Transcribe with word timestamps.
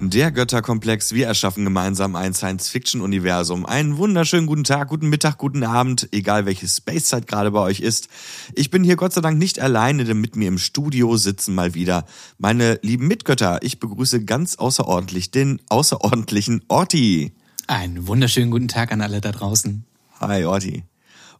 Der 0.00 0.32
Götterkomplex, 0.32 1.12
wir 1.14 1.26
erschaffen 1.26 1.64
gemeinsam 1.64 2.16
ein 2.16 2.34
Science-Fiction-Universum. 2.34 3.64
Einen 3.64 3.96
wunderschönen 3.96 4.46
guten 4.46 4.64
Tag, 4.64 4.88
guten 4.88 5.08
Mittag, 5.08 5.38
guten 5.38 5.62
Abend, 5.62 6.08
egal 6.12 6.46
welche 6.46 6.68
Spacezeit 6.68 7.26
gerade 7.26 7.52
bei 7.52 7.60
euch 7.60 7.80
ist. 7.80 8.08
Ich 8.54 8.70
bin 8.70 8.82
hier 8.82 8.96
Gott 8.96 9.12
sei 9.12 9.20
Dank 9.20 9.38
nicht 9.38 9.60
alleine, 9.60 10.04
denn 10.04 10.20
mit 10.20 10.36
mir 10.36 10.48
im 10.48 10.58
Studio 10.58 11.16
sitzen 11.16 11.54
mal 11.54 11.74
wieder 11.74 12.04
meine 12.38 12.78
lieben 12.82 13.06
Mitgötter. 13.06 13.60
Ich 13.62 13.78
begrüße 13.78 14.24
ganz 14.24 14.56
außerordentlich 14.56 15.30
den 15.30 15.60
außerordentlichen 15.68 16.62
Orti. 16.68 17.32
Einen 17.68 18.06
wunderschönen 18.06 18.50
guten 18.50 18.68
Tag 18.68 18.92
an 18.92 19.00
alle 19.00 19.20
da 19.20 19.30
draußen. 19.30 19.84
Hi 20.20 20.44
Orti. 20.44 20.84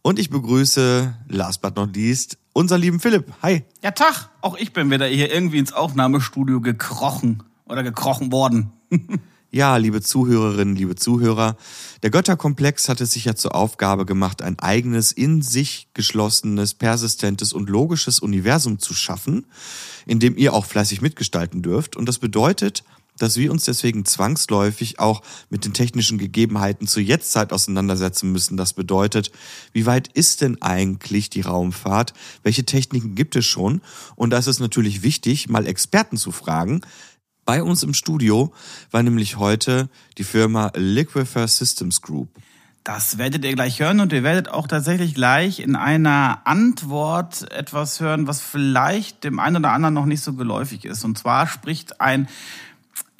Und 0.00 0.18
ich 0.18 0.30
begrüße, 0.30 1.14
last 1.28 1.60
but 1.60 1.76
not 1.76 1.96
least, 1.96 2.38
unser 2.52 2.78
lieben 2.78 3.00
Philipp. 3.00 3.32
Hi. 3.42 3.64
Ja, 3.82 3.90
Tag. 3.90 4.30
Auch 4.42 4.56
ich 4.56 4.72
bin 4.72 4.90
wieder 4.90 5.06
hier 5.06 5.32
irgendwie 5.32 5.58
ins 5.58 5.72
Aufnahmestudio 5.72 6.60
gekrochen 6.60 7.42
oder 7.66 7.82
gekrochen 7.82 8.32
worden. 8.32 8.72
Ja, 9.54 9.76
liebe 9.76 10.02
Zuhörerinnen, 10.02 10.74
liebe 10.74 10.96
Zuhörer, 10.96 11.56
der 12.02 12.10
Götterkomplex 12.10 12.88
hat 12.88 13.00
es 13.00 13.12
sich 13.12 13.26
ja 13.26 13.36
zur 13.36 13.54
Aufgabe 13.54 14.04
gemacht, 14.04 14.42
ein 14.42 14.58
eigenes, 14.58 15.12
in 15.12 15.42
sich 15.42 15.86
geschlossenes, 15.94 16.74
persistentes 16.74 17.52
und 17.52 17.70
logisches 17.70 18.18
Universum 18.18 18.80
zu 18.80 18.94
schaffen, 18.94 19.46
in 20.06 20.18
dem 20.18 20.36
ihr 20.36 20.54
auch 20.54 20.64
fleißig 20.64 21.02
mitgestalten 21.02 21.62
dürft. 21.62 21.94
Und 21.94 22.08
das 22.08 22.18
bedeutet, 22.18 22.82
dass 23.18 23.36
wir 23.36 23.52
uns 23.52 23.64
deswegen 23.64 24.04
zwangsläufig 24.04 24.98
auch 24.98 25.22
mit 25.50 25.64
den 25.64 25.72
technischen 25.72 26.18
Gegebenheiten 26.18 26.86
zur 26.88 27.02
Jetztzeit 27.02 27.52
auseinandersetzen 27.52 28.32
müssen. 28.32 28.56
Das 28.56 28.72
bedeutet, 28.72 29.30
wie 29.72 29.86
weit 29.86 30.08
ist 30.08 30.40
denn 30.40 30.60
eigentlich 30.62 31.30
die 31.30 31.42
Raumfahrt? 31.42 32.12
Welche 32.42 32.64
Techniken 32.64 33.14
gibt 33.14 33.36
es 33.36 33.46
schon? 33.46 33.82
Und 34.16 34.30
da 34.30 34.38
ist 34.38 34.48
es 34.48 34.58
natürlich 34.58 35.02
wichtig, 35.02 35.48
mal 35.48 35.66
Experten 35.66 36.16
zu 36.16 36.32
fragen, 36.32 36.80
bei 37.44 37.62
uns 37.62 37.82
im 37.82 37.94
Studio 37.94 38.52
war 38.90 39.02
nämlich 39.02 39.36
heute 39.36 39.88
die 40.18 40.24
Firma 40.24 40.72
Liquifer 40.74 41.46
Systems 41.46 42.00
Group. 42.00 42.28
Das 42.84 43.16
werdet 43.16 43.44
ihr 43.46 43.54
gleich 43.54 43.80
hören 43.80 44.00
und 44.00 44.12
ihr 44.12 44.22
werdet 44.22 44.48
auch 44.48 44.66
tatsächlich 44.66 45.14
gleich 45.14 45.60
in 45.60 45.74
einer 45.74 46.42
Antwort 46.44 47.50
etwas 47.50 48.00
hören, 48.00 48.26
was 48.26 48.42
vielleicht 48.42 49.24
dem 49.24 49.38
einen 49.38 49.56
oder 49.56 49.72
anderen 49.72 49.94
noch 49.94 50.04
nicht 50.04 50.20
so 50.20 50.34
geläufig 50.34 50.84
ist. 50.84 51.02
Und 51.02 51.16
zwar 51.16 51.46
spricht 51.46 52.02
ein 52.02 52.28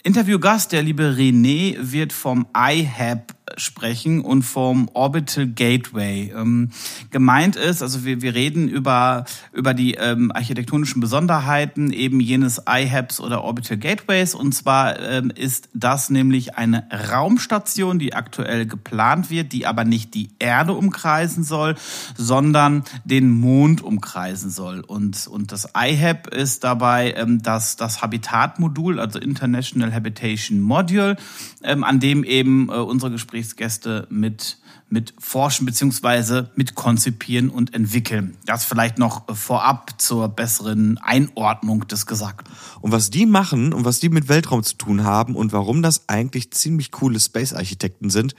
Interviewgast, 0.02 0.72
der 0.72 0.82
liebe 0.82 1.14
René, 1.16 1.76
wird 1.80 2.12
vom 2.12 2.46
iHab 2.54 3.34
sprechen 3.56 4.20
und 4.20 4.42
vom 4.42 4.88
Orbital 4.94 5.46
Gateway. 5.46 6.32
Ähm, 6.36 6.70
gemeint 7.10 7.56
ist, 7.56 7.82
also 7.82 8.04
wir, 8.04 8.22
wir 8.22 8.34
reden 8.34 8.68
über, 8.68 9.24
über 9.52 9.74
die 9.74 9.94
ähm, 9.94 10.32
architektonischen 10.32 11.00
Besonderheiten 11.00 11.92
eben 11.92 12.20
jenes 12.20 12.62
iHabs 12.66 13.20
oder 13.20 13.44
Orbital 13.44 13.76
Gateways. 13.76 14.34
Und 14.34 14.52
zwar 14.54 14.98
ähm, 15.00 15.30
ist 15.34 15.68
das 15.74 16.10
nämlich 16.10 16.56
eine 16.56 16.88
Raumstation, 17.12 17.98
die 17.98 18.14
aktuell 18.14 18.66
geplant 18.66 19.30
wird, 19.30 19.52
die 19.52 19.66
aber 19.66 19.84
nicht 19.84 20.14
die 20.14 20.30
Erde 20.38 20.72
umkreisen 20.72 21.44
soll, 21.44 21.74
sondern 22.16 22.84
den 23.04 23.30
Mond 23.30 23.82
umkreisen 23.82 24.50
soll. 24.50 24.80
Und, 24.80 25.26
und 25.26 25.52
das 25.52 25.68
iHab 25.76 26.28
ist 26.28 26.64
dabei 26.64 27.12
ähm, 27.16 27.42
das, 27.42 27.76
das 27.76 28.02
Habitatmodul, 28.02 28.98
also 28.98 29.18
International 29.18 29.92
Habitation 29.92 30.60
Module, 30.60 31.16
ähm, 31.62 31.84
an 31.84 32.00
dem 32.00 32.24
eben 32.24 32.68
äh, 32.70 32.72
unsere 32.72 33.12
Gespräche 33.12 33.33
Gesprächsgäste 33.34 34.06
mit, 34.10 34.58
mit 34.88 35.12
forschen 35.18 35.66
beziehungsweise 35.66 36.52
mit 36.54 36.76
konzipieren 36.76 37.50
und 37.50 37.74
entwickeln. 37.74 38.36
Das 38.46 38.64
vielleicht 38.64 38.96
noch 38.96 39.24
vorab 39.34 40.00
zur 40.00 40.28
besseren 40.28 40.98
Einordnung 40.98 41.88
des 41.88 42.06
Gesagten. 42.06 42.52
Und 42.80 42.92
was 42.92 43.10
die 43.10 43.26
machen 43.26 43.72
und 43.72 43.84
was 43.84 43.98
die 43.98 44.08
mit 44.08 44.28
Weltraum 44.28 44.62
zu 44.62 44.76
tun 44.76 45.02
haben 45.02 45.34
und 45.34 45.52
warum 45.52 45.82
das 45.82 46.08
eigentlich 46.08 46.52
ziemlich 46.52 46.92
coole 46.92 47.18
Space-Architekten 47.18 48.08
sind, 48.08 48.36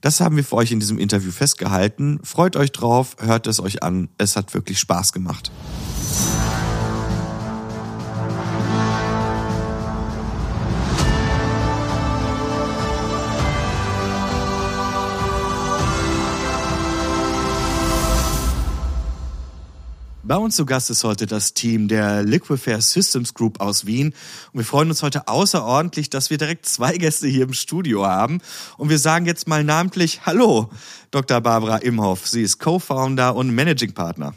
das 0.00 0.20
haben 0.20 0.36
wir 0.36 0.44
für 0.44 0.54
euch 0.54 0.70
in 0.70 0.78
diesem 0.78 1.00
Interview 1.00 1.32
festgehalten. 1.32 2.20
Freut 2.22 2.54
euch 2.54 2.70
drauf, 2.70 3.16
hört 3.18 3.48
es 3.48 3.58
euch 3.58 3.82
an. 3.82 4.10
Es 4.16 4.36
hat 4.36 4.54
wirklich 4.54 4.78
Spaß 4.78 5.12
gemacht. 5.12 5.50
Bei 20.26 20.36
uns 20.36 20.56
zu 20.56 20.66
Gast 20.66 20.90
ist 20.90 21.04
heute 21.04 21.26
das 21.26 21.54
Team 21.54 21.86
der 21.86 22.24
Liquifair 22.24 22.80
Systems 22.80 23.32
Group 23.32 23.60
aus 23.60 23.86
Wien. 23.86 24.12
Und 24.52 24.58
wir 24.58 24.64
freuen 24.64 24.88
uns 24.88 25.04
heute 25.04 25.28
außerordentlich, 25.28 26.10
dass 26.10 26.30
wir 26.30 26.36
direkt 26.36 26.66
zwei 26.66 26.98
Gäste 26.98 27.28
hier 27.28 27.44
im 27.44 27.52
Studio 27.52 28.04
haben. 28.04 28.40
Und 28.76 28.88
wir 28.88 28.98
sagen 28.98 29.26
jetzt 29.26 29.46
mal 29.46 29.62
namentlich 29.62 30.26
Hallo, 30.26 30.68
Dr. 31.12 31.40
Barbara 31.40 31.76
Imhoff. 31.76 32.26
Sie 32.26 32.42
ist 32.42 32.58
Co-Founder 32.58 33.36
und 33.36 33.54
Managing 33.54 33.94
Partner. 33.94 34.34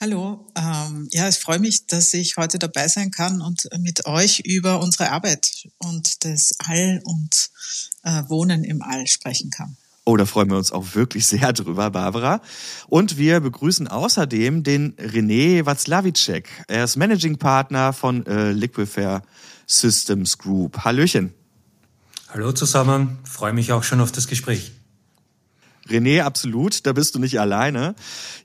Hallo, 0.00 0.48
ähm, 0.56 1.08
ja, 1.12 1.28
ich 1.28 1.36
freue 1.36 1.60
mich, 1.60 1.86
dass 1.86 2.12
ich 2.12 2.36
heute 2.36 2.58
dabei 2.58 2.88
sein 2.88 3.12
kann 3.12 3.40
und 3.42 3.68
mit 3.78 4.06
euch 4.06 4.40
über 4.40 4.80
unsere 4.80 5.12
Arbeit 5.12 5.68
und 5.78 6.24
das 6.24 6.50
All 6.58 7.00
und 7.04 7.50
äh, 8.02 8.24
Wohnen 8.28 8.64
im 8.64 8.82
All 8.82 9.06
sprechen 9.06 9.50
kann. 9.50 9.76
Oh, 10.08 10.16
da 10.16 10.24
freuen 10.24 10.48
wir 10.50 10.56
uns 10.56 10.70
auch 10.70 10.94
wirklich 10.94 11.26
sehr 11.26 11.52
drüber, 11.52 11.90
Barbara. 11.90 12.40
Und 12.86 13.18
wir 13.18 13.40
begrüßen 13.40 13.88
außerdem 13.88 14.62
den 14.62 14.94
René 14.94 15.66
Watzlawitschek. 15.66 16.48
Er 16.68 16.84
ist 16.84 16.96
Managing 16.96 17.38
Partner 17.38 17.92
von 17.92 18.24
äh, 18.26 18.52
Liquifair 18.52 19.22
Systems 19.66 20.38
Group. 20.38 20.84
Hallöchen. 20.84 21.34
Hallo 22.28 22.52
zusammen, 22.52 23.18
freue 23.24 23.52
mich 23.52 23.72
auch 23.72 23.82
schon 23.82 24.00
auf 24.00 24.12
das 24.12 24.28
Gespräch. 24.28 24.75
René, 25.88 26.22
absolut, 26.22 26.84
da 26.86 26.92
bist 26.92 27.14
du 27.14 27.18
nicht 27.18 27.38
alleine. 27.38 27.94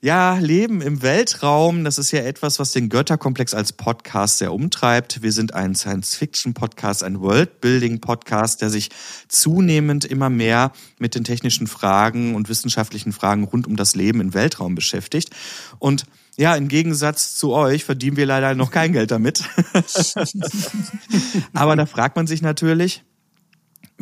Ja, 0.01 0.37
Leben 0.37 0.81
im 0.81 1.01
Weltraum, 1.01 1.83
das 1.83 1.97
ist 1.97 2.11
ja 2.11 2.21
etwas, 2.21 2.59
was 2.59 2.71
den 2.71 2.89
Götterkomplex 2.89 3.53
als 3.53 3.73
Podcast 3.73 4.37
sehr 4.37 4.53
umtreibt. 4.53 5.21
Wir 5.23 5.31
sind 5.31 5.53
ein 5.53 5.73
Science-Fiction-Podcast, 5.73 7.03
ein 7.03 7.19
World-Building-Podcast, 7.19 8.61
der 8.61 8.69
sich 8.69 8.89
zunehmend 9.27 10.05
immer 10.05 10.29
mehr 10.29 10.71
mit 10.99 11.15
den 11.15 11.23
technischen 11.23 11.67
Fragen 11.67 12.35
und 12.35 12.47
wissenschaftlichen 12.47 13.11
Fragen 13.11 13.43
rund 13.43 13.65
um 13.65 13.75
das 13.75 13.95
Leben 13.95 14.21
im 14.21 14.33
Weltraum 14.33 14.75
beschäftigt. 14.75 15.31
Und 15.79 16.05
ja, 16.37 16.55
im 16.55 16.67
Gegensatz 16.67 17.35
zu 17.35 17.51
euch 17.53 17.83
verdienen 17.83 18.17
wir 18.17 18.25
leider 18.25 18.55
noch 18.55 18.71
kein 18.71 18.93
Geld 18.93 19.11
damit. 19.11 19.43
Aber 21.53 21.75
da 21.75 21.85
fragt 21.85 22.15
man 22.15 22.27
sich 22.27 22.41
natürlich, 22.41 23.03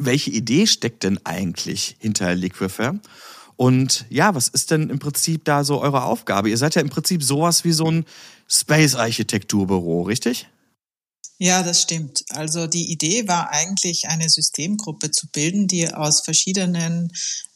welche 0.06 0.32
Idee 0.32 0.68
steckt 0.68 1.04
denn 1.04 1.20
eigentlich 1.26 1.96
hinter 2.00 2.36
Liquifer? 2.36 2.96
Und 3.56 4.06
ja, 4.10 4.36
was 4.36 4.48
ist 4.48 4.72
denn 4.72 4.90
im 4.90 5.00
Prinzip 5.00 5.44
da 5.44 5.64
so 5.64 5.82
eure 5.82 6.04
Aufgabe? 6.04 6.50
Ihr 6.50 6.58
seid 6.58 6.76
ja 6.76 6.82
im 6.82 6.90
Prinzip 6.90 7.24
sowas 7.24 7.66
wie 7.66 7.74
so 7.74 7.92
ein 7.92 8.06
Space-Architekturbüro, 8.48 10.04
richtig? 10.04 10.48
Ja, 11.42 11.64
das 11.64 11.82
stimmt. 11.82 12.26
Also 12.32 12.68
die 12.68 12.92
Idee 12.92 13.30
war 13.30 13.50
eigentlich, 13.52 14.10
eine 14.10 14.30
Systemgruppe 14.30 15.10
zu 15.10 15.28
bilden, 15.28 15.68
die 15.68 15.92
aus 15.92 16.20
verschiedenen 16.20 17.14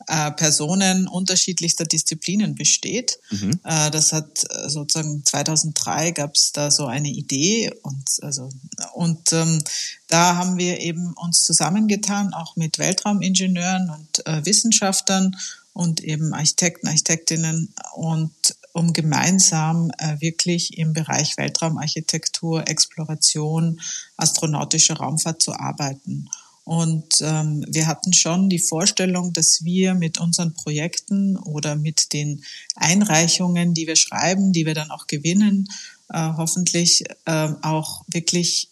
äh, 0.07 0.31
Personen 0.31 1.05
unterschiedlichster 1.09 1.83
Disziplinen 1.83 2.55
besteht. 2.55 3.19
Mhm. 3.29 3.59
Äh, 3.65 3.91
das 3.91 4.13
hat 4.13 4.45
äh, 4.49 4.69
sozusagen 4.69 5.25
2003 5.25 6.11
gab 6.11 6.35
es 6.35 6.53
da 6.53 6.71
so 6.71 6.85
eine 6.85 7.09
Idee 7.09 7.71
und 7.81 8.09
also 8.21 8.49
und 8.93 9.33
ähm, 9.33 9.61
da 10.07 10.37
haben 10.37 10.57
wir 10.57 10.79
eben 10.79 11.13
uns 11.13 11.43
zusammengetan, 11.43 12.33
auch 12.33 12.55
mit 12.55 12.79
Weltraumingenieuren 12.79 13.89
und 13.89 14.25
äh, 14.25 14.45
Wissenschaftlern 14.45 15.35
und 15.73 16.01
eben 16.01 16.33
Architekten, 16.33 16.87
Architektinnen 16.87 17.73
und 17.95 18.31
um 18.73 18.91
gemeinsam 18.91 19.91
äh, 19.97 20.19
wirklich 20.19 20.77
im 20.77 20.93
Bereich 20.93 21.37
Weltraumarchitektur, 21.37 22.67
Exploration, 22.67 23.79
astronautische 24.17 24.93
Raumfahrt 24.93 25.41
zu 25.41 25.53
arbeiten. 25.53 26.29
Und 26.65 27.19
ähm, 27.21 27.65
wir 27.67 27.87
hatten 27.87 28.13
schon 28.13 28.49
die 28.49 28.59
Vorstellung, 28.59 29.33
dass 29.33 29.63
wir 29.63 29.93
mit 29.95 30.19
unseren 30.19 30.53
Projekten 30.53 31.37
oder 31.37 31.75
mit 31.75 32.13
den 32.13 32.43
Einreichungen, 32.75 33.73
die 33.73 33.85
wir 33.85 33.97
schreiben, 33.97 34.53
die 34.53 34.65
wir 34.65 34.73
dann 34.73 34.89
auch 34.89 35.07
gewinnen, 35.07 35.67
äh, 36.09 36.31
hoffentlich 36.37 37.03
äh, 37.25 37.49
auch 37.61 38.03
wirklich 38.07 38.69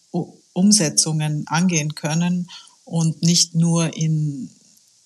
Umsetzungen 0.53 1.45
angehen 1.47 1.95
können 1.95 2.49
und 2.85 3.21
nicht 3.21 3.55
nur 3.55 3.95
in 3.95 4.49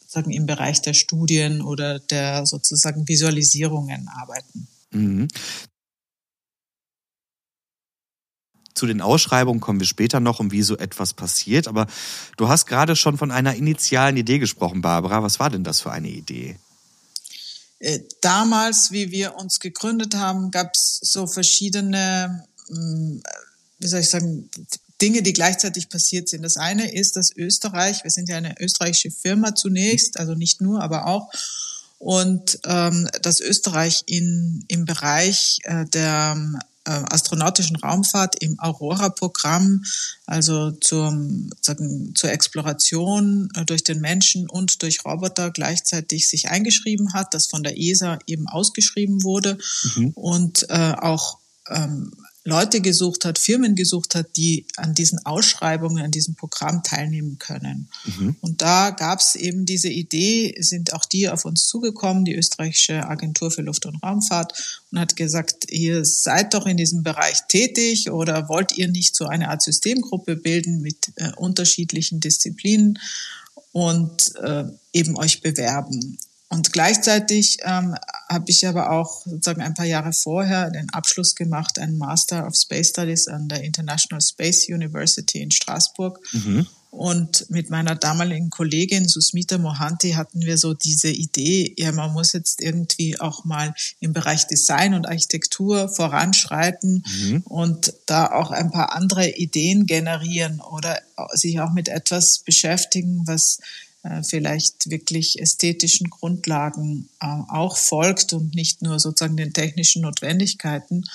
sagen 0.07 0.31
im 0.31 0.45
Bereich 0.45 0.81
der 0.81 0.93
Studien 0.93 1.61
oder 1.61 1.99
der 1.99 2.45
sozusagen 2.45 3.07
Visualisierungen 3.07 4.07
arbeiten. 4.07 4.67
Mhm. 4.95 5.27
Zu 8.73 8.87
den 8.87 9.01
Ausschreibungen 9.01 9.61
kommen 9.61 9.79
wir 9.79 9.87
später 9.87 10.19
noch, 10.19 10.39
um 10.39 10.51
wie 10.51 10.61
so 10.61 10.77
etwas 10.77 11.13
passiert. 11.13 11.67
Aber 11.67 11.87
du 12.35 12.49
hast 12.49 12.65
gerade 12.65 12.95
schon 12.95 13.17
von 13.17 13.31
einer 13.31 13.55
initialen 13.55 14.17
Idee 14.17 14.39
gesprochen, 14.39 14.81
Barbara. 14.81 15.23
Was 15.23 15.39
war 15.39 15.49
denn 15.49 15.63
das 15.63 15.79
für 15.81 15.91
eine 15.91 16.09
Idee? 16.09 16.57
Äh, 17.79 17.99
damals, 18.21 18.91
wie 18.91 19.11
wir 19.11 19.35
uns 19.35 19.59
gegründet 19.59 20.15
haben, 20.15 20.51
gab 20.51 20.71
es 20.73 20.99
so 21.01 21.25
verschiedene, 21.27 22.45
hm, 22.67 23.21
wie 23.79 23.87
soll 23.87 24.01
ich 24.01 24.09
sagen, 24.09 24.49
Dinge, 25.01 25.21
die 25.23 25.33
gleichzeitig 25.33 25.89
passiert 25.89 26.29
sind. 26.29 26.41
Das 26.43 26.57
eine 26.57 26.93
ist, 26.93 27.15
dass 27.15 27.35
Österreich, 27.35 28.03
wir 28.03 28.11
sind 28.11 28.29
ja 28.29 28.37
eine 28.37 28.59
österreichische 28.59 29.11
Firma 29.11 29.55
zunächst, 29.55 30.17
also 30.17 30.35
nicht 30.35 30.61
nur, 30.61 30.81
aber 30.81 31.05
auch, 31.07 31.29
und 31.97 32.59
ähm, 32.65 33.07
dass 33.21 33.39
Österreich 33.39 34.03
in, 34.05 34.65
im 34.67 34.85
Bereich 34.85 35.59
äh, 35.63 35.85
der 35.85 36.37
äh, 36.85 36.91
astronautischen 37.09 37.75
Raumfahrt 37.77 38.41
im 38.41 38.59
Aurora-Programm, 38.59 39.83
also 40.25 40.71
zum, 40.71 41.49
sagen, 41.61 42.13
zur 42.15 42.31
Exploration 42.31 43.49
äh, 43.55 43.65
durch 43.65 43.83
den 43.83 44.01
Menschen 44.01 44.47
und 44.49 44.81
durch 44.83 45.03
Roboter 45.03 45.51
gleichzeitig 45.51 46.27
sich 46.27 46.49
eingeschrieben 46.49 47.13
hat, 47.13 47.33
das 47.33 47.47
von 47.47 47.63
der 47.63 47.79
ESA 47.79 48.19
eben 48.27 48.47
ausgeschrieben 48.47 49.23
wurde 49.23 49.57
mhm. 49.95 50.11
und 50.15 50.69
äh, 50.69 50.93
auch 50.99 51.39
ähm, 51.69 52.11
Leute 52.47 52.79
gesucht 52.79 53.25
hat, 53.25 53.39
Firmen 53.39 53.73
gesucht 53.73 54.13
hat, 54.13 54.37
die 54.37 54.67
an 54.77 54.93
diesen 54.93 55.25
Ausschreibungen, 55.25 56.03
an 56.05 56.11
diesem 56.11 56.35
Programm 56.35 56.83
teilnehmen 56.83 57.39
können. 57.39 57.89
Mhm. 58.05 58.35
Und 58.39 58.61
da 58.61 58.91
gab 58.91 59.19
es 59.19 59.33
eben 59.35 59.65
diese 59.65 59.89
Idee, 59.89 60.55
sind 60.59 60.93
auch 60.93 61.05
die 61.05 61.27
auf 61.27 61.45
uns 61.45 61.65
zugekommen, 61.65 62.23
die 62.23 62.35
österreichische 62.35 63.07
Agentur 63.07 63.49
für 63.49 63.63
Luft- 63.63 63.87
und 63.87 63.95
Raumfahrt, 64.03 64.85
und 64.91 64.99
hat 64.99 65.15
gesagt, 65.15 65.71
ihr 65.71 66.05
seid 66.05 66.53
doch 66.53 66.67
in 66.67 66.77
diesem 66.77 67.01
Bereich 67.01 67.47
tätig 67.47 68.11
oder 68.11 68.47
wollt 68.47 68.77
ihr 68.77 68.89
nicht 68.89 69.15
so 69.15 69.25
eine 69.25 69.49
Art 69.49 69.63
Systemgruppe 69.63 70.35
bilden 70.35 70.81
mit 70.81 71.13
äh, 71.15 71.31
unterschiedlichen 71.35 72.19
Disziplinen 72.19 72.99
und 73.71 74.35
äh, 74.35 74.65
eben 74.93 75.17
euch 75.17 75.41
bewerben. 75.41 76.19
Und 76.49 76.71
gleichzeitig 76.71 77.57
ähm, 77.63 77.95
habe 78.29 78.45
ich 78.47 78.67
aber 78.67 78.91
auch 78.91 79.25
sozusagen 79.25 79.61
ein 79.61 79.73
paar 79.73 79.85
Jahre 79.85 80.13
vorher 80.13 80.71
den 80.71 80.89
Abschluss 80.91 81.35
gemacht, 81.35 81.79
einen 81.79 81.97
Master 81.97 82.45
of 82.45 82.55
Space 82.55 82.89
Studies 82.89 83.27
an 83.27 83.47
der 83.47 83.63
International 83.63 84.21
Space 84.21 84.67
University 84.69 85.41
in 85.41 85.51
Straßburg. 85.51 86.19
Mhm. 86.33 86.67
Und 86.95 87.49
mit 87.49 87.69
meiner 87.69 87.95
damaligen 87.95 88.49
Kollegin 88.49 89.09
Susmita 89.09 89.57
Mohanty 89.57 90.11
hatten 90.11 90.41
wir 90.41 90.57
so 90.57 90.73
diese 90.73 91.09
Idee, 91.09 91.73
ja, 91.77 91.91
man 91.91 92.13
muss 92.13 92.31
jetzt 92.31 92.61
irgendwie 92.61 93.19
auch 93.19 93.43
mal 93.43 93.73
im 93.99 94.13
Bereich 94.13 94.47
Design 94.47 94.93
und 94.93 95.05
Architektur 95.05 95.89
voranschreiten 95.89 97.03
mhm. 97.05 97.41
und 97.45 97.93
da 98.05 98.31
auch 98.31 98.51
ein 98.51 98.71
paar 98.71 98.93
andere 98.93 99.29
Ideen 99.29 99.87
generieren 99.87 100.61
oder 100.61 100.99
sich 101.33 101.59
auch 101.59 101.73
mit 101.73 101.89
etwas 101.89 102.39
beschäftigen, 102.39 103.23
was 103.25 103.59
vielleicht 104.23 104.89
wirklich 104.89 105.39
ästhetischen 105.41 106.09
Grundlagen 106.09 107.09
äh, 107.19 107.25
auch 107.49 107.77
folgt 107.77 108.33
und 108.33 108.55
nicht 108.55 108.81
nur 108.81 108.99
sozusagen 108.99 109.37
den 109.37 109.53
technischen 109.53 110.01
Notwendigkeiten. 110.03 111.05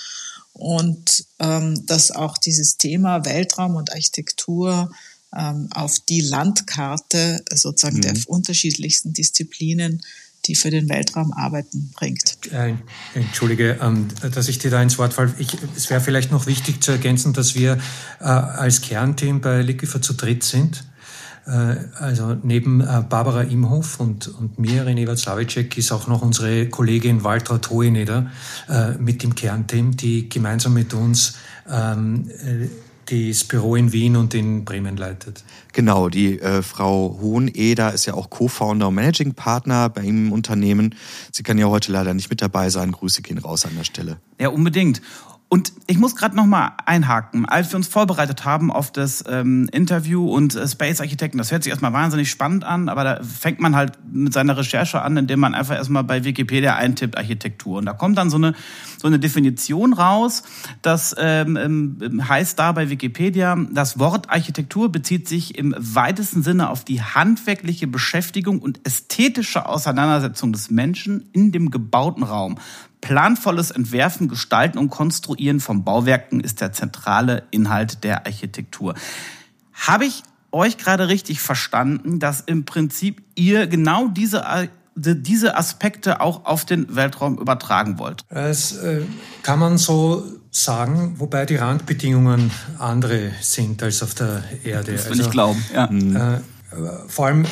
Und 0.53 1.25
ähm, 1.39 1.85
dass 1.85 2.11
auch 2.11 2.37
dieses 2.37 2.77
Thema 2.77 3.25
Weltraum 3.25 3.75
und 3.75 3.91
Architektur 3.93 4.91
ähm, 5.35 5.69
auf 5.73 5.99
die 5.99 6.21
Landkarte 6.21 7.43
sozusagen 7.53 7.97
mhm. 7.97 8.01
der 8.01 8.15
unterschiedlichsten 8.27 9.13
Disziplinen 9.13 10.01
die 10.47 10.55
für 10.55 10.71
den 10.71 10.89
Weltraum 10.89 11.33
arbeiten, 11.33 11.91
bringt. 11.95 12.37
Äh, 12.51 12.73
Entschuldige, 13.13 13.77
ähm, 13.81 14.07
dass 14.33 14.47
ich 14.47 14.57
dir 14.57 14.71
da 14.71 14.81
ins 14.81 14.97
Wort 14.97 15.13
falle. 15.13 15.33
Ich, 15.37 15.55
es 15.75 15.89
wäre 15.89 16.01
vielleicht 16.01 16.31
noch 16.31 16.47
wichtig 16.47 16.81
zu 16.81 16.91
ergänzen, 16.91 17.33
dass 17.33 17.53
wir 17.53 17.77
äh, 18.19 18.23
als 18.23 18.81
Kernteam 18.81 19.41
bei 19.41 19.61
Liquifer 19.61 20.01
zu 20.01 20.13
dritt 20.13 20.43
sind. 20.43 20.83
Äh, 21.45 21.75
also 21.99 22.37
neben 22.43 22.81
äh, 22.81 23.03
Barbara 23.07 23.41
Imhoff 23.41 23.99
und, 23.99 24.27
und 24.27 24.59
mir, 24.59 24.85
René 24.85 25.07
Watzlawiczek, 25.07 25.77
ist 25.77 25.91
auch 25.91 26.07
noch 26.07 26.21
unsere 26.21 26.69
Kollegin 26.69 27.23
Waltraud 27.23 27.69
Hoheneder 27.69 28.27
äh, 28.69 28.91
mit 28.97 29.23
dem 29.23 29.35
Kernteam, 29.35 29.95
die 29.95 30.29
gemeinsam 30.29 30.73
mit 30.73 30.93
uns 30.93 31.37
ähm, 31.69 32.29
das 33.05 33.43
Büro 33.43 33.75
in 33.75 33.91
Wien 33.91 34.15
und 34.15 34.33
in 34.33 34.63
Bremen 34.63 34.95
leitet. 34.95 35.43
Genau, 35.73 36.09
die 36.09 36.39
äh, 36.39 36.61
Frau 36.61 37.17
Hoheneder 37.19 37.93
ist 37.93 38.05
ja 38.05 38.13
auch 38.13 38.29
Co-Founder 38.29 38.87
und 38.87 38.95
Managing 38.95 39.33
Partner 39.33 39.89
bei 39.89 40.03
ihm 40.03 40.27
im 40.27 40.31
Unternehmen. 40.31 40.95
Sie 41.31 41.43
kann 41.43 41.57
ja 41.57 41.67
heute 41.67 41.91
leider 41.91 42.13
nicht 42.13 42.29
mit 42.29 42.41
dabei 42.41 42.69
sein. 42.69 42.91
Grüße 42.91 43.21
gehen 43.21 43.37
raus 43.37 43.65
an 43.65 43.75
der 43.75 43.83
Stelle. 43.83 44.17
Ja, 44.39 44.49
unbedingt. 44.49 45.01
Und 45.53 45.73
ich 45.87 45.97
muss 45.97 46.15
gerade 46.15 46.33
noch 46.33 46.45
mal 46.45 46.77
einhaken, 46.85 47.45
als 47.45 47.73
wir 47.73 47.75
uns 47.75 47.89
vorbereitet 47.89 48.45
haben 48.45 48.71
auf 48.71 48.89
das 48.89 49.21
ähm, 49.27 49.67
Interview 49.73 50.33
und 50.33 50.55
äh, 50.55 50.65
Space 50.65 51.01
Architekten, 51.01 51.37
das 51.37 51.51
hört 51.51 51.63
sich 51.63 51.71
erstmal 51.71 51.91
wahnsinnig 51.91 52.31
spannend 52.31 52.63
an, 52.63 52.87
aber 52.87 53.03
da 53.03 53.21
fängt 53.21 53.59
man 53.59 53.75
halt 53.75 53.99
mit 54.09 54.31
seiner 54.31 54.55
Recherche 54.55 55.01
an, 55.01 55.17
indem 55.17 55.41
man 55.41 55.53
einfach 55.53 55.75
erstmal 55.75 56.05
bei 56.05 56.23
Wikipedia 56.23 56.77
eintippt 56.77 57.17
Architektur 57.17 57.79
und 57.79 57.85
da 57.85 57.91
kommt 57.91 58.17
dann 58.17 58.29
so 58.29 58.37
eine 58.37 58.53
so 58.97 59.07
eine 59.07 59.19
Definition 59.19 59.91
raus, 59.91 60.43
das 60.83 61.13
ähm, 61.19 61.57
ähm, 61.57 62.29
heißt 62.29 62.57
da 62.57 62.71
bei 62.71 62.89
Wikipedia, 62.89 63.57
das 63.73 63.99
Wort 63.99 64.29
Architektur 64.29 64.89
bezieht 64.89 65.27
sich 65.27 65.57
im 65.57 65.75
weitesten 65.77 66.43
Sinne 66.43 66.69
auf 66.69 66.85
die 66.85 67.01
handwerkliche 67.01 67.87
Beschäftigung 67.87 68.59
und 68.59 68.79
ästhetische 68.87 69.67
Auseinandersetzung 69.67 70.53
des 70.53 70.71
Menschen 70.71 71.29
in 71.33 71.51
dem 71.51 71.71
gebauten 71.71 72.23
Raum. 72.23 72.57
Planvolles 73.01 73.71
Entwerfen, 73.71 74.27
Gestalten 74.27 74.77
und 74.77 74.89
Konstruieren 74.89 75.59
von 75.59 75.83
Bauwerken 75.83 76.39
ist 76.39 76.61
der 76.61 76.71
zentrale 76.71 77.43
Inhalt 77.51 78.03
der 78.03 78.25
Architektur. 78.25 78.93
Habe 79.73 80.05
ich 80.05 80.23
euch 80.51 80.77
gerade 80.77 81.07
richtig 81.07 81.41
verstanden, 81.41 82.19
dass 82.19 82.41
im 82.41 82.65
Prinzip 82.65 83.23
ihr 83.35 83.67
genau 83.67 84.07
diese 84.07 84.69
diese 84.95 85.57
Aspekte 85.57 86.19
auch 86.19 86.45
auf 86.45 86.65
den 86.65 86.95
Weltraum 86.95 87.37
übertragen 87.37 87.97
wollt? 87.97 88.25
Das 88.29 88.73
äh, 88.73 89.01
kann 89.41 89.57
man 89.57 89.77
so 89.77 90.23
sagen, 90.51 91.15
wobei 91.17 91.45
die 91.45 91.55
Randbedingungen 91.55 92.51
andere 92.77 93.31
sind 93.39 93.81
als 93.81 94.03
auf 94.03 94.13
der 94.13 94.43
Erde. 94.63 94.91
Das 94.91 95.05
will 95.05 95.11
also, 95.11 95.23
ich 95.23 95.31
glauben. 95.31 95.65
Ja. 95.73 95.85
Äh, 96.35 96.41
vor 97.07 97.27
allem, 97.27 97.45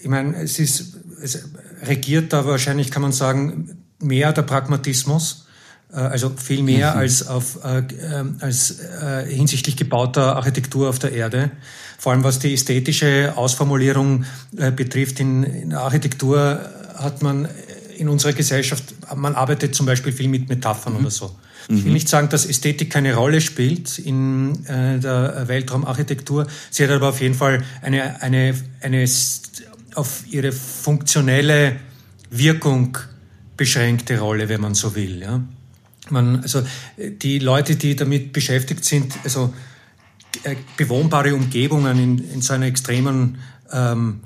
ich 0.00 0.08
meine, 0.08 0.36
es 0.36 0.60
ist 0.60 0.96
es 1.20 1.48
regiert 1.82 2.32
da 2.32 2.46
wahrscheinlich, 2.46 2.90
kann 2.90 3.02
man 3.02 3.12
sagen, 3.12 3.85
mehr 4.00 4.32
der 4.32 4.42
Pragmatismus, 4.42 5.46
äh, 5.92 5.96
also 5.96 6.30
viel 6.36 6.62
mehr 6.62 6.92
mhm. 6.92 6.98
als, 6.98 7.26
auf, 7.26 7.64
äh, 7.64 7.82
ähm, 8.02 8.36
als 8.40 8.80
äh, 8.80 9.26
hinsichtlich 9.26 9.76
gebauter 9.76 10.36
Architektur 10.36 10.88
auf 10.88 10.98
der 10.98 11.12
Erde. 11.12 11.50
Vor 11.98 12.12
allem 12.12 12.24
was 12.24 12.38
die 12.38 12.52
ästhetische 12.52 13.32
Ausformulierung 13.36 14.26
betrifft. 14.52 15.18
In, 15.18 15.44
in 15.44 15.72
Architektur 15.72 16.60
hat 16.94 17.22
man 17.22 17.48
in 17.96 18.10
unserer 18.10 18.34
Gesellschaft, 18.34 18.94
man 19.14 19.34
arbeitet 19.34 19.74
zum 19.74 19.86
Beispiel 19.86 20.12
viel 20.12 20.28
mit 20.28 20.48
Metaphern 20.50 20.92
mhm. 20.92 21.00
oder 21.00 21.10
so. 21.10 21.34
Ich 21.68 21.78
will 21.78 21.86
mhm. 21.86 21.92
nicht 21.94 22.08
sagen, 22.08 22.28
dass 22.28 22.46
Ästhetik 22.46 22.90
keine 22.90 23.14
Rolle 23.14 23.40
spielt 23.40 23.98
in 23.98 24.64
äh, 24.66 25.00
der 25.00 25.48
Weltraumarchitektur. 25.48 26.46
Sie 26.70 26.84
hat 26.84 26.90
aber 26.90 27.08
auf 27.08 27.20
jeden 27.20 27.34
Fall 27.34 27.64
eine, 27.82 28.22
eine, 28.22 28.54
eine 28.80 29.04
auf 29.94 30.24
ihre 30.30 30.52
funktionelle 30.52 31.76
Wirkung 32.30 32.98
beschränkte 33.56 34.18
Rolle, 34.18 34.48
wenn 34.48 34.60
man 34.60 34.74
so 34.74 34.94
will. 34.94 35.20
Ja. 35.20 35.42
Man, 36.10 36.42
also 36.42 36.62
die 36.96 37.38
Leute, 37.38 37.76
die 37.76 37.96
damit 37.96 38.32
beschäftigt 38.32 38.84
sind, 38.84 39.14
also 39.24 39.52
äh, 40.44 40.56
bewohnbare 40.76 41.34
Umgebungen 41.34 41.98
in, 41.98 42.30
in 42.30 42.42
so 42.42 42.52
einer 42.52 42.66
extremen 42.66 43.38
ähm, 43.72 44.20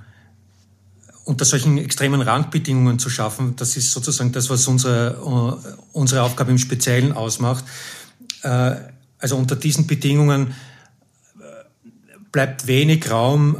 unter 1.25 1.45
solchen 1.45 1.79
extremen 1.79 2.23
Randbedingungen 2.23 2.99
zu 2.99 3.09
schaffen, 3.09 3.55
das 3.57 3.77
ist 3.77 3.93
sozusagen 3.93 4.33
das, 4.33 4.51
was 4.51 4.67
unsere, 4.67 5.61
äh, 5.65 5.73
unsere 5.93 6.23
Aufgabe 6.23 6.51
im 6.51 6.59
Speziellen 6.59 7.13
ausmacht. 7.13 7.65
Äh, 8.43 8.77
also 9.19 9.37
unter 9.37 9.55
diesen 9.55 9.87
Bedingungen 9.87 10.55
bleibt 12.33 12.67
wenig 12.67 13.11
Raum 13.11 13.57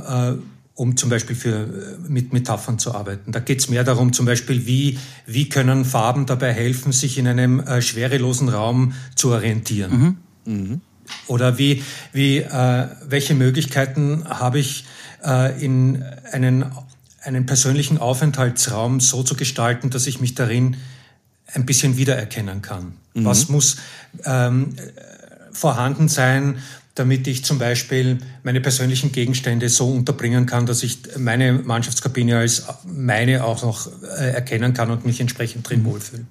um 0.81 0.97
zum 0.97 1.11
Beispiel 1.11 1.37
für, 1.37 1.57
äh, 1.57 2.09
mit 2.09 2.33
Metaphern 2.33 2.79
zu 2.79 2.95
arbeiten. 2.95 3.33
Da 3.33 3.41
geht 3.41 3.61
es 3.61 3.69
mehr 3.69 3.85
darum, 3.85 4.15
zum 4.15 4.25
Beispiel, 4.25 4.65
wie, 4.65 4.99
wie 5.27 5.47
können 5.47 5.85
Farben 5.85 6.25
dabei 6.25 6.55
helfen, 6.55 6.91
sich 6.93 7.19
in 7.19 7.27
einem 7.27 7.61
äh, 7.61 7.83
schwerelosen 7.83 8.49
Raum 8.49 8.95
zu 9.15 9.29
orientieren. 9.29 10.17
Mhm. 10.47 10.55
Mhm. 10.55 10.81
Oder 11.27 11.59
wie, 11.59 11.85
wie, 12.15 12.39
äh, 12.39 12.89
welche 13.07 13.35
Möglichkeiten 13.35 14.25
habe 14.27 14.59
ich, 14.59 14.87
äh, 15.23 15.63
in 15.63 16.03
einen, 16.33 16.65
einen 17.21 17.45
persönlichen 17.45 17.99
Aufenthaltsraum 17.99 19.01
so 19.01 19.23
zu 19.23 19.35
gestalten, 19.35 19.91
dass 19.91 20.07
ich 20.07 20.19
mich 20.19 20.35
darin 20.35 20.79
ein 21.53 21.67
bisschen 21.67 21.99
wiedererkennen 21.99 22.63
kann. 22.63 22.95
Mhm. 23.13 23.27
Was 23.27 23.51
muss 23.51 23.77
ähm, 24.25 24.77
vorhanden 25.53 26.09
sein, 26.09 26.57
damit 27.01 27.27
ich 27.27 27.47
zum 27.47 27.59
Beispiel 27.59 28.19
meine 28.43 28.61
persönlichen 28.61 29.11
Gegenstände 29.11 29.71
so 29.71 29.89
unterbringen 29.89 30.45
kann, 30.45 30.67
dass 30.67 30.83
ich 30.83 30.99
meine 31.17 31.55
Mannschaftskabine 31.55 32.37
als 32.37 32.67
meine 32.85 33.43
auch 33.43 33.63
noch 33.63 33.89
äh, 34.03 34.33
erkennen 34.33 34.75
kann 34.75 34.91
und 34.91 35.07
mich 35.07 35.19
entsprechend 35.19 35.67
drin 35.67 35.83
wohlfühle. 35.87 36.27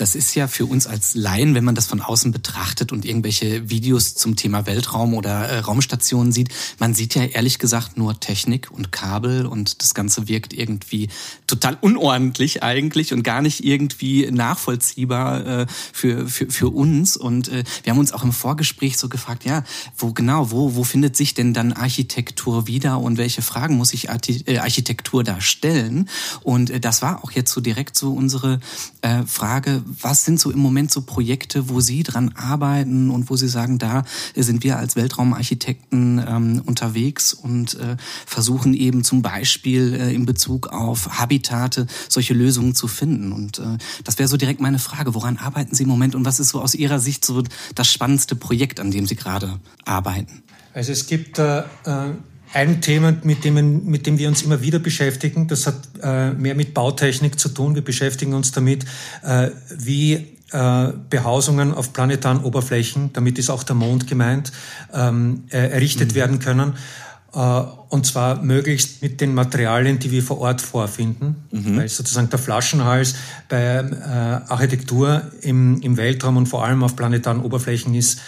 Das 0.00 0.14
ist 0.14 0.34
ja 0.34 0.48
für 0.48 0.64
uns 0.64 0.86
als 0.86 1.14
Laien, 1.14 1.54
wenn 1.54 1.64
man 1.64 1.74
das 1.74 1.86
von 1.86 2.00
außen 2.00 2.32
betrachtet 2.32 2.90
und 2.90 3.04
irgendwelche 3.04 3.68
Videos 3.68 4.14
zum 4.14 4.34
Thema 4.34 4.64
Weltraum 4.66 5.12
oder 5.14 5.48
äh, 5.48 5.58
Raumstationen 5.58 6.32
sieht, 6.32 6.48
man 6.78 6.94
sieht 6.94 7.14
ja 7.14 7.24
ehrlich 7.24 7.58
gesagt 7.58 7.98
nur 7.98 8.18
Technik 8.18 8.70
und 8.70 8.92
Kabel 8.92 9.44
und 9.44 9.82
das 9.82 9.94
Ganze 9.94 10.26
wirkt 10.26 10.54
irgendwie 10.54 11.08
total 11.46 11.76
unordentlich 11.80 12.62
eigentlich 12.62 13.12
und 13.12 13.22
gar 13.22 13.42
nicht 13.42 13.62
irgendwie 13.62 14.30
nachvollziehbar 14.30 15.46
äh, 15.46 15.66
für, 15.92 16.28
für, 16.28 16.50
für 16.50 16.68
uns. 16.68 17.16
Und 17.16 17.48
äh, 17.48 17.64
wir 17.82 17.92
haben 17.92 17.98
uns 17.98 18.12
auch 18.12 18.22
im 18.22 18.32
Vorgespräch 18.32 18.96
so 18.96 19.08
gefragt, 19.08 19.44
ja, 19.44 19.64
wo 19.98 20.12
genau, 20.12 20.50
wo, 20.50 20.76
wo 20.76 20.84
findet 20.84 21.16
sich 21.16 21.34
denn 21.34 21.52
dann 21.52 21.72
Architektur 21.74 22.66
wieder 22.66 23.00
und 23.00 23.18
welche 23.18 23.42
Fragen 23.42 23.76
muss 23.76 23.92
ich 23.92 24.08
äh, 24.08 24.58
Architektur 24.58 25.24
da 25.24 25.40
stellen? 25.40 26.08
Und 26.42 26.70
äh, 26.70 26.80
das 26.80 27.02
war 27.02 27.22
auch 27.22 27.32
jetzt 27.32 27.52
so 27.52 27.60
direkt 27.60 27.96
so 27.96 28.12
unsere 28.12 28.60
äh, 29.02 29.24
Frage, 29.24 29.82
was 30.00 30.24
sind 30.24 30.40
so 30.40 30.50
im 30.50 30.58
Moment 30.58 30.90
so 30.90 31.02
Projekte, 31.02 31.68
wo 31.68 31.80
Sie 31.80 32.02
dran 32.02 32.32
arbeiten 32.36 33.10
und 33.10 33.30
wo 33.30 33.36
Sie 33.36 33.48
sagen, 33.48 33.78
da 33.78 34.04
sind 34.36 34.62
wir 34.62 34.78
als 34.78 34.96
Weltraumarchitekten 34.96 36.24
ähm, 36.26 36.62
unterwegs 36.64 37.34
und 37.34 37.74
äh, 37.74 37.96
versuchen 38.26 38.74
eben 38.74 39.04
zum 39.04 39.22
Beispiel 39.22 39.94
äh, 39.94 40.14
in 40.14 40.26
Bezug 40.26 40.68
auf 40.68 41.18
Habitate 41.18 41.86
solche 42.08 42.34
Lösungen 42.34 42.74
zu 42.74 42.88
finden. 42.88 43.32
Und 43.32 43.58
äh, 43.58 43.78
das 44.04 44.18
wäre 44.18 44.28
so 44.28 44.36
direkt 44.36 44.60
meine 44.60 44.78
Frage, 44.78 45.14
woran 45.14 45.36
arbeiten 45.36 45.74
Sie 45.74 45.82
im 45.82 45.88
Moment 45.88 46.14
und 46.14 46.24
was 46.24 46.40
ist 46.40 46.50
so 46.50 46.60
aus 46.60 46.74
Ihrer 46.74 47.00
Sicht 47.00 47.24
so 47.24 47.42
das 47.74 47.92
spannendste 47.92 48.36
Projekt, 48.36 48.80
an 48.80 48.90
dem 48.90 49.06
Sie 49.06 49.16
gerade 49.16 49.60
arbeiten? 49.84 50.42
Also 50.72 50.92
es 50.92 51.06
gibt 51.06 51.38
äh, 51.38 51.62
ein 52.52 52.80
Thema, 52.80 53.14
mit 53.22 53.44
dem, 53.44 53.84
mit 53.84 54.06
dem 54.06 54.18
wir 54.18 54.28
uns 54.28 54.42
immer 54.42 54.60
wieder 54.60 54.78
beschäftigen. 54.78 55.46
Das 55.46 55.66
hat 55.66 55.76
äh, 56.02 56.32
mehr 56.32 56.54
mit 56.54 56.74
Bautechnik 56.74 57.38
zu 57.38 57.48
tun. 57.48 57.74
Wir 57.74 57.84
beschäftigen 57.84 58.34
uns 58.34 58.52
damit, 58.52 58.84
äh, 59.22 59.50
wie 59.76 60.38
äh, 60.52 60.92
Behausungen 61.08 61.72
auf 61.72 61.92
planetaren 61.92 62.42
Oberflächen, 62.42 63.12
damit 63.12 63.38
ist 63.38 63.50
auch 63.50 63.62
der 63.62 63.76
Mond 63.76 64.08
gemeint, 64.08 64.50
ähm, 64.92 65.44
äh, 65.50 65.58
errichtet 65.58 66.10
mhm. 66.10 66.14
werden 66.16 66.38
können. 66.40 66.74
Äh, 67.32 67.38
und 67.38 68.04
zwar 68.06 68.42
möglichst 68.42 69.00
mit 69.00 69.20
den 69.20 69.32
Materialien, 69.34 70.00
die 70.00 70.10
wir 70.10 70.22
vor 70.22 70.38
Ort 70.38 70.60
vorfinden, 70.60 71.36
mhm. 71.52 71.76
weil 71.76 71.88
sozusagen 71.88 72.30
der 72.30 72.40
Flaschenhals 72.40 73.14
bei 73.48 73.76
äh, 73.76 74.50
Architektur 74.50 75.22
im, 75.42 75.80
im 75.82 75.96
Weltraum 75.96 76.36
und 76.36 76.46
vor 76.46 76.64
allem 76.64 76.82
auf 76.82 76.96
planetaren 76.96 77.40
Oberflächen 77.40 77.94
ist 77.94 78.20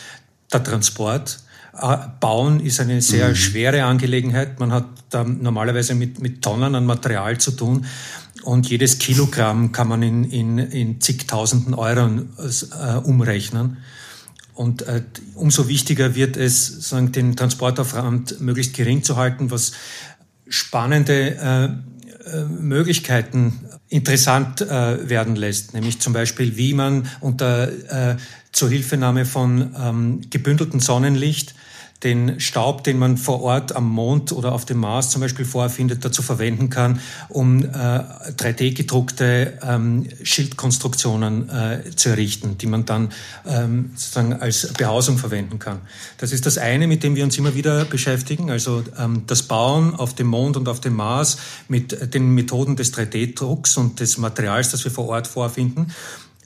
der 0.52 0.62
Transport. 0.62 1.40
Äh, 1.78 1.96
bauen 2.20 2.60
ist 2.60 2.80
eine 2.80 3.00
sehr 3.00 3.30
mhm. 3.30 3.34
schwere 3.34 3.84
Angelegenheit. 3.84 4.60
Man 4.60 4.72
hat 4.72 4.86
da 5.10 5.24
normalerweise 5.24 5.94
mit, 5.94 6.20
mit 6.20 6.42
Tonnen 6.42 6.74
an 6.74 6.84
Material 6.84 7.38
zu 7.38 7.52
tun. 7.52 7.86
Und 8.42 8.68
jedes 8.68 8.98
Kilogramm 8.98 9.72
kann 9.72 9.88
man 9.88 10.02
in, 10.02 10.24
in, 10.24 10.58
in 10.58 11.00
zigtausenden 11.00 11.74
Euro 11.74 12.08
äh, 12.08 12.94
umrechnen. 13.04 13.78
Und 14.54 14.82
äh, 14.82 15.02
umso 15.34 15.68
wichtiger 15.68 16.14
wird 16.14 16.36
es, 16.36 16.88
sagen, 16.88 17.12
den 17.12 17.36
Transportaufwand 17.36 18.40
möglichst 18.40 18.74
gering 18.74 19.02
zu 19.02 19.16
halten, 19.16 19.50
was 19.50 19.72
spannende 20.48 21.36
äh, 21.36 21.64
äh, 21.64 22.44
Möglichkeiten 22.44 23.60
interessant 23.88 24.60
äh, 24.60 25.08
werden 25.08 25.36
lässt, 25.36 25.74
nämlich 25.74 26.00
zum 26.00 26.12
Beispiel, 26.12 26.56
wie 26.56 26.74
man 26.74 27.08
unter 27.20 28.12
äh, 28.12 28.16
Zuhilfenahme 28.52 29.24
von 29.24 29.74
ähm, 29.78 30.20
gebündeltem 30.30 30.80
Sonnenlicht 30.80 31.54
den 32.04 32.40
Staub, 32.40 32.84
den 32.84 32.98
man 32.98 33.16
vor 33.16 33.42
Ort 33.42 33.76
am 33.76 33.88
Mond 33.88 34.32
oder 34.32 34.52
auf 34.52 34.64
dem 34.64 34.78
Mars 34.78 35.10
zum 35.10 35.20
Beispiel 35.20 35.44
vorfindet, 35.44 36.04
dazu 36.04 36.22
verwenden 36.22 36.68
kann, 36.70 37.00
um 37.28 37.64
äh, 37.64 37.68
3D-gedruckte 37.68 39.58
ähm, 39.62 40.08
Schildkonstruktionen 40.22 41.48
äh, 41.48 41.90
zu 41.94 42.10
errichten, 42.10 42.58
die 42.58 42.66
man 42.66 42.84
dann 42.84 43.10
ähm, 43.46 43.90
sozusagen 43.94 44.34
als 44.34 44.72
Behausung 44.72 45.18
verwenden 45.18 45.58
kann. 45.58 45.80
Das 46.18 46.32
ist 46.32 46.46
das 46.46 46.58
eine, 46.58 46.86
mit 46.86 47.02
dem 47.02 47.14
wir 47.14 47.24
uns 47.24 47.38
immer 47.38 47.54
wieder 47.54 47.84
beschäftigen, 47.84 48.50
also 48.50 48.82
ähm, 48.98 49.22
das 49.26 49.44
Bauen 49.44 49.94
auf 49.94 50.14
dem 50.14 50.26
Mond 50.26 50.56
und 50.56 50.68
auf 50.68 50.80
dem 50.80 50.94
Mars 50.94 51.38
mit 51.68 52.14
den 52.14 52.34
Methoden 52.34 52.76
des 52.76 52.92
3D-Drucks 52.94 53.76
und 53.76 54.00
des 54.00 54.18
Materials, 54.18 54.70
das 54.70 54.84
wir 54.84 54.90
vor 54.90 55.08
Ort 55.08 55.26
vorfinden. 55.26 55.92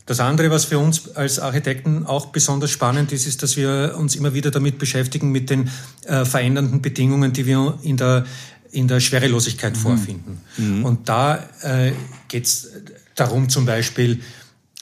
Das 0.06 0.20
andere, 0.20 0.50
was 0.50 0.64
für 0.64 0.78
uns 0.78 1.16
als 1.16 1.40
Architekten 1.40 2.06
auch 2.06 2.26
besonders 2.26 2.70
spannend 2.70 3.10
ist, 3.10 3.26
ist, 3.26 3.42
dass 3.42 3.56
wir 3.56 3.96
uns 3.98 4.14
immer 4.14 4.34
wieder 4.34 4.52
damit 4.52 4.78
beschäftigen 4.78 5.32
mit 5.32 5.50
den 5.50 5.68
äh, 6.04 6.24
verändernden 6.24 6.80
Bedingungen, 6.80 7.32
die 7.32 7.44
wir 7.44 7.78
in 7.82 7.96
der, 7.96 8.24
in 8.70 8.86
der 8.86 9.00
Schwerelosigkeit 9.00 9.74
mhm. 9.74 9.80
vorfinden. 9.80 10.40
Mhm. 10.56 10.84
Und 10.84 11.08
da 11.08 11.48
äh, 11.62 11.92
geht 12.28 12.44
es 12.44 12.70
darum 13.16 13.48
zum 13.48 13.66
Beispiel, 13.66 14.20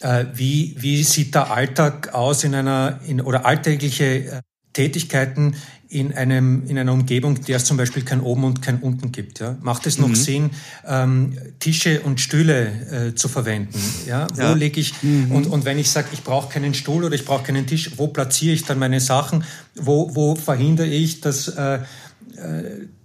äh, 0.00 0.26
wie, 0.34 0.76
wie 0.78 1.02
sieht 1.02 1.34
der 1.34 1.50
Alltag 1.50 2.12
aus 2.12 2.44
in 2.44 2.54
einer, 2.54 3.00
in, 3.06 3.22
oder 3.22 3.46
alltägliche 3.46 4.04
äh, 4.04 4.42
Tätigkeiten 4.74 5.56
in, 5.88 6.12
einem, 6.12 6.66
in 6.66 6.76
einer 6.76 6.92
Umgebung, 6.92 7.42
der 7.44 7.56
es 7.56 7.64
zum 7.64 7.76
Beispiel 7.76 8.02
kein 8.02 8.20
Oben 8.20 8.44
und 8.44 8.60
kein 8.60 8.80
Unten 8.80 9.12
gibt. 9.12 9.38
Ja? 9.38 9.56
Macht 9.62 9.86
es 9.86 9.98
noch 9.98 10.08
mhm. 10.08 10.14
Sinn, 10.16 10.50
ähm, 10.86 11.38
Tische 11.60 12.00
und 12.02 12.20
Stühle 12.20 13.10
äh, 13.10 13.14
zu 13.14 13.28
verwenden? 13.28 13.80
Ja? 14.06 14.26
Wo 14.34 14.42
ja. 14.42 14.52
lege 14.54 14.80
ich, 14.80 15.02
mhm. 15.02 15.30
und, 15.30 15.46
und 15.46 15.64
wenn 15.64 15.78
ich 15.78 15.90
sage, 15.90 16.08
ich 16.12 16.24
brauche 16.24 16.52
keinen 16.52 16.74
Stuhl 16.74 17.04
oder 17.04 17.14
ich 17.14 17.24
brauche 17.24 17.44
keinen 17.44 17.66
Tisch, 17.66 17.92
wo 17.96 18.08
platziere 18.08 18.54
ich 18.54 18.64
dann 18.64 18.78
meine 18.78 19.00
Sachen? 19.00 19.44
Wo, 19.76 20.14
wo 20.14 20.34
verhindere 20.34 20.88
ich, 20.88 21.20
dass, 21.20 21.48
äh, 21.48 21.74
äh, 21.74 21.80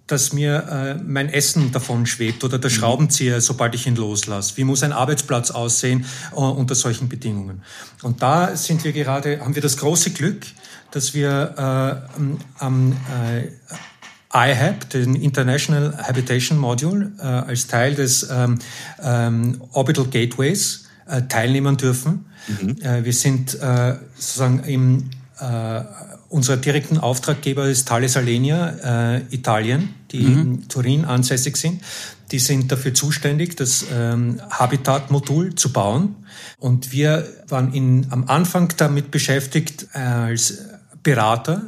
dass 0.08 0.34
mir 0.34 0.98
äh, 1.00 1.04
mein 1.04 1.30
Essen 1.30 1.72
davon 1.72 2.08
schwebt 2.08 2.44
oder 2.44 2.58
der 2.58 2.72
mhm. 2.72 2.76
Schraubenzieher, 2.76 3.40
sobald 3.40 3.76
ich 3.76 3.86
ihn 3.86 3.96
loslasse? 3.96 4.58
Wie 4.58 4.64
muss 4.64 4.82
ein 4.82 4.94
Arbeitsplatz 4.94 5.52
aussehen 5.52 6.06
uh, 6.36 6.46
unter 6.46 6.74
solchen 6.74 7.08
Bedingungen? 7.08 7.62
Und 8.02 8.24
da 8.24 8.56
sind 8.56 8.84
wir 8.84 8.94
gerade, 8.94 9.42
haben 9.42 9.54
wir 9.54 9.62
das 9.62 9.78
große 9.78 10.10
Glück, 10.10 10.48
dass 10.92 11.14
wir 11.14 11.54
äh, 11.58 12.20
am 12.60 12.92
äh, 12.92 13.50
IHAB, 14.34 14.90
den 14.92 15.16
International 15.16 15.98
Habitation 15.98 16.58
Module, 16.58 17.12
äh, 17.20 17.24
als 17.24 17.68
Teil 17.68 17.96
des 17.96 18.28
ähm, 18.30 18.60
ähm, 19.02 19.62
Orbital 19.74 20.06
Gateways 20.06 20.86
äh, 21.08 21.24
teilnehmen 21.24 21.78
dürfen. 21.78 22.26
Mhm. 22.48 22.78
Äh, 22.82 23.04
wir 23.04 23.14
sind 23.14 23.56
äh, 23.56 23.96
sozusagen 24.16 24.64
im 24.66 25.10
äh, 25.40 25.82
unser 26.30 26.58
direkten 26.58 27.00
Auftraggeber 27.00 27.68
ist 27.68 27.88
Thales 27.88 28.16
Alenia, 28.16 29.16
äh, 29.16 29.22
Italien, 29.32 29.96
die 30.12 30.22
mhm. 30.22 30.40
in 30.40 30.68
Turin 30.68 31.06
ansässig 31.06 31.58
sind. 31.58 31.82
Die 32.32 32.38
sind 32.38 32.72
dafür 32.72 32.94
zuständig, 32.94 33.58
das 33.58 33.86
ähm, 33.92 34.40
Habitat-Modul 34.52 35.56
zu 35.56 35.74
bauen. 35.74 36.16
Und 36.60 36.92
wir 36.92 37.28
waren 37.48 37.74
in, 37.74 38.06
am 38.12 38.26
Anfang 38.26 38.72
damit 38.78 39.10
beschäftigt, 39.10 39.88
äh, 39.94 40.00
als 40.00 40.69
Berater 41.10 41.64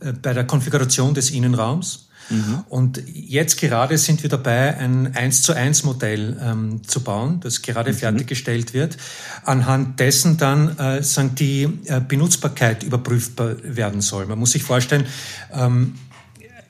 äh, 0.00 0.12
bei 0.12 0.32
der 0.32 0.44
Konfiguration 0.44 1.14
des 1.14 1.30
Innenraums. 1.30 2.08
Mhm. 2.28 2.64
Und 2.68 3.02
jetzt 3.06 3.60
gerade 3.60 3.98
sind 3.98 4.22
wir 4.22 4.30
dabei, 4.30 4.76
ein 4.78 5.14
1 5.14 5.42
zu 5.42 5.52
1 5.52 5.84
Modell 5.84 6.36
ähm, 6.42 6.82
zu 6.84 7.04
bauen, 7.04 7.38
das 7.40 7.62
gerade 7.62 7.92
mhm. 7.92 7.96
fertiggestellt 7.96 8.74
wird. 8.74 8.96
Anhand 9.44 10.00
dessen 10.00 10.38
dann 10.38 10.76
äh, 10.78 11.02
sagen, 11.04 11.36
die 11.36 11.68
äh, 11.84 12.00
Benutzbarkeit 12.00 12.82
überprüfbar 12.82 13.56
werden 13.62 14.00
soll. 14.00 14.26
Man 14.26 14.40
muss 14.40 14.52
sich 14.52 14.64
vorstellen, 14.64 15.06
ähm, 15.52 15.94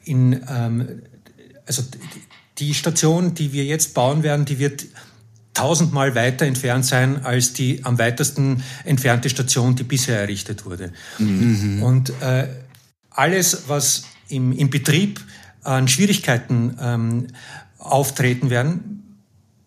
in, 0.05 0.43
ähm, 0.47 1.03
also 1.67 1.83
die 2.59 2.75
Station, 2.75 3.35
die 3.35 3.55
wir 3.55 3.65
jetzt 3.65 3.95
bauen 3.95 4.23
werden, 4.23 4.45
die 4.45 4.59
wird 4.59 4.85
tausendmal 5.55 6.15
weiter 6.15 6.45
entfernt 6.47 6.85
sein 6.85 7.25
als 7.25 7.53
die 7.53 7.85
am 7.85 7.99
weitesten 7.99 8.63
entfernte 8.85 9.31
Station, 9.31 9.77
die 9.77 9.85
bisher 9.85 10.21
errichtet 10.21 10.67
wurde. 10.67 10.93
Mhm. 11.19 11.83
Und 11.83 12.11
äh, 12.21 12.49
alles, 13.11 13.65
was 13.69 14.05
im, 14.29 14.53
im 14.53 14.69
Betrieb 14.69 15.21
an 15.63 15.89
Schwierigkeiten 15.89 16.77
ähm, 16.81 17.27
auftreten 17.79 18.51
werden, 18.51 19.19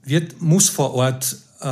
wird, 0.04 0.42
muss 0.42 0.70
vor 0.70 0.94
Ort 0.94 1.38
äh, 1.62 1.68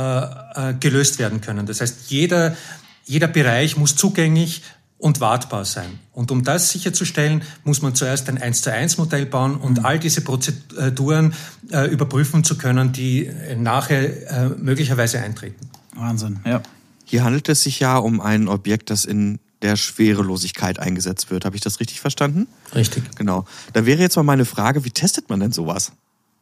äh, 0.70 0.74
gelöst 0.80 1.18
werden 1.18 1.40
können. 1.40 1.66
Das 1.66 1.80
heißt, 1.80 2.10
jeder, 2.10 2.56
jeder 3.04 3.28
Bereich 3.28 3.76
muss 3.76 3.94
zugänglich 3.94 4.62
und 4.98 5.20
wartbar 5.20 5.64
sein. 5.64 5.98
Und 6.12 6.30
um 6.30 6.42
das 6.42 6.70
sicherzustellen, 6.70 7.42
muss 7.64 7.82
man 7.82 7.94
zuerst 7.94 8.28
ein 8.28 8.38
1 8.38 8.62
zu 8.62 8.72
1 8.72 8.98
Modell 8.98 9.26
bauen 9.26 9.56
und 9.56 9.78
mhm. 9.78 9.84
all 9.84 9.98
diese 9.98 10.22
Prozeduren 10.22 11.34
äh, 11.70 11.90
überprüfen 11.90 12.44
zu 12.44 12.56
können, 12.56 12.92
die 12.92 13.26
äh, 13.26 13.56
nachher 13.56 14.30
äh, 14.30 14.48
möglicherweise 14.48 15.20
eintreten. 15.20 15.68
Wahnsinn, 15.94 16.40
ja. 16.44 16.62
Hier 17.04 17.22
handelt 17.22 17.48
es 17.48 17.62
sich 17.62 17.78
ja 17.78 17.98
um 17.98 18.20
ein 18.20 18.48
Objekt, 18.48 18.90
das 18.90 19.04
in 19.04 19.38
der 19.62 19.76
Schwerelosigkeit 19.76 20.78
eingesetzt 20.78 21.30
wird. 21.30 21.44
Habe 21.44 21.56
ich 21.56 21.62
das 21.62 21.78
richtig 21.80 22.00
verstanden? 22.00 22.46
Richtig. 22.74 23.04
Genau. 23.16 23.44
Da 23.72 23.86
wäre 23.86 24.00
jetzt 24.00 24.16
mal 24.16 24.22
meine 24.22 24.44
Frage, 24.44 24.84
wie 24.84 24.90
testet 24.90 25.30
man 25.30 25.40
denn 25.40 25.52
sowas? 25.52 25.92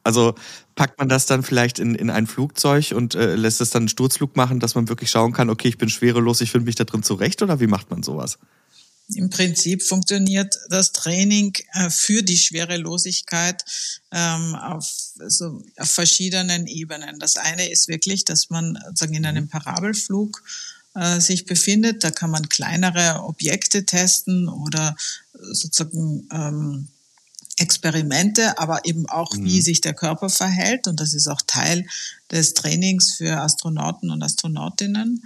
Also 0.04 0.34
packt 0.74 0.98
man 0.98 1.08
das 1.08 1.26
dann 1.26 1.42
vielleicht 1.42 1.78
in, 1.78 1.94
in 1.94 2.10
ein 2.10 2.26
Flugzeug 2.26 2.92
und 2.92 3.14
äh, 3.14 3.34
lässt 3.34 3.60
es 3.60 3.70
dann 3.70 3.82
einen 3.82 3.88
Sturzflug 3.88 4.36
machen, 4.36 4.60
dass 4.60 4.74
man 4.74 4.88
wirklich 4.88 5.10
schauen 5.10 5.32
kann, 5.32 5.50
okay, 5.50 5.68
ich 5.68 5.78
bin 5.78 5.88
schwerelos, 5.88 6.42
ich 6.42 6.50
finde 6.50 6.66
mich 6.66 6.74
da 6.74 6.84
drin 6.84 7.02
zurecht 7.02 7.42
oder 7.42 7.58
wie 7.58 7.66
macht 7.66 7.90
man 7.90 8.02
sowas? 8.02 8.38
Im 9.14 9.28
Prinzip 9.28 9.82
funktioniert 9.82 10.56
das 10.70 10.92
Training 10.92 11.52
äh, 11.72 11.90
für 11.90 12.22
die 12.22 12.38
Schwerelosigkeit 12.38 13.62
ähm, 14.12 14.54
auf, 14.54 14.90
so, 15.26 15.62
auf 15.76 15.90
verschiedenen 15.90 16.66
Ebenen. 16.66 17.18
Das 17.18 17.36
eine 17.36 17.70
ist 17.70 17.88
wirklich, 17.88 18.24
dass 18.24 18.48
man 18.48 18.78
sagen, 18.94 19.14
in 19.14 19.26
einem 19.26 19.48
Parabelflug 19.48 20.42
äh, 20.94 21.20
sich 21.20 21.44
befindet. 21.44 22.02
Da 22.02 22.10
kann 22.10 22.30
man 22.30 22.48
kleinere 22.48 23.22
Objekte 23.24 23.84
testen 23.84 24.48
oder 24.48 24.96
sozusagen 25.32 26.26
ähm, 26.32 26.88
Experimente, 27.58 28.58
aber 28.58 28.84
eben 28.84 29.08
auch, 29.08 29.34
mhm. 29.34 29.44
wie 29.44 29.62
sich 29.62 29.80
der 29.80 29.94
Körper 29.94 30.28
verhält. 30.28 30.86
Und 30.86 31.00
das 31.00 31.14
ist 31.14 31.28
auch 31.28 31.42
Teil 31.46 31.86
des 32.30 32.54
Trainings 32.54 33.14
für 33.14 33.40
Astronauten 33.40 34.10
und 34.10 34.22
Astronautinnen. 34.22 35.22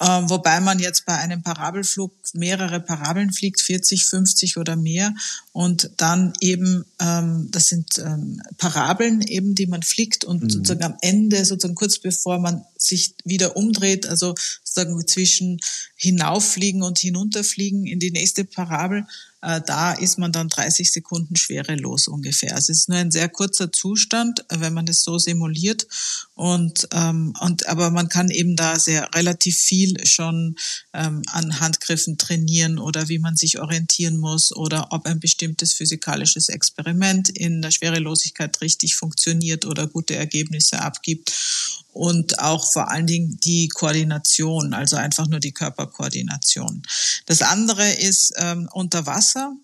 Ähm, 0.00 0.28
wobei 0.28 0.60
man 0.60 0.80
jetzt 0.80 1.06
bei 1.06 1.16
einem 1.16 1.42
Parabelflug 1.42 2.12
mehrere 2.34 2.80
Parabeln 2.80 3.32
fliegt, 3.32 3.60
40, 3.60 4.06
50 4.06 4.56
oder 4.56 4.74
mehr. 4.74 5.14
Und 5.52 5.90
dann 5.96 6.32
eben, 6.40 6.84
ähm, 7.00 7.48
das 7.52 7.68
sind 7.68 7.98
ähm, 7.98 8.42
Parabeln 8.58 9.22
eben, 9.22 9.54
die 9.54 9.66
man 9.66 9.82
fliegt 9.82 10.24
und 10.24 10.42
mhm. 10.42 10.50
sozusagen 10.50 10.82
am 10.82 10.96
Ende, 11.00 11.44
sozusagen 11.44 11.76
kurz 11.76 12.00
bevor 12.00 12.40
man 12.40 12.64
sich 12.76 13.14
wieder 13.24 13.56
umdreht, 13.56 14.06
also 14.06 14.34
sozusagen 14.64 15.06
zwischen 15.06 15.60
hinauffliegen 15.94 16.82
und 16.82 16.98
hinunterfliegen 16.98 17.86
in 17.86 18.00
die 18.00 18.10
nächste 18.10 18.44
Parabel, 18.44 19.06
da 19.66 19.92
ist 19.92 20.18
man 20.18 20.32
dann 20.32 20.48
30 20.48 20.90
Sekunden 20.90 21.36
schwerelos 21.36 22.08
ungefähr. 22.08 22.54
Also 22.54 22.72
es 22.72 22.80
ist 22.80 22.88
nur 22.88 22.98
ein 22.98 23.10
sehr 23.10 23.28
kurzer 23.28 23.70
Zustand, 23.70 24.40
äh, 24.48 24.60
wenn 24.60 24.72
man 24.72 24.88
es 24.88 25.02
so 25.02 25.18
simuliert. 25.18 25.86
Und, 26.34 26.88
ähm, 26.92 27.34
und 27.40 27.68
aber 27.68 27.90
man 27.90 28.08
kann 28.08 28.30
eben 28.30 28.56
da 28.56 28.78
sehr 28.78 29.14
relativ 29.14 29.56
viel 29.56 30.06
schon 30.06 30.56
ähm, 30.94 31.22
an 31.26 31.60
Handgriffen 31.60 32.16
trainieren 32.16 32.78
oder 32.78 33.08
wie 33.08 33.18
man 33.18 33.36
sich 33.36 33.60
orientieren 33.60 34.16
muss 34.16 34.54
oder 34.56 34.88
ob 34.90 35.06
ein 35.06 35.20
bestimmtes 35.20 35.74
physikalisches 35.74 36.48
Experiment 36.48 37.28
in 37.28 37.60
der 37.60 37.70
Schwerelosigkeit 37.70 38.60
richtig 38.62 38.96
funktioniert 38.96 39.66
oder 39.66 39.86
gute 39.86 40.16
Ergebnisse 40.16 40.80
abgibt 40.80 41.32
und 41.94 42.40
auch 42.40 42.70
vor 42.70 42.90
allen 42.90 43.06
Dingen 43.06 43.38
die 43.44 43.68
Koordination, 43.68 44.74
also 44.74 44.96
einfach 44.96 45.28
nur 45.28 45.40
die 45.40 45.52
Körperkoordination. 45.52 46.82
Das 47.26 47.40
andere 47.40 47.88
ist 47.92 48.34
ähm, 48.36 48.68
unter 48.72 49.06
Wasser. 49.06 49.56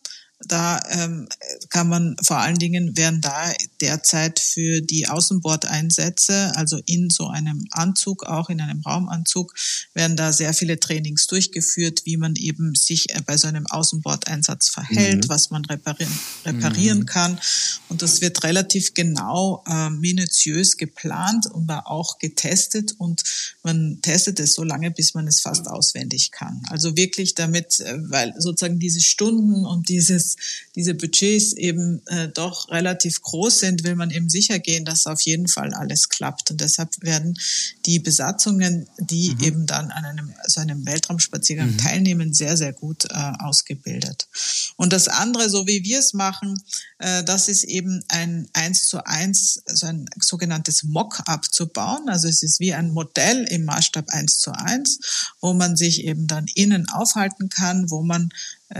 Da 0.46 0.80
ähm, 0.88 1.28
kann 1.68 1.88
man 1.88 2.16
vor 2.22 2.38
allen 2.38 2.58
Dingen 2.58 2.96
werden 2.96 3.20
da 3.20 3.52
derzeit 3.80 4.40
für 4.40 4.80
die 4.80 5.06
Außenbordeinsätze, 5.06 6.52
also 6.56 6.80
in 6.86 7.10
so 7.10 7.28
einem 7.28 7.66
Anzug, 7.70 8.24
auch 8.24 8.48
in 8.48 8.60
einem 8.60 8.80
Raumanzug, 8.80 9.54
werden 9.92 10.16
da 10.16 10.32
sehr 10.32 10.54
viele 10.54 10.80
Trainings 10.80 11.26
durchgeführt, 11.26 12.02
wie 12.04 12.16
man 12.16 12.36
eben 12.36 12.74
sich 12.74 13.10
äh, 13.10 13.20
bei 13.24 13.36
so 13.36 13.48
einem 13.48 13.66
Außenbordeinsatz 13.66 14.70
verhält, 14.70 15.24
mhm. 15.24 15.28
was 15.28 15.50
man 15.50 15.64
reparieren, 15.66 16.18
reparieren 16.46 17.00
mhm. 17.00 17.06
kann. 17.06 17.40
Und 17.88 18.00
das 18.00 18.22
wird 18.22 18.42
relativ 18.42 18.94
genau, 18.94 19.62
äh, 19.66 19.90
minutiös 19.90 20.76
geplant 20.78 21.46
und 21.52 21.70
auch 21.70 22.18
getestet 22.18 22.94
und 22.98 23.22
man 23.62 23.98
testet 24.02 24.40
es 24.40 24.54
so 24.54 24.64
lange, 24.64 24.90
bis 24.90 25.14
man 25.14 25.26
es 25.28 25.40
fast 25.40 25.68
auswendig 25.68 26.30
kann. 26.30 26.62
Also 26.68 26.96
wirklich 26.96 27.34
damit, 27.34 27.80
äh, 27.80 27.98
weil 28.10 28.34
sozusagen 28.38 28.78
diese 28.78 29.00
Stunden 29.00 29.66
und 29.66 29.88
dieses 29.88 30.29
diese 30.74 30.94
Budgets 30.94 31.52
eben 31.52 32.02
äh, 32.06 32.28
doch 32.28 32.70
relativ 32.70 33.22
groß 33.22 33.60
sind, 33.60 33.84
will 33.84 33.96
man 33.96 34.10
eben 34.10 34.28
sicher 34.28 34.58
gehen, 34.58 34.84
dass 34.84 35.06
auf 35.06 35.20
jeden 35.22 35.48
Fall 35.48 35.74
alles 35.74 36.08
klappt. 36.08 36.50
Und 36.50 36.60
deshalb 36.60 36.90
werden 37.00 37.38
die 37.86 37.98
Besatzungen, 37.98 38.88
die 38.98 39.34
mhm. 39.34 39.40
eben 39.44 39.66
dann 39.66 39.90
an 39.90 40.04
einem, 40.04 40.32
so 40.46 40.60
einem 40.60 40.86
Weltraumspaziergang 40.86 41.72
mhm. 41.72 41.78
teilnehmen, 41.78 42.34
sehr, 42.34 42.56
sehr 42.56 42.72
gut 42.72 43.06
äh, 43.06 43.32
ausgebildet. 43.40 44.28
Und 44.76 44.92
das 44.92 45.08
andere, 45.08 45.50
so 45.50 45.66
wie 45.66 45.84
wir 45.84 45.98
es 45.98 46.12
machen, 46.12 46.54
äh, 46.98 47.24
das 47.24 47.48
ist 47.48 47.64
eben 47.64 48.02
ein 48.08 48.48
eins 48.52 48.88
zu 48.88 49.04
eins, 49.06 49.62
so 49.66 49.86
ein 49.86 50.06
sogenanntes 50.20 50.84
Mock-up 50.84 51.52
zu 51.52 51.66
bauen. 51.66 52.08
Also 52.08 52.28
es 52.28 52.42
ist 52.42 52.60
wie 52.60 52.74
ein 52.74 52.92
Modell 52.92 53.44
im 53.50 53.64
Maßstab 53.64 54.08
eins 54.10 54.38
zu 54.38 54.52
eins, 54.52 55.00
wo 55.40 55.52
man 55.54 55.76
sich 55.76 56.04
eben 56.04 56.26
dann 56.26 56.46
innen 56.54 56.88
aufhalten 56.88 57.48
kann, 57.48 57.90
wo 57.90 58.02
man 58.02 58.30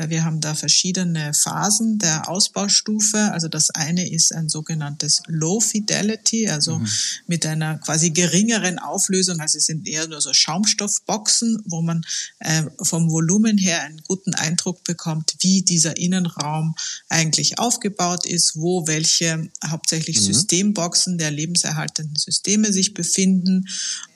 wir 0.09 0.25
haben 0.25 0.41
da 0.41 0.55
verschiedene 0.55 1.35
Phasen 1.35 1.99
der 1.99 2.29
Ausbaustufe. 2.29 3.33
Also 3.33 3.49
das 3.49 3.71
eine 3.71 4.09
ist 4.09 4.33
ein 4.33 4.49
sogenanntes 4.49 5.23
Low 5.27 5.59
Fidelity, 5.59 6.49
also 6.49 6.79
mhm. 6.79 6.89
mit 7.27 7.45
einer 7.45 7.79
quasi 7.79 8.11
geringeren 8.11 8.79
Auflösung. 8.79 9.41
Also 9.41 9.59
es 9.59 9.67
sind 9.67 9.89
eher 9.89 10.07
nur 10.07 10.21
so 10.21 10.33
Schaumstoffboxen, 10.33 11.63
wo 11.67 11.83
man 11.83 12.03
äh, 12.39 12.63
vom 12.81 13.11
Volumen 13.11 13.59
her 13.59 13.83
einen 13.83 14.01
guten 14.05 14.35
Eindruck 14.35 14.85
bekommt, 14.85 15.35
wie 15.41 15.63
dieser 15.63 15.97
Innenraum 15.97 16.77
eigentlich 17.09 17.59
aufgebaut 17.59 18.27
ist, 18.27 18.55
wo 18.55 18.87
welche 18.87 19.51
hauptsächlich 19.67 20.21
mhm. 20.21 20.25
Systemboxen 20.25 21.19
der 21.19 21.33
lebenserhaltenden 21.33 22.15
Systeme 22.17 22.73
sich 22.73 22.95
befinden, 22.95 23.67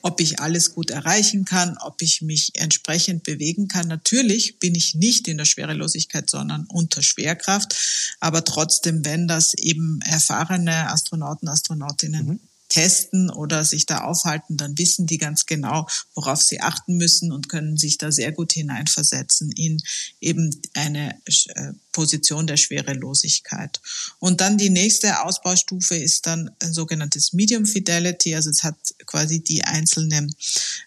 ob 0.01 0.21
ich 0.21 0.39
alles 0.39 0.73
gut 0.73 0.89
erreichen 0.89 1.43
kann, 1.43 1.77
ob 1.79 2.01
ich 2.01 2.21
mich 2.21 2.51
entsprechend 2.53 3.23
bewegen 3.23 3.67
kann. 3.67 3.89
Natürlich 3.89 4.57
bin 4.59 4.73
ich 4.73 4.95
nicht 4.95 5.27
in 5.27 5.37
der 5.37 5.45
Schwer 5.45 5.64
Schwerelosigkeit, 5.65 6.29
sondern 6.29 6.65
unter 6.67 7.01
Schwerkraft. 7.01 7.75
Aber 8.19 8.43
trotzdem, 8.43 9.03
wenn 9.05 9.27
das 9.27 9.53
eben 9.55 9.99
erfahrene 10.01 10.89
Astronauten, 10.91 11.47
Astronautinnen 11.47 12.25
mhm 12.25 12.39
testen 12.67 13.29
oder 13.29 13.63
sich 13.63 13.85
da 13.85 14.01
aufhalten, 14.01 14.57
dann 14.57 14.77
wissen 14.77 15.05
die 15.05 15.19
ganz 15.19 15.45
genau, 15.45 15.87
worauf 16.15 16.41
sie 16.41 16.61
achten 16.61 16.97
müssen 16.97 17.31
und 17.31 17.47
können 17.47 17.77
sich 17.77 17.99
da 17.99 18.11
sehr 18.11 18.31
gut 18.31 18.53
hineinversetzen 18.53 19.51
in 19.51 19.81
eben 20.19 20.49
eine 20.73 21.15
äh, 21.25 21.73
Position 21.95 22.45
der 22.45 22.57
Schwerelosigkeit. 22.57 23.79
Und 24.19 24.41
dann 24.41 24.57
die 24.57 24.69
nächste 24.69 25.23
Ausbaustufe 25.23 25.95
ist 25.95 26.27
dann 26.27 26.51
ein 26.61 26.73
sogenanntes 26.73 27.31
Medium 27.31 27.65
Fidelity, 27.65 28.35
also 28.35 28.49
es 28.49 28.63
hat 28.63 28.75
quasi 29.05 29.41
die 29.41 29.63
einzelne, 29.63 30.27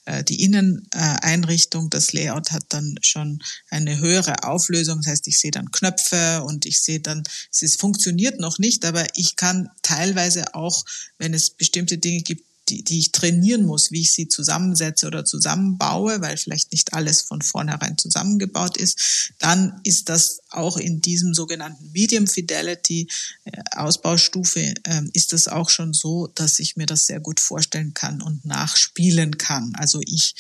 äh, 0.04 0.22
die 0.22 0.42
Inneneinrichtung, 0.42 1.88
das 1.88 2.12
Layout 2.12 2.52
hat 2.52 2.64
dann 2.68 2.96
schon 3.00 3.42
eine 3.70 3.98
höhere 3.98 4.44
Auflösung, 4.44 4.98
das 4.98 5.12
heißt, 5.12 5.28
ich 5.28 5.38
sehe 5.38 5.50
dann 5.50 5.70
Knöpfe 5.70 6.42
und 6.44 6.66
ich 6.66 6.82
sehe 6.82 7.00
dann, 7.00 7.22
es 7.50 7.62
ist, 7.62 7.80
funktioniert 7.80 8.38
noch 8.38 8.58
nicht, 8.58 8.84
aber 8.84 9.06
ich 9.14 9.36
kann 9.36 9.70
teilweise 9.80 10.54
auch, 10.54 10.84
wenn 11.16 11.32
es 11.32 11.48
bestimmte 11.48 11.96
Dinge 11.96 12.20
gibt, 12.20 12.47
die, 12.68 12.84
die 12.84 12.98
ich 12.98 13.12
trainieren 13.12 13.64
muss, 13.64 13.90
wie 13.90 14.02
ich 14.02 14.12
sie 14.12 14.28
zusammensetze 14.28 15.06
oder 15.06 15.24
zusammenbaue, 15.24 16.20
weil 16.20 16.36
vielleicht 16.36 16.72
nicht 16.72 16.92
alles 16.92 17.22
von 17.22 17.42
vornherein 17.42 17.98
zusammengebaut 17.98 18.76
ist, 18.76 19.32
dann 19.38 19.80
ist 19.84 20.08
das 20.08 20.40
auch 20.50 20.76
in 20.76 21.00
diesem 21.00 21.34
sogenannten 21.34 21.90
Medium 21.92 22.26
Fidelity 22.26 23.08
äh, 23.44 23.62
Ausbaustufe, 23.72 24.60
äh, 24.60 25.02
ist 25.12 25.32
das 25.32 25.48
auch 25.48 25.70
schon 25.70 25.92
so, 25.92 26.28
dass 26.28 26.58
ich 26.58 26.76
mir 26.76 26.86
das 26.86 27.06
sehr 27.06 27.20
gut 27.20 27.40
vorstellen 27.40 27.94
kann 27.94 28.22
und 28.22 28.44
nachspielen 28.44 29.38
kann. 29.38 29.72
Also 29.76 30.00
ich 30.04 30.34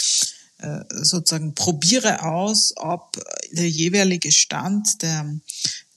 äh, 0.58 0.80
sozusagen 0.90 1.54
probiere 1.54 2.24
aus, 2.24 2.74
ob 2.76 3.16
der 3.52 3.68
jeweilige 3.68 4.32
Stand 4.32 5.02
der, 5.02 5.38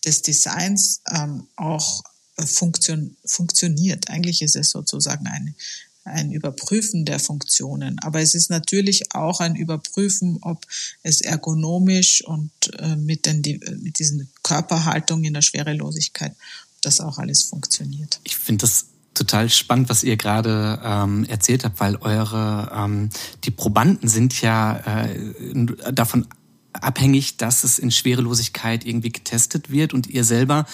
des 0.05 0.21
Designs 0.21 1.01
ähm, 1.11 1.47
auch 1.55 2.03
funktion, 2.45 3.17
funktioniert. 3.25 4.09
Eigentlich 4.09 4.41
ist 4.41 4.55
es 4.55 4.69
sozusagen 4.69 5.27
eine, 5.27 5.53
ein 6.03 6.31
Überprüfen 6.31 7.05
der 7.05 7.19
Funktionen. 7.19 7.99
Aber 7.99 8.21
es 8.21 8.33
ist 8.33 8.49
natürlich 8.49 9.13
auch 9.13 9.39
ein 9.39 9.55
Überprüfen, 9.55 10.39
ob 10.41 10.65
es 11.03 11.21
ergonomisch 11.21 12.23
und 12.25 12.51
äh, 12.79 12.95
mit, 12.95 13.25
den, 13.25 13.41
mit 13.81 13.99
diesen 13.99 14.29
Körperhaltungen 14.43 15.25
in 15.25 15.33
der 15.33 15.41
Schwerelosigkeit, 15.41 16.35
das 16.81 16.99
auch 16.99 17.17
alles 17.17 17.43
funktioniert. 17.43 18.19
Ich 18.23 18.35
finde 18.35 18.61
das 18.61 18.85
total 19.13 19.49
spannend, 19.49 19.89
was 19.89 20.03
ihr 20.03 20.17
gerade 20.17 20.79
ähm, 20.83 21.25
erzählt 21.25 21.63
habt, 21.63 21.79
weil 21.79 21.97
eure 21.97 22.71
ähm, 22.73 23.09
die 23.43 23.51
Probanden 23.51 24.07
sind 24.07 24.41
ja 24.41 24.77
äh, 24.77 25.93
davon 25.93 26.27
abhängig, 26.73 27.37
dass 27.37 27.63
es 27.63 27.79
in 27.79 27.91
Schwerelosigkeit 27.91 28.85
irgendwie 28.85 29.11
getestet 29.11 29.71
wird 29.71 29.93
und 29.93 30.07
ihr 30.07 30.23
selber 30.23 30.65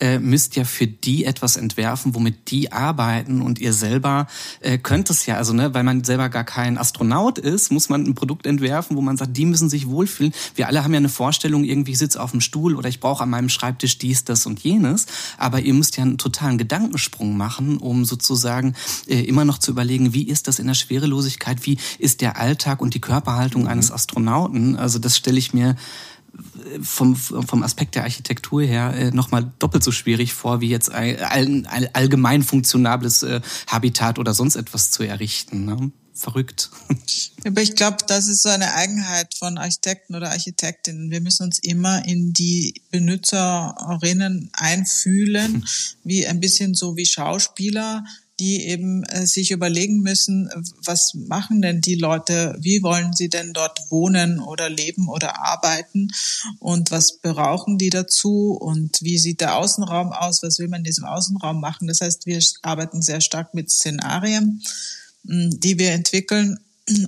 äh, 0.00 0.18
müsst 0.18 0.56
ja 0.56 0.64
für 0.64 0.86
die 0.86 1.24
etwas 1.24 1.56
entwerfen, 1.56 2.14
womit 2.14 2.50
die 2.50 2.72
arbeiten 2.72 3.40
und 3.40 3.60
ihr 3.60 3.72
selber 3.72 4.26
äh, 4.60 4.78
könnt 4.78 5.08
es 5.10 5.26
ja, 5.26 5.36
also 5.36 5.52
ne, 5.52 5.72
weil 5.72 5.84
man 5.84 6.04
selber 6.04 6.28
gar 6.28 6.44
kein 6.44 6.76
Astronaut 6.76 7.38
ist, 7.38 7.70
muss 7.70 7.88
man 7.88 8.04
ein 8.04 8.14
Produkt 8.14 8.46
entwerfen, 8.46 8.96
wo 8.96 9.00
man 9.00 9.16
sagt, 9.16 9.36
die 9.36 9.46
müssen 9.46 9.70
sich 9.70 9.86
wohlfühlen. 9.88 10.32
Wir 10.54 10.66
alle 10.66 10.82
haben 10.82 10.92
ja 10.92 10.98
eine 10.98 11.08
Vorstellung, 11.08 11.64
irgendwie 11.64 11.92
ich 11.92 11.98
sitze 11.98 12.20
auf 12.20 12.32
dem 12.32 12.40
Stuhl 12.40 12.74
oder 12.74 12.88
ich 12.88 13.00
brauche 13.00 13.22
an 13.22 13.30
meinem 13.30 13.48
Schreibtisch 13.48 13.98
dies, 13.98 14.24
das 14.24 14.46
und 14.46 14.60
jenes, 14.60 15.06
aber 15.38 15.60
ihr 15.60 15.74
müsst 15.74 15.96
ja 15.96 16.02
einen 16.02 16.18
totalen 16.18 16.58
Gedankensprung 16.58 17.36
machen, 17.36 17.78
um 17.78 18.04
sozusagen 18.04 18.74
äh, 19.06 19.20
immer 19.20 19.44
noch 19.44 19.58
zu 19.58 19.70
überlegen, 19.70 20.12
wie 20.12 20.24
ist 20.24 20.48
das 20.48 20.58
in 20.58 20.66
der 20.66 20.74
Schwerelosigkeit, 20.74 21.64
wie 21.66 21.78
ist 21.98 22.20
der 22.20 22.38
Alltag 22.38 22.82
und 22.82 22.94
die 22.94 23.00
Körperhaltung 23.00 23.62
mhm. 23.62 23.68
eines 23.68 23.92
Astronauten. 23.92 24.76
Also 24.76 24.98
das 24.98 25.16
stelle 25.16 25.38
ich 25.38 25.43
mir 25.52 25.76
vom, 26.82 27.14
vom 27.14 27.62
Aspekt 27.62 27.94
der 27.94 28.02
Architektur 28.02 28.62
her 28.62 28.92
äh, 28.96 29.10
nochmal 29.12 29.52
doppelt 29.60 29.84
so 29.84 29.92
schwierig 29.92 30.34
vor, 30.34 30.60
wie 30.60 30.68
jetzt 30.68 30.90
ein, 30.90 31.18
ein, 31.20 31.66
ein 31.66 31.94
allgemein 31.94 32.42
funktionables 32.42 33.22
äh, 33.22 33.40
Habitat 33.68 34.18
oder 34.18 34.34
sonst 34.34 34.56
etwas 34.56 34.90
zu 34.90 35.04
errichten. 35.04 35.64
Ne? 35.64 35.92
verrückt. 36.14 36.70
Aber 37.44 37.60
ich 37.60 37.74
glaube, 37.74 37.98
das 38.06 38.28
ist 38.28 38.42
so 38.42 38.48
eine 38.48 38.72
Eigenheit 38.74 39.34
von 39.34 39.58
Architekten 39.58 40.14
oder 40.14 40.30
Architektinnen. 40.30 41.10
Wir 41.10 41.20
müssen 41.20 41.44
uns 41.44 41.58
immer 41.58 42.06
in 42.06 42.32
die 42.32 42.80
Benutzerinnen 42.90 44.50
einfühlen, 44.52 45.66
wie 46.04 46.26
ein 46.26 46.40
bisschen 46.40 46.74
so 46.74 46.96
wie 46.96 47.04
Schauspieler, 47.04 48.04
die 48.40 48.66
eben 48.66 49.04
äh, 49.04 49.26
sich 49.26 49.50
überlegen 49.50 50.00
müssen, 50.00 50.50
was 50.84 51.14
machen 51.14 51.62
denn 51.62 51.80
die 51.80 51.94
Leute, 51.94 52.56
wie 52.58 52.82
wollen 52.82 53.12
sie 53.12 53.28
denn 53.28 53.52
dort 53.52 53.80
wohnen 53.90 54.40
oder 54.40 54.68
leben 54.68 55.08
oder 55.08 55.40
arbeiten 55.40 56.08
und 56.58 56.90
was 56.90 57.18
brauchen 57.18 57.78
die 57.78 57.90
dazu 57.90 58.52
und 58.52 59.00
wie 59.02 59.18
sieht 59.18 59.40
der 59.40 59.56
Außenraum 59.56 60.12
aus, 60.12 60.42
was 60.42 60.58
will 60.58 60.68
man 60.68 60.80
in 60.80 60.84
diesem 60.84 61.04
Außenraum 61.04 61.60
machen. 61.60 61.86
Das 61.86 62.00
heißt, 62.00 62.26
wir 62.26 62.40
arbeiten 62.62 63.02
sehr 63.02 63.20
stark 63.20 63.54
mit 63.54 63.70
Szenarien 63.70 64.62
die 65.24 65.78
wir 65.78 65.92
entwickeln. 65.92 66.58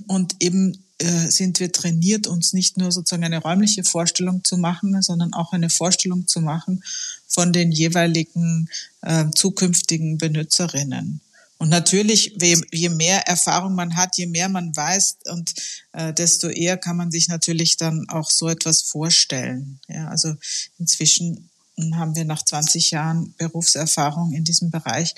Und 0.07 0.35
eben 0.39 0.83
äh, 0.97 1.29
sind 1.29 1.59
wir 1.59 1.71
trainiert, 1.71 2.25
uns 2.25 2.53
nicht 2.53 2.77
nur 2.77 2.91
sozusagen 2.91 3.23
eine 3.23 3.41
räumliche 3.41 3.83
Vorstellung 3.83 4.43
zu 4.43 4.57
machen, 4.57 4.99
sondern 5.03 5.33
auch 5.33 5.53
eine 5.53 5.69
Vorstellung 5.69 6.27
zu 6.27 6.41
machen 6.41 6.83
von 7.27 7.53
den 7.53 7.71
jeweiligen 7.71 8.69
äh, 9.01 9.25
zukünftigen 9.35 10.17
Benutzerinnen. 10.17 11.21
Und 11.59 11.69
natürlich, 11.69 12.37
je 12.71 12.89
mehr 12.89 13.27
Erfahrung 13.27 13.73
man 13.73 13.95
hat, 13.95 14.17
je 14.17 14.27
mehr 14.27 14.47
man 14.47 14.75
weiß, 14.75 15.17
und 15.31 15.53
äh, 15.91 16.13
desto 16.13 16.49
eher 16.49 16.77
kann 16.77 16.97
man 16.97 17.11
sich 17.11 17.27
natürlich 17.29 17.77
dann 17.77 18.07
auch 18.09 18.29
so 18.29 18.47
etwas 18.47 18.83
vorstellen. 18.83 19.79
Ja, 19.87 20.07
also 20.07 20.35
inzwischen 20.77 21.49
haben 21.93 22.15
wir 22.15 22.25
nach 22.25 22.43
20 22.43 22.91
Jahren 22.91 23.33
Berufserfahrung 23.37 24.33
in 24.33 24.43
diesem 24.43 24.69
Bereich 24.69 25.15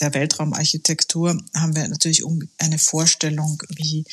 der 0.00 0.14
Weltraumarchitektur 0.14 1.38
haben 1.54 1.76
wir 1.76 1.86
natürlich 1.88 2.24
eine 2.58 2.78
Vorstellung, 2.78 3.62
wie 3.68 4.04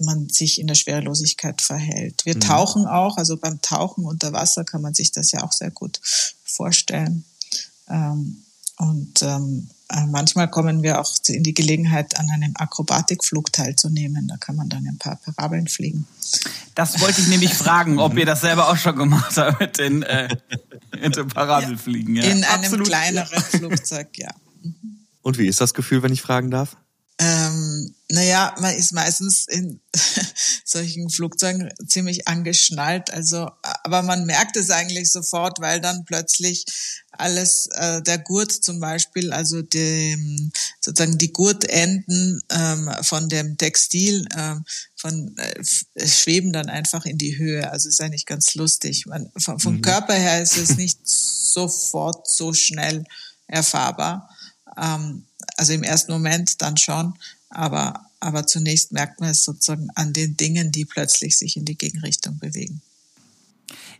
man 0.00 0.28
sich 0.28 0.60
in 0.60 0.66
der 0.66 0.74
Schwerelosigkeit 0.74 1.60
verhält. 1.60 2.24
Wir 2.24 2.36
mhm. 2.36 2.40
tauchen 2.40 2.86
auch, 2.86 3.16
also 3.16 3.36
beim 3.36 3.60
Tauchen 3.60 4.04
unter 4.04 4.32
Wasser 4.32 4.64
kann 4.64 4.82
man 4.82 4.94
sich 4.94 5.12
das 5.12 5.32
ja 5.32 5.42
auch 5.42 5.52
sehr 5.52 5.70
gut 5.70 6.00
vorstellen. 6.44 7.24
Ähm, 7.88 8.44
und 8.78 9.22
ähm, 9.22 9.68
äh, 9.90 10.06
manchmal 10.06 10.48
kommen 10.48 10.82
wir 10.82 11.00
auch 11.00 11.14
in 11.28 11.42
die 11.42 11.54
Gelegenheit, 11.54 12.18
an 12.18 12.30
einem 12.30 12.54
Akrobatikflug 12.56 13.52
teilzunehmen. 13.52 14.28
Da 14.28 14.36
kann 14.38 14.56
man 14.56 14.68
dann 14.68 14.86
ein 14.86 14.98
paar 14.98 15.16
Parabeln 15.16 15.68
fliegen. 15.68 16.06
Das 16.74 17.00
wollte 17.00 17.20
ich 17.20 17.28
nämlich 17.28 17.52
fragen, 17.52 17.98
ob 17.98 18.16
ihr 18.16 18.24
das 18.24 18.40
selber 18.40 18.70
auch 18.70 18.76
schon 18.76 18.96
gemacht 18.96 19.36
habt 19.36 19.60
mit 19.60 19.78
den, 19.78 20.02
äh, 20.02 20.28
mit 21.00 21.16
den 21.16 21.28
Parabelfliegen. 21.28 22.16
Ja. 22.16 22.24
In 22.24 22.44
einem 22.44 22.64
Absolut. 22.64 22.86
kleineren 22.88 23.42
Flugzeug, 23.42 24.08
ja. 24.16 24.30
Und 25.20 25.38
wie 25.38 25.46
ist 25.46 25.60
das 25.60 25.74
Gefühl, 25.74 26.02
wenn 26.02 26.12
ich 26.12 26.22
fragen 26.22 26.50
darf? 26.50 26.76
Ähm, 27.22 27.94
naja, 28.08 28.52
man 28.58 28.74
ist 28.74 28.92
meistens 28.92 29.46
in 29.46 29.80
solchen 30.64 31.08
Flugzeugen 31.08 31.70
ziemlich 31.86 32.26
angeschnallt. 32.26 33.12
Also, 33.12 33.48
aber 33.84 34.02
man 34.02 34.26
merkt 34.26 34.56
es 34.56 34.70
eigentlich 34.70 35.10
sofort, 35.10 35.60
weil 35.60 35.80
dann 35.80 36.04
plötzlich 36.04 36.64
alles, 37.12 37.68
äh, 37.74 38.02
der 38.02 38.18
Gurt 38.18 38.50
zum 38.50 38.80
Beispiel, 38.80 39.32
also 39.32 39.62
die, 39.62 40.50
sozusagen 40.80 41.16
die 41.16 41.32
Gurtenden 41.32 42.42
ähm, 42.50 42.90
von 43.02 43.28
dem 43.28 43.56
Textil 43.56 44.26
ähm, 44.36 44.64
von 44.96 45.36
äh, 45.36 46.06
schweben 46.06 46.52
dann 46.52 46.68
einfach 46.68 47.06
in 47.06 47.18
die 47.18 47.38
Höhe. 47.38 47.70
Also 47.70 47.88
ist 47.88 48.00
eigentlich 48.00 48.26
ganz 48.26 48.56
lustig. 48.56 49.06
Man, 49.06 49.30
vom, 49.38 49.60
vom 49.60 49.76
mhm. 49.76 49.82
Körper 49.82 50.14
her 50.14 50.42
ist 50.42 50.56
es 50.56 50.76
nicht 50.76 50.98
sofort 51.04 52.28
so 52.28 52.52
schnell 52.52 53.04
erfahrbar. 53.46 54.28
Ähm, 54.76 55.24
also 55.56 55.72
im 55.72 55.82
ersten 55.82 56.12
Moment 56.12 56.62
dann 56.62 56.76
schon, 56.76 57.14
aber, 57.50 58.06
aber 58.20 58.46
zunächst 58.46 58.92
merkt 58.92 59.20
man 59.20 59.30
es 59.30 59.42
sozusagen 59.42 59.88
an 59.94 60.12
den 60.12 60.36
Dingen, 60.36 60.72
die 60.72 60.84
plötzlich 60.84 61.38
sich 61.38 61.56
in 61.56 61.64
die 61.64 61.76
Gegenrichtung 61.76 62.38
bewegen. 62.38 62.80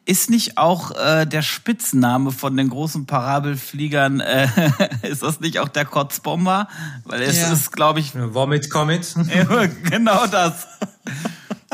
Ist 0.04 0.30
nicht 0.30 0.58
auch 0.58 0.90
äh, 0.96 1.26
der 1.26 1.42
Spitzname 1.42 2.32
von 2.32 2.56
den 2.56 2.70
großen 2.70 3.06
Parabelfliegern, 3.06 4.18
äh, 4.18 4.48
ist 5.02 5.22
das 5.22 5.38
nicht 5.38 5.60
auch 5.60 5.68
der 5.68 5.84
Kotzbomber? 5.84 6.68
Weil 7.04 7.22
es 7.22 7.36
ja. 7.36 7.52
ist, 7.52 7.70
glaube 7.70 8.00
ich. 8.00 8.12
Vomit 8.14 8.68
Comet. 8.68 9.14
genau 9.84 10.26
das. 10.26 10.66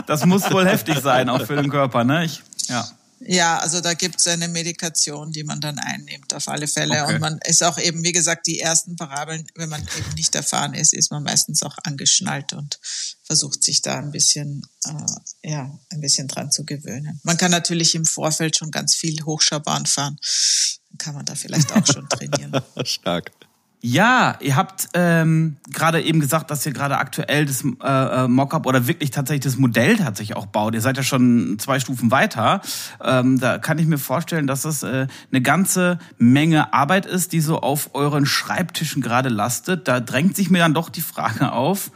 Das 0.06 0.26
muss 0.26 0.50
wohl 0.50 0.66
heftig 0.66 0.98
sein, 1.00 1.30
auch 1.30 1.46
für 1.46 1.56
den 1.56 1.70
Körper, 1.70 2.04
ne? 2.04 2.26
Ich, 2.26 2.42
ja. 2.68 2.86
Ja, 3.20 3.58
also 3.58 3.80
da 3.80 3.94
gibt 3.94 4.20
es 4.20 4.28
eine 4.28 4.48
Medikation, 4.48 5.32
die 5.32 5.42
man 5.42 5.60
dann 5.60 5.78
einnimmt, 5.78 6.32
auf 6.34 6.48
alle 6.48 6.68
Fälle. 6.68 7.02
Okay. 7.02 7.14
Und 7.14 7.20
man 7.20 7.38
ist 7.44 7.62
auch 7.64 7.78
eben, 7.78 8.04
wie 8.04 8.12
gesagt, 8.12 8.46
die 8.46 8.60
ersten 8.60 8.96
Parabeln, 8.96 9.46
wenn 9.54 9.68
man 9.68 9.82
eben 9.98 10.14
nicht 10.14 10.34
erfahren 10.34 10.74
ist, 10.74 10.94
ist 10.94 11.10
man 11.10 11.24
meistens 11.24 11.62
auch 11.62 11.76
angeschnallt 11.82 12.52
und 12.52 12.78
versucht 13.24 13.62
sich 13.64 13.82
da 13.82 13.98
ein 13.98 14.12
bisschen, 14.12 14.62
äh, 14.84 15.50
ja, 15.50 15.78
ein 15.90 16.00
bisschen 16.00 16.28
dran 16.28 16.52
zu 16.52 16.64
gewöhnen. 16.64 17.20
Man 17.24 17.36
kann 17.36 17.50
natürlich 17.50 17.94
im 17.94 18.06
Vorfeld 18.06 18.56
schon 18.56 18.70
ganz 18.70 18.94
viel 18.94 19.24
Hochschaubahn 19.24 19.86
fahren. 19.86 20.18
Dann 20.90 20.98
kann 20.98 21.14
man 21.14 21.26
da 21.26 21.34
vielleicht 21.34 21.72
auch 21.72 21.86
schon 21.86 22.08
trainieren. 22.08 22.52
Stark. 22.84 23.32
Ja, 23.80 24.36
ihr 24.40 24.56
habt 24.56 24.88
ähm, 24.94 25.56
gerade 25.70 26.02
eben 26.02 26.18
gesagt, 26.18 26.50
dass 26.50 26.66
ihr 26.66 26.72
gerade 26.72 26.98
aktuell 26.98 27.46
das 27.46 27.64
äh, 27.64 28.24
äh, 28.24 28.28
Mockup 28.28 28.66
oder 28.66 28.88
wirklich 28.88 29.12
tatsächlich 29.12 29.44
das 29.44 29.56
Modell 29.56 29.96
tatsächlich 29.96 30.36
auch 30.36 30.46
baut. 30.46 30.74
Ihr 30.74 30.80
seid 30.80 30.96
ja 30.96 31.04
schon 31.04 31.58
zwei 31.60 31.78
Stufen 31.78 32.10
weiter. 32.10 32.60
Ähm, 33.00 33.38
da 33.38 33.58
kann 33.58 33.78
ich 33.78 33.86
mir 33.86 33.98
vorstellen, 33.98 34.48
dass 34.48 34.62
das 34.62 34.82
äh, 34.82 35.06
eine 35.30 35.42
ganze 35.42 36.00
Menge 36.18 36.72
Arbeit 36.72 37.06
ist, 37.06 37.32
die 37.32 37.40
so 37.40 37.60
auf 37.60 37.90
euren 37.94 38.26
Schreibtischen 38.26 39.00
gerade 39.00 39.28
lastet. 39.28 39.86
Da 39.86 40.00
drängt 40.00 40.34
sich 40.34 40.50
mir 40.50 40.58
dann 40.58 40.74
doch 40.74 40.88
die 40.88 41.00
Frage 41.00 41.52
auf, 41.52 41.92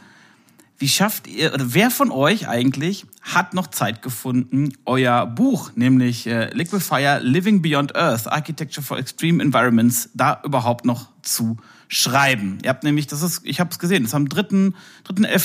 wie 0.77 0.89
schafft 0.89 1.27
ihr, 1.27 1.53
oder 1.53 1.73
wer 1.73 1.91
von 1.91 2.11
euch 2.11 2.47
eigentlich 2.47 3.05
hat 3.21 3.53
noch 3.53 3.67
Zeit 3.67 4.01
gefunden, 4.01 4.73
euer 4.85 5.25
Buch, 5.25 5.71
nämlich 5.75 6.27
äh, 6.27 6.53
Liquefier 6.53 7.19
Living 7.21 7.61
Beyond 7.61 7.95
Earth, 7.95 8.27
Architecture 8.27 8.83
for 8.83 8.97
Extreme 8.97 9.41
Environments, 9.41 10.09
da 10.13 10.41
überhaupt 10.43 10.85
noch 10.85 11.07
zu 11.21 11.57
schreiben? 11.87 12.57
Ihr 12.63 12.69
habt 12.69 12.83
nämlich, 12.83 13.07
das 13.07 13.21
ist, 13.21 13.41
ich 13.45 13.59
habe 13.59 13.69
es 13.71 13.79
gesehen, 13.79 14.03
ist 14.03 14.13
am 14.13 14.25
3.11., 14.25 14.73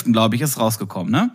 3. 0.05 0.13
glaube 0.13 0.37
ich, 0.37 0.43
ist 0.43 0.59
rausgekommen, 0.59 1.13
ne? 1.13 1.31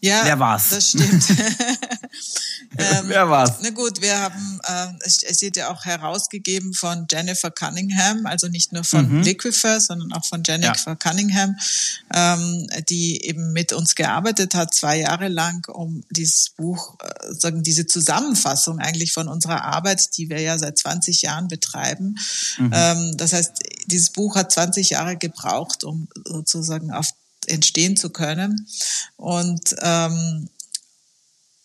Ja, 0.00 0.24
Wer 0.24 0.38
war's? 0.38 0.70
das 0.70 0.90
stimmt. 0.90 1.28
ähm, 2.78 3.04
Wer 3.04 3.28
war's? 3.28 3.58
Na 3.62 3.70
gut, 3.70 4.00
wir 4.00 4.18
haben, 4.18 4.60
äh, 4.66 4.86
es, 5.04 5.22
es 5.22 5.42
wird 5.42 5.56
ja 5.56 5.70
auch 5.70 5.84
herausgegeben 5.84 6.72
von 6.72 7.06
Jennifer 7.10 7.50
Cunningham, 7.50 8.24
also 8.24 8.48
nicht 8.48 8.72
nur 8.72 8.84
von 8.84 9.08
mhm. 9.08 9.22
Liquifer, 9.22 9.80
sondern 9.80 10.12
auch 10.12 10.24
von 10.24 10.42
Jennifer 10.44 10.90
ja. 10.90 10.94
Cunningham, 10.96 11.56
ähm, 12.14 12.66
die 12.88 13.24
eben 13.24 13.52
mit 13.52 13.72
uns 13.74 13.94
gearbeitet 13.94 14.54
hat, 14.54 14.74
zwei 14.74 15.00
Jahre 15.00 15.28
lang, 15.28 15.66
um 15.68 16.02
dieses 16.10 16.50
Buch, 16.56 16.96
äh, 17.00 17.34
sagen 17.34 17.62
diese 17.62 17.86
Zusammenfassung 17.86 18.78
eigentlich 18.78 19.12
von 19.12 19.28
unserer 19.28 19.64
Arbeit, 19.64 20.16
die 20.16 20.30
wir 20.30 20.40
ja 20.40 20.56
seit 20.58 20.78
20 20.78 21.22
Jahren 21.22 21.48
betreiben. 21.48 22.16
Mhm. 22.58 22.70
Ähm, 22.72 23.16
das 23.18 23.34
heißt, 23.34 23.52
dieses 23.86 24.10
Buch 24.10 24.36
hat 24.36 24.50
20 24.50 24.90
Jahre 24.90 25.16
gebraucht, 25.18 25.84
um 25.84 26.08
sozusagen 26.24 26.90
auf 26.90 27.10
entstehen 27.46 27.96
zu 27.96 28.10
können. 28.10 28.66
Und 29.16 29.76
ähm, 29.80 30.48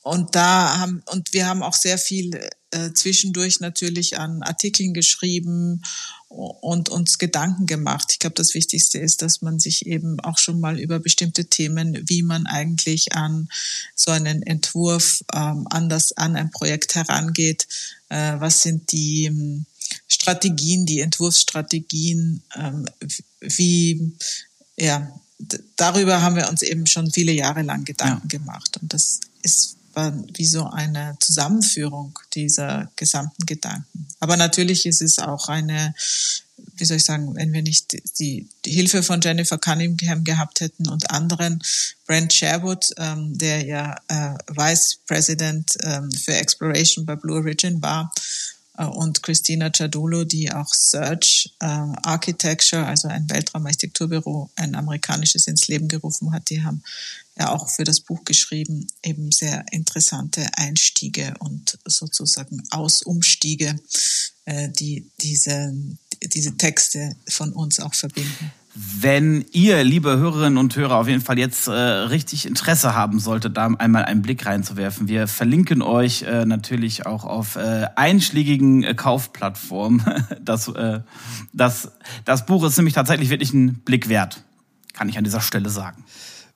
und 0.06 0.36
da 0.36 0.78
haben 0.78 1.02
und 1.08 1.34
wir 1.34 1.48
haben 1.48 1.64
auch 1.64 1.74
sehr 1.74 1.98
viel 1.98 2.40
äh, 2.70 2.94
zwischendurch 2.94 3.60
natürlich 3.60 4.20
an 4.20 4.44
Artikeln 4.44 4.94
geschrieben 4.94 5.82
und 6.28 6.90
uns 6.90 7.18
Gedanken 7.18 7.66
gemacht. 7.66 8.10
Ich 8.12 8.20
glaube, 8.20 8.36
das 8.36 8.54
Wichtigste 8.54 9.00
ist, 9.00 9.24
dass 9.24 9.42
man 9.42 9.60
sich 9.60 9.88
eben 9.88 10.20
auch 10.20 10.38
schon 10.38 10.60
mal 10.60 10.80
über 10.80 11.00
bestimmte 11.00 11.46
Themen, 11.46 12.08
wie 12.08 12.22
man 12.22 12.46
eigentlich 12.46 13.14
an 13.14 13.50
so 13.96 14.12
einen 14.12 14.44
Entwurf 14.44 15.24
ähm, 15.34 15.66
anders 15.72 16.12
an 16.12 16.36
ein 16.36 16.52
Projekt 16.52 16.94
herangeht. 16.94 17.68
Äh, 18.10 18.40
was 18.40 18.62
sind 18.62 18.92
die 18.92 19.26
ähm, 19.26 19.66
Strategien, 20.08 20.86
die 20.86 21.00
Entwurfsstrategien, 21.00 22.44
ähm, 22.56 22.86
wie 23.40 24.12
ja, 24.78 25.12
darüber 25.76 26.21
haben 26.21 26.36
wir 26.36 26.50
uns 26.50 26.62
eben 26.62 26.86
schon 26.86 27.12
viele 27.12 27.32
Jahre 27.32 27.62
lang 27.62 27.86
Gedanken 27.86 28.30
ja. 28.32 28.39
gemacht. 28.39 28.78
Und 28.82 28.93
das 28.93 29.19
ist 29.41 29.78
wie 30.34 30.45
so 30.45 30.65
eine 30.65 31.15
Zusammenführung 31.19 32.19
dieser 32.34 32.91
gesamten 32.95 33.45
Gedanken. 33.45 34.08
Aber 34.19 34.36
natürlich 34.36 34.86
ist 34.86 35.02
es 35.02 35.19
auch 35.19 35.48
eine, 35.48 35.93
wie 36.76 36.86
soll 36.86 36.98
ich 36.98 37.06
sagen, 37.06 37.36
wenn 37.36 37.54
wir 37.54 37.62
nicht 37.62 37.98
die, 38.19 38.50
die 38.65 38.71
Hilfe 38.71 39.04
von 39.04 39.21
Jennifer 39.21 39.58
Cunningham 39.58 40.24
gehabt 40.24 40.60
hätten 40.60 40.89
und 40.89 41.12
anderen, 41.12 41.63
Brent 42.06 42.34
Sherwood, 42.34 42.91
ähm, 42.98 43.38
der 43.38 43.63
ja 43.65 43.95
äh, 44.10 44.36
Vice 44.48 45.00
President 45.08 45.78
ähm, 45.82 46.12
für 46.12 46.36
Exploration 46.36 47.06
bei 47.06 47.15
Blue 47.15 47.38
Origin 47.38 47.82
war, 47.82 48.12
und 48.84 49.24
Christina 49.24 49.72
Ciardulo, 49.72 50.26
die 50.26 50.52
auch 50.52 50.74
Search 50.74 51.54
äh, 51.60 51.66
Architecture, 51.66 52.86
also 52.86 53.08
ein 53.08 53.30
Weltraumarchitekturbüro, 53.30 54.50
ein 54.56 54.76
amerikanisches 54.76 55.48
ins 55.48 55.68
Leben 55.68 55.88
gerufen 55.88 56.34
hat. 56.34 56.50
Die 56.50 56.64
haben 56.64 56.84
ja 57.38 57.52
auch 57.52 57.70
für 57.70 57.84
das 57.84 58.02
Buch 58.02 58.24
geschrieben, 58.26 58.88
eben 59.04 59.32
sehr 59.32 59.66
interessante 59.72 60.46
Einstiege 60.56 61.34
und 61.40 61.78
sozusagen 61.86 62.64
Ausumstiege, 62.72 63.80
äh, 64.46 64.70
die 64.70 65.10
diese, 65.22 65.74
diese 66.22 66.58
Texte 66.58 67.16
von 67.28 67.54
uns 67.54 67.80
auch 67.80 67.94
verbinden. 67.94 68.52
Wenn 68.78 69.46
ihr, 69.54 69.86
liebe 69.86 70.18
Hörerinnen 70.18 70.58
und 70.58 70.76
Hörer, 70.76 70.98
auf 70.98 71.08
jeden 71.08 71.22
Fall 71.22 71.40
jetzt 71.40 71.68
äh, 71.68 71.72
richtig 71.72 72.46
Interesse 72.46 72.94
haben 72.94 73.20
solltet, 73.20 73.56
da 73.56 73.68
einmal 73.68 74.04
einen 74.04 74.22
Blick 74.22 74.46
reinzuwerfen, 74.46 75.08
wir 75.08 75.28
verlinken 75.28 75.82
euch 75.82 76.24
äh, 76.24 76.46
natürlich 76.46 77.06
auch 77.06 77.24
auf 77.24 77.56
äh, 77.56 77.88
einschlägigen 77.96 78.84
äh, 78.84 78.94
Kaufplattformen. 78.94 80.04
Das, 80.42 80.68
äh, 80.68 81.00
das, 81.54 81.92
das 82.26 82.46
Buch 82.46 82.64
ist 82.66 82.78
nämlich 82.78 82.94
tatsächlich 82.94 83.30
wirklich 83.30 83.54
ein 83.54 83.76
Blick 83.80 84.10
wert, 84.10 84.44
kann 84.94 85.10
ich 85.10 85.18
an 85.18 85.24
dieser 85.24 85.42
Stelle 85.42 85.70
sagen. 85.70 86.04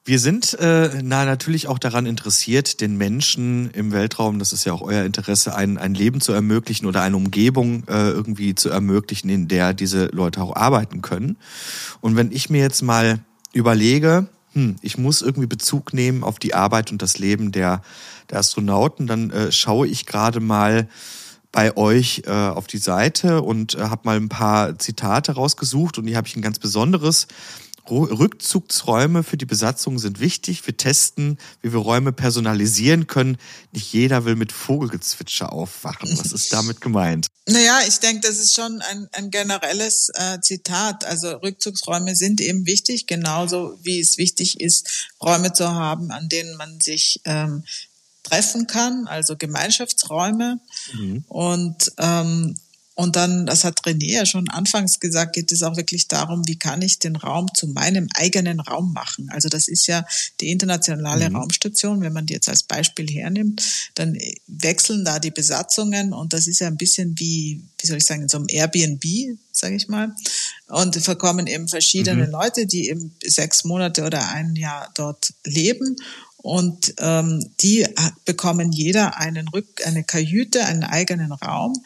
Wir 0.06 0.20
sind 0.20 0.54
äh, 0.56 1.02
na, 1.04 1.26
natürlich 1.26 1.68
auch 1.68 1.78
daran 1.78 2.06
interessiert, 2.06 2.82
den 2.82 2.98
Menschen 2.98 3.70
im 3.72 3.92
Weltraum, 3.92 4.40
das 4.40 4.54
ist 4.54 4.66
ja 4.66 4.74
auch 4.74 4.82
euer 4.82 5.04
Interesse, 5.04 5.56
ein, 5.56 5.78
ein 5.78 5.94
Leben 5.94 6.22
zu 6.22 6.32
ermöglichen 6.32 6.88
oder 6.88 7.02
eine 7.02 7.18
Umgebung 7.18 7.84
äh, 7.88 8.10
irgendwie 8.10 8.56
zu 8.56 8.70
ermöglichen, 8.70 9.30
in 9.30 9.48
der 9.48 9.74
diese 9.74 10.06
Leute 10.08 10.42
auch 10.42 10.56
arbeiten 10.56 11.02
können. 11.02 11.38
Und 12.02 12.16
wenn 12.16 12.32
ich 12.32 12.50
mir 12.50 12.62
jetzt 12.62 12.82
mal 12.82 13.20
überlege, 13.54 14.30
hm, 14.54 14.78
ich 14.82 14.98
muss 14.98 15.22
irgendwie 15.22 15.48
Bezug 15.48 15.94
nehmen 15.94 16.24
auf 16.24 16.40
die 16.40 16.54
Arbeit 16.54 16.92
und 16.92 17.02
das 17.02 17.20
Leben 17.20 17.52
der, 17.52 17.84
der 18.30 18.40
Astronauten, 18.40 19.06
dann 19.06 19.30
äh, 19.32 19.52
schaue 19.52 19.88
ich 19.88 20.06
gerade 20.06 20.40
mal 20.40 20.88
bei 21.52 21.76
euch 21.78 22.24
äh, 22.26 22.32
auf 22.32 22.68
die 22.68 22.78
Seite 22.78 23.42
und 23.42 23.76
äh, 23.76 23.82
habe 23.82 24.02
mal 24.04 24.18
ein 24.18 24.30
paar 24.30 24.78
Zitate 24.80 25.34
rausgesucht 25.34 25.98
und 25.98 26.08
hier 26.08 26.18
habe 26.18 26.28
ich 26.28 26.36
ein 26.36 26.42
ganz 26.42 26.60
besonderes 26.60 27.28
Rückzugsräume 27.90 29.24
für 29.24 29.38
die 29.38 29.46
Besatzung 29.46 30.00
sind 30.00 30.20
wichtig. 30.20 30.66
Wir 30.66 30.78
testen, 30.78 31.38
wie 31.62 31.72
wir 31.72 31.80
Räume 31.80 32.12
personalisieren 32.12 33.08
können. 33.08 33.38
Nicht 33.72 33.92
jeder 33.94 34.26
will 34.26 34.36
mit 34.36 34.52
Vogelgezwitscher 34.52 35.52
aufwachen. 35.52 36.10
Was 36.18 36.32
ist 36.32 36.54
damit 36.54 36.82
gemeint? 36.82 37.28
Naja, 37.48 37.80
ich 37.88 38.00
denke, 38.00 38.28
das 38.28 38.38
ist 38.38 38.54
schon 38.54 38.82
ein, 38.82 39.08
ein 39.14 39.32
generelles 39.32 40.10
äh, 40.14 40.40
Zitat. 40.42 41.06
Also 41.06 41.30
Rückzugsräume 41.30 42.16
sind 42.16 42.42
eben 42.42 42.66
wichtig, 42.66 43.08
genauso 43.08 43.80
wie 43.82 44.00
es 44.00 44.18
wichtig 44.18 44.60
ist, 44.60 45.10
Räume 45.22 45.54
zu 45.54 45.70
haben, 45.70 46.12
an 46.12 46.30
denen 46.30 46.56
man 46.58 46.80
sich 46.80 47.22
ähm, 47.26 47.64
treffen 48.24 48.68
kann, 48.68 49.08
also 49.08 49.36
Gemeinschaftsräume. 49.36 50.60
Mhm. 50.94 51.24
Und 51.28 51.92
ähm, 51.98 52.56
und 53.00 53.16
dann, 53.16 53.46
das 53.46 53.64
hat 53.64 53.80
René 53.86 54.12
ja 54.12 54.26
schon 54.26 54.50
anfangs 54.50 55.00
gesagt, 55.00 55.32
geht 55.32 55.54
es 55.54 55.64
auch 55.64 55.78
wirklich 55.78 56.10
darum, 56.10 56.46
wie 56.48 56.60
kann 56.60 56.82
ich 56.82 57.00
den 57.00 57.16
Raum 57.16 57.48
zu 57.56 57.68
meinem 57.68 58.10
eigenen 58.14 58.60
Raum 58.60 58.92
machen. 58.92 59.30
Also 59.30 59.48
das 59.48 59.70
ist 59.70 59.88
ja 59.88 60.04
die 60.42 60.52
internationale 60.52 61.30
mhm. 61.30 61.38
Raumstation, 61.38 62.02
wenn 62.02 62.12
man 62.12 62.26
die 62.26 62.34
jetzt 62.34 62.50
als 62.50 62.64
Beispiel 62.64 63.10
hernimmt, 63.10 63.64
dann 63.96 64.18
wechseln 64.48 65.06
da 65.06 65.20
die 65.20 65.32
Besatzungen 65.32 66.12
und 66.12 66.34
das 66.34 66.46
ist 66.48 66.60
ja 66.60 66.68
ein 66.68 66.76
bisschen 66.76 67.18
wie, 67.18 67.62
wie 67.80 67.88
soll 67.88 68.00
ich 68.00 68.06
sagen, 68.06 68.24
in 68.24 68.28
so 68.28 68.38
einem 68.38 68.48
Airbnb, 68.50 69.06
sage 69.54 69.78
ich 69.78 69.88
mal. 69.88 70.14
Und 70.68 70.98
verkommen 70.98 71.48
eben 71.48 71.70
verschiedene 71.70 72.26
mhm. 72.26 72.32
Leute, 72.32 72.66
die 72.66 72.90
eben 72.90 73.16
sechs 73.24 73.64
Monate 73.64 74.04
oder 74.04 74.28
ein 74.28 74.58
Jahr 74.58 74.92
dort 74.96 75.34
leben 75.46 75.96
und 76.36 76.96
ähm, 77.00 77.50
die 77.62 77.88
bekommen 78.26 78.74
jeder 78.74 79.18
einen 79.18 79.48
Rück, 79.48 79.88
eine 79.88 80.04
Kajüte, 80.04 80.66
einen 80.66 80.84
eigenen 80.84 81.32
Raum 81.32 81.82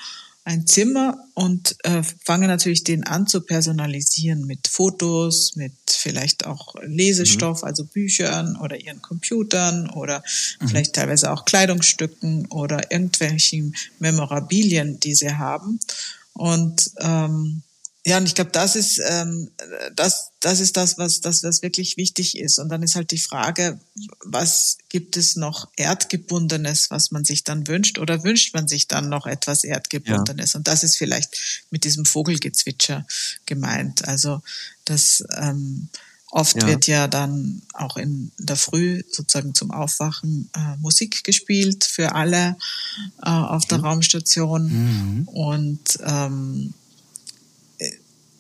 ein 0.46 0.68
Zimmer 0.68 1.18
und 1.36 1.78
äh, 1.84 2.04
fange 2.04 2.48
natürlich 2.48 2.84
den 2.84 3.06
an 3.06 3.28
zu 3.28 3.42
personalisieren 3.42 4.46
mit 4.46 4.68
Fotos, 4.68 5.56
mit 5.56 5.74
vielleicht 5.88 6.46
auch 6.46 6.76
Lesestoff, 6.84 7.62
mhm. 7.62 7.68
also 7.68 7.86
Büchern 7.86 8.58
oder 8.58 8.80
ihren 8.80 9.02
Computern 9.02 9.90
oder 9.90 10.22
mhm. 10.60 10.68
vielleicht 10.68 10.96
teilweise 10.96 11.32
auch 11.32 11.46
Kleidungsstücken 11.46 12.48
oder 12.48 12.92
irgendwelchen 12.92 13.76
Memorabilien, 14.00 15.00
die 15.00 15.16
sie 15.16 15.34
haben. 15.34 15.80
Und 16.34 16.92
ähm, 17.00 17.62
ja, 18.06 18.18
und 18.18 18.26
ich 18.26 18.36
glaube, 18.36 18.52
das 18.52 18.76
ist 18.76 19.00
ähm, 19.08 19.50
das, 19.96 20.32
das 20.42 20.60
ist 20.60 20.76
das, 20.76 20.98
was 20.98 21.22
das, 21.22 21.42
was 21.44 21.62
wirklich 21.62 21.96
wichtig 21.96 22.38
ist. 22.38 22.60
Und 22.60 22.68
dann 22.68 22.84
ist 22.84 22.96
halt 22.96 23.12
die 23.12 23.18
Frage, 23.18 23.80
was 24.26 24.78
gibt 24.90 25.16
es 25.16 25.38
noch 25.38 25.70
erdgebundenes, 25.78 26.92
was 26.92 27.12
man 27.12 27.24
sich 27.24 27.46
dann 27.46 27.66
wünscht, 27.68 28.00
oder 28.00 28.24
wünscht 28.26 28.54
man 28.54 28.68
sich 28.68 28.90
dann 28.90 29.08
noch 29.08 29.26
etwas 29.26 29.64
erdgebundenes? 29.64 30.52
Ja. 30.54 30.58
Und 30.58 30.68
das 30.68 30.84
ist 30.84 30.98
vielleicht 30.98 31.66
mit 31.70 31.86
diesem 31.86 32.04
Vogelgezwitscher 32.04 33.06
gemeint. 33.46 34.06
Also 34.06 34.42
das 34.84 35.24
ähm, 35.38 35.88
oft 36.30 36.62
ja. 36.62 36.68
wird 36.68 36.88
ja 36.88 37.08
dann 37.08 37.62
auch 37.72 37.96
in 37.96 38.34
der 38.38 38.58
Früh 38.58 39.04
sozusagen 39.10 39.56
zum 39.56 39.72
Aufwachen 39.72 40.50
äh, 40.54 40.76
Musik 40.82 41.24
gespielt 41.24 41.86
für 41.86 42.16
alle 42.16 42.58
äh, 43.22 43.30
auf 43.30 43.66
der 43.66 43.78
mhm. 43.78 43.86
Raumstation 43.86 44.66
mhm. 44.66 45.28
und 45.30 46.00
ähm, 46.04 46.74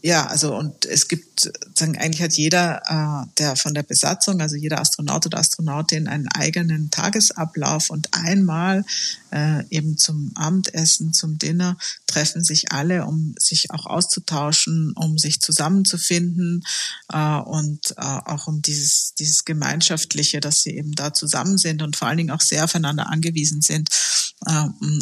ja, 0.05 0.27
also 0.27 0.53
und 0.53 0.85
es 0.85 1.07
gibt, 1.07 1.49
sagen, 1.75 1.97
eigentlich 1.97 2.21
hat 2.21 2.33
jeder, 2.33 2.81
äh, 3.25 3.31
der 3.37 3.55
von 3.55 3.73
der 3.73 3.83
Besatzung, 3.83 4.41
also 4.41 4.57
jeder 4.57 4.81
Astronaut 4.81 5.25
oder 5.25 5.37
Astronautin 5.37 6.09
einen 6.09 6.27
eigenen 6.27 6.91
Tagesablauf 6.91 7.89
und 7.89 8.09
einmal 8.11 8.83
äh, 9.31 9.63
eben 9.69 9.97
zum 9.97 10.33
Abendessen, 10.35 11.13
zum 11.13 11.39
Dinner 11.39 11.77
treffen 12.05 12.43
sich 12.43 12.73
alle, 12.73 13.05
um 13.05 13.33
sich 13.39 13.71
auch 13.71 13.85
auszutauschen, 13.85 14.91
um 14.97 15.17
sich 15.17 15.39
zusammenzufinden 15.39 16.65
äh, 17.07 17.37
und 17.37 17.91
äh, 17.91 18.01
auch 18.01 18.47
um 18.47 18.61
dieses, 18.61 19.13
dieses 19.15 19.45
Gemeinschaftliche, 19.45 20.41
dass 20.41 20.63
sie 20.63 20.75
eben 20.75 20.91
da 20.91 21.13
zusammen 21.13 21.57
sind 21.57 21.81
und 21.81 21.95
vor 21.95 22.09
allen 22.09 22.17
Dingen 22.17 22.31
auch 22.31 22.41
sehr 22.41 22.65
aufeinander 22.65 23.09
angewiesen 23.09 23.61
sind, 23.61 23.87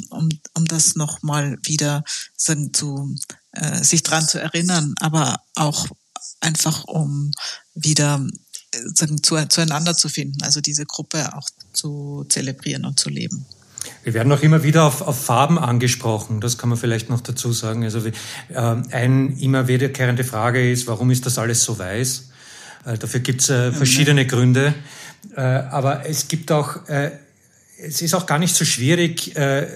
um, 0.10 0.30
um 0.54 0.66
das 0.66 0.96
nochmal 0.96 1.58
wieder 1.64 2.04
sagen, 2.36 2.74
zu 2.74 3.16
äh, 3.54 3.84
sich 3.84 4.04
dran 4.04 4.28
zu 4.28 4.40
erinnern, 4.40 4.96
aber 5.00 5.42
auch 5.56 5.88
einfach 6.40 6.86
um 6.86 7.32
wieder 7.76 8.26
äh, 8.74 8.78
sagen, 8.96 9.22
zu, 9.24 9.36
zueinander 9.48 9.96
zu 9.96 10.10
finden, 10.10 10.42
also 10.44 10.62
diese 10.62 10.86
Gruppe 10.86 11.36
auch 11.36 11.50
zu 11.74 12.26
zelebrieren 12.30 12.86
und 12.86 13.00
zu 13.00 13.10
leben. 13.10 13.46
Wir 14.04 14.14
werden 14.14 14.32
auch 14.32 14.42
immer 14.42 14.64
wieder 14.64 14.86
auf, 14.86 15.02
auf 15.02 15.26
Farben 15.26 15.58
angesprochen, 15.58 16.40
das 16.40 16.58
kann 16.58 16.70
man 16.70 16.78
vielleicht 16.78 17.10
noch 17.10 17.22
dazu 17.22 17.52
sagen. 17.52 17.84
Also 17.84 18.06
äh, 18.06 18.14
ein 18.54 19.38
immer 19.38 19.68
wiederkehrende 19.68 20.24
Frage 20.24 20.72
ist, 20.72 20.88
warum 20.88 21.12
ist 21.12 21.26
das 21.26 21.38
alles 21.38 21.64
so 21.64 21.78
weiß? 21.78 22.30
Äh, 22.86 22.98
dafür 22.98 23.20
gibt 23.20 23.42
es 23.42 23.50
äh, 23.50 23.72
verschiedene 23.72 24.26
Gründe, 24.26 24.74
äh, 25.36 25.42
aber 25.42 26.06
es 26.08 26.28
gibt 26.28 26.52
auch, 26.52 26.88
äh, 26.88 27.12
es 27.82 28.02
ist 28.02 28.14
auch 28.14 28.26
gar 28.26 28.40
nicht 28.40 28.56
so 28.56 28.66
schwierig, 28.66 29.36
äh, 29.36 29.68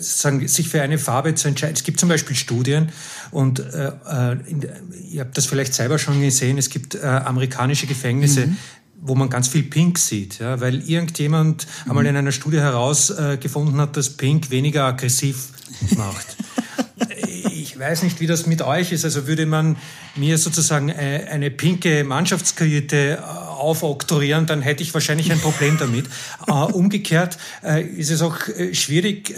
sagen, 0.00 0.46
sich 0.48 0.68
für 0.68 0.82
eine 0.82 0.98
Farbe 0.98 1.34
zu 1.34 1.48
entscheiden. 1.48 1.74
Es 1.74 1.82
gibt 1.82 1.98
zum 1.98 2.08
Beispiel 2.08 2.36
Studien 2.36 2.90
und 3.30 3.60
äh, 3.60 3.88
äh 3.88 4.36
in, 4.46 4.66
ihr 5.10 5.22
habt 5.22 5.36
das 5.36 5.46
vielleicht 5.46 5.74
selber 5.74 5.98
schon 5.98 6.20
gesehen, 6.20 6.58
es 6.58 6.68
gibt 6.68 6.94
äh, 6.94 7.06
amerikanische 7.06 7.86
Gefängnisse, 7.86 8.48
mhm. 8.48 8.56
wo 9.00 9.14
man 9.14 9.30
ganz 9.30 9.48
viel 9.48 9.62
Pink 9.62 9.98
sieht, 9.98 10.38
ja, 10.40 10.60
weil 10.60 10.88
irgendjemand 10.88 11.66
mhm. 11.84 11.90
einmal 11.90 12.06
in 12.06 12.16
einer 12.16 12.32
Studie 12.32 12.60
herausgefunden 12.60 13.78
äh, 13.78 13.82
hat, 13.82 13.96
dass 13.96 14.10
Pink 14.10 14.50
weniger 14.50 14.84
aggressiv 14.84 15.48
macht. 15.96 16.36
ich 17.52 17.78
weiß 17.78 18.02
nicht, 18.02 18.20
wie 18.20 18.26
das 18.26 18.46
mit 18.46 18.62
euch 18.62 18.92
ist. 18.92 19.04
Also 19.04 19.26
würde 19.26 19.46
man 19.46 19.76
mir 20.16 20.36
sozusagen 20.36 20.88
äh, 20.88 21.26
eine 21.30 21.50
pinke 21.50 22.04
Mannschaftskajüte 22.04 23.18
äh, 23.18 23.47
aufoktroyieren, 23.58 24.46
dann 24.46 24.62
hätte 24.62 24.82
ich 24.82 24.94
wahrscheinlich 24.94 25.30
ein 25.32 25.40
Problem 25.40 25.76
damit. 25.78 26.06
äh, 26.46 26.52
umgekehrt 26.52 27.38
äh, 27.62 27.82
ist 27.82 28.10
es 28.10 28.22
auch 28.22 28.36
äh, 28.48 28.74
schwierig 28.74 29.34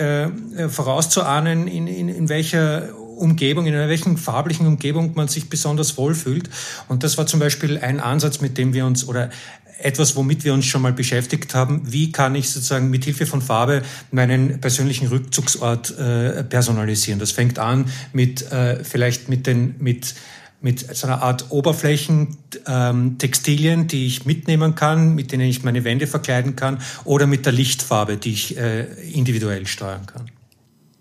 vorauszuahnen, 0.69 1.67
in, 1.67 1.87
in, 1.87 2.09
in 2.09 2.29
welcher 2.29 2.95
Umgebung, 3.17 3.67
in 3.67 3.75
welchen 3.75 4.17
farblichen 4.17 4.67
Umgebung 4.67 5.13
man 5.15 5.29
sich 5.29 5.49
besonders 5.49 5.97
wohlfühlt. 5.97 6.49
Und 6.89 7.05
das 7.05 7.19
war 7.19 7.27
zum 7.27 7.41
Beispiel 7.41 7.79
ein 7.79 8.01
Ansatz, 8.01 8.41
mit 8.41 8.57
dem 8.59 8.73
wir 8.73 8.87
uns 8.87 9.07
oder 9.07 9.31
etwas, 9.83 10.17
womit 10.17 10.45
wir 10.45 10.55
uns 10.55 10.67
schon 10.67 10.83
mal 10.83 10.93
beschäftigt 10.93 11.55
haben. 11.55 11.83
Wie 11.85 12.13
kann 12.13 12.35
ich 12.35 12.51
sozusagen 12.51 12.91
mit 12.91 13.05
Hilfe 13.05 13.27
von 13.27 13.43
Farbe 13.43 13.83
meinen 14.11 14.61
persönlichen 14.61 15.09
Rückzugsort 15.09 15.99
äh, 15.99 16.45
personalisieren? 16.45 17.19
Das 17.19 17.33
fängt 17.33 17.59
an 17.59 17.87
mit 18.13 18.51
äh, 18.53 18.85
vielleicht 18.85 19.29
mit 19.29 19.47
den 19.47 19.75
mit 19.79 20.15
mit 20.61 20.94
so 20.94 21.07
einer 21.07 21.23
Art 21.23 21.51
Oberflächen, 21.51 22.37
ähm, 22.66 23.18
Textilien, 23.18 23.87
die 23.87 24.07
ich 24.07 24.27
mitnehmen 24.27 24.75
kann, 24.75 25.14
mit 25.14 25.33
denen 25.33 25.49
ich 25.49 25.62
meine 25.62 25.85
Wände 25.85 26.07
verkleiden 26.07 26.57
kann, 26.57 26.79
oder 27.05 27.27
mit 27.27 27.46
der 27.46 27.53
Lichtfarbe, 27.53 28.16
die 28.16 28.33
ich 28.33 28.57
äh, 28.57 28.83
individuell 29.12 29.66
steuern 29.66 30.07
kann. 30.07 30.31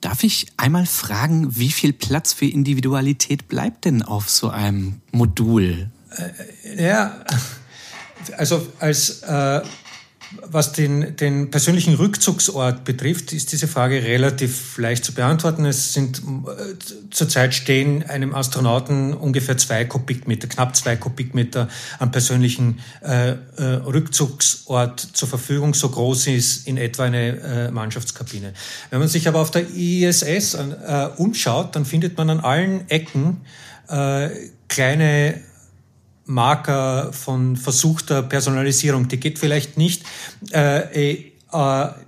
Darf 0.02 0.24
ich 0.24 0.48
einmal 0.56 0.86
fragen, 0.86 1.58
wie 1.58 1.72
viel 1.72 1.92
Platz 1.92 2.32
für 2.32 2.46
Individualität 2.46 3.50
bleibt 3.50 3.84
denn 3.84 4.02
auf 4.02 4.30
so 4.30 4.50
einem 4.50 5.02
Modul? 5.12 5.90
Äh, 6.16 6.86
ja, 6.86 7.20
also 8.38 8.66
als 8.80 9.22
äh, 9.24 9.62
was 10.46 10.74
den, 10.74 11.16
den 11.16 11.50
persönlichen 11.50 11.96
Rückzugsort 11.96 12.84
betrifft, 12.84 13.34
ist 13.34 13.52
diese 13.52 13.68
Frage 13.68 14.04
relativ 14.04 14.78
leicht 14.78 15.04
zu 15.04 15.14
beantworten. 15.14 15.66
Es 15.66 15.94
sind 15.94 16.20
äh, 16.20 16.76
zurzeit 17.10 17.54
stehen 17.54 18.04
einem 18.04 18.36
Astronauten 18.36 19.14
ungefähr 19.14 19.58
zwei 19.58 19.86
Kubikmeter, 19.86 20.48
knapp 20.48 20.76
zwei 20.76 20.96
Kubikmeter 20.96 21.68
am 21.98 22.12
persönlichen 22.12 22.80
äh, 23.02 23.32
äh, 23.32 23.36
Rückzugsort 23.58 25.00
zur 25.00 25.28
Verfügung. 25.28 25.74
So 25.74 25.90
groß 25.90 26.28
ist 26.28 26.68
in 26.68 26.78
etwa 26.78 27.06
eine 27.06 27.40
äh, 27.40 27.72
Mannschaftskabine. 27.72 28.54
Wenn 28.90 29.00
man 29.00 29.08
sich 29.08 29.28
aber 29.28 29.40
auf 29.40 29.52
der 29.52 29.68
ISS 29.70 30.54
äh, 30.54 31.10
umschaut, 31.18 31.76
dann 31.76 31.86
findet 31.86 32.18
man 32.18 32.30
an 32.30 32.40
allen 32.40 32.90
Ecken 32.90 33.42
äh, 33.88 34.30
kleine 34.68 35.42
Marker 36.30 37.12
von 37.12 37.58
versuchter 37.58 38.22
Personalisierung. 38.22 39.08
Die 39.08 39.20
geht 39.20 39.40
vielleicht 39.40 39.78
nicht, 39.78 40.04
äh, 40.52 41.16
äh, 41.16 41.32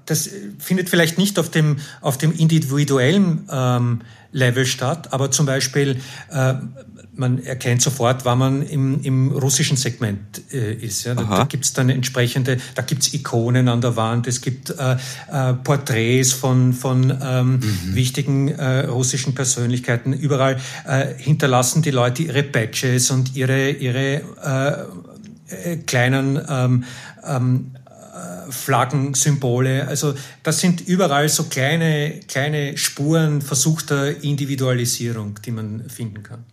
das 0.06 0.30
findet 0.60 0.90
vielleicht 0.90 1.18
nicht 1.18 1.40
auf 1.40 1.50
dem, 1.50 1.78
auf 2.02 2.20
dem 2.20 2.32
individuellen 2.32 3.48
ähm, 3.52 4.02
Level 4.32 4.66
statt, 4.68 5.12
aber 5.12 5.32
zum 5.32 5.48
Beispiel 5.48 6.00
äh, 6.30 6.54
man 7.22 7.42
erkennt 7.42 7.82
sofort, 7.82 8.26
wann 8.26 8.40
man 8.40 8.62
im, 8.64 9.02
im 9.04 9.32
russischen 9.32 9.78
Segment 9.78 10.42
äh, 10.52 10.74
ist. 10.74 11.06
Ja. 11.06 11.16
Da, 11.16 11.24
da 11.24 11.44
gibt 11.46 11.64
es 11.64 11.72
dann 11.72 11.90
entsprechende, 11.90 12.58
da 12.76 12.82
gibt 12.82 13.04
es 13.04 13.14
Ikonen 13.14 13.70
an 13.70 13.80
der 13.80 13.96
Wand, 13.96 14.28
es 14.28 14.42
gibt 14.42 14.72
äh, 14.72 14.98
äh, 15.32 15.54
Porträts 15.54 16.34
von, 16.34 16.74
von 16.74 17.18
ähm, 17.24 17.54
mhm. 17.54 17.62
wichtigen 17.96 18.50
äh, 18.50 18.86
russischen 18.86 19.34
Persönlichkeiten. 19.34 20.12
Überall 20.12 20.60
äh, 20.86 21.14
hinterlassen 21.18 21.82
die 21.82 21.92
Leute 21.92 22.24
ihre 22.24 22.44
Badges 22.44 23.12
und 23.12 23.36
ihre, 23.36 23.70
ihre 23.70 24.22
äh, 24.44 25.72
äh, 25.72 25.78
kleinen 25.78 26.40
ähm, 26.50 26.84
ähm, 27.26 27.72
äh, 27.88 28.52
Flaggen, 28.52 29.14
Symbole. 29.14 29.88
Also 29.88 30.16
das 30.44 30.60
sind 30.60 30.82
überall 30.82 31.30
so 31.30 31.44
kleine, 31.44 32.20
kleine 32.28 32.78
Spuren 32.78 33.42
versuchter 33.42 34.24
Individualisierung, 34.24 35.40
die 35.46 35.52
man 35.52 35.90
finden 35.90 36.24
kann. 36.24 36.44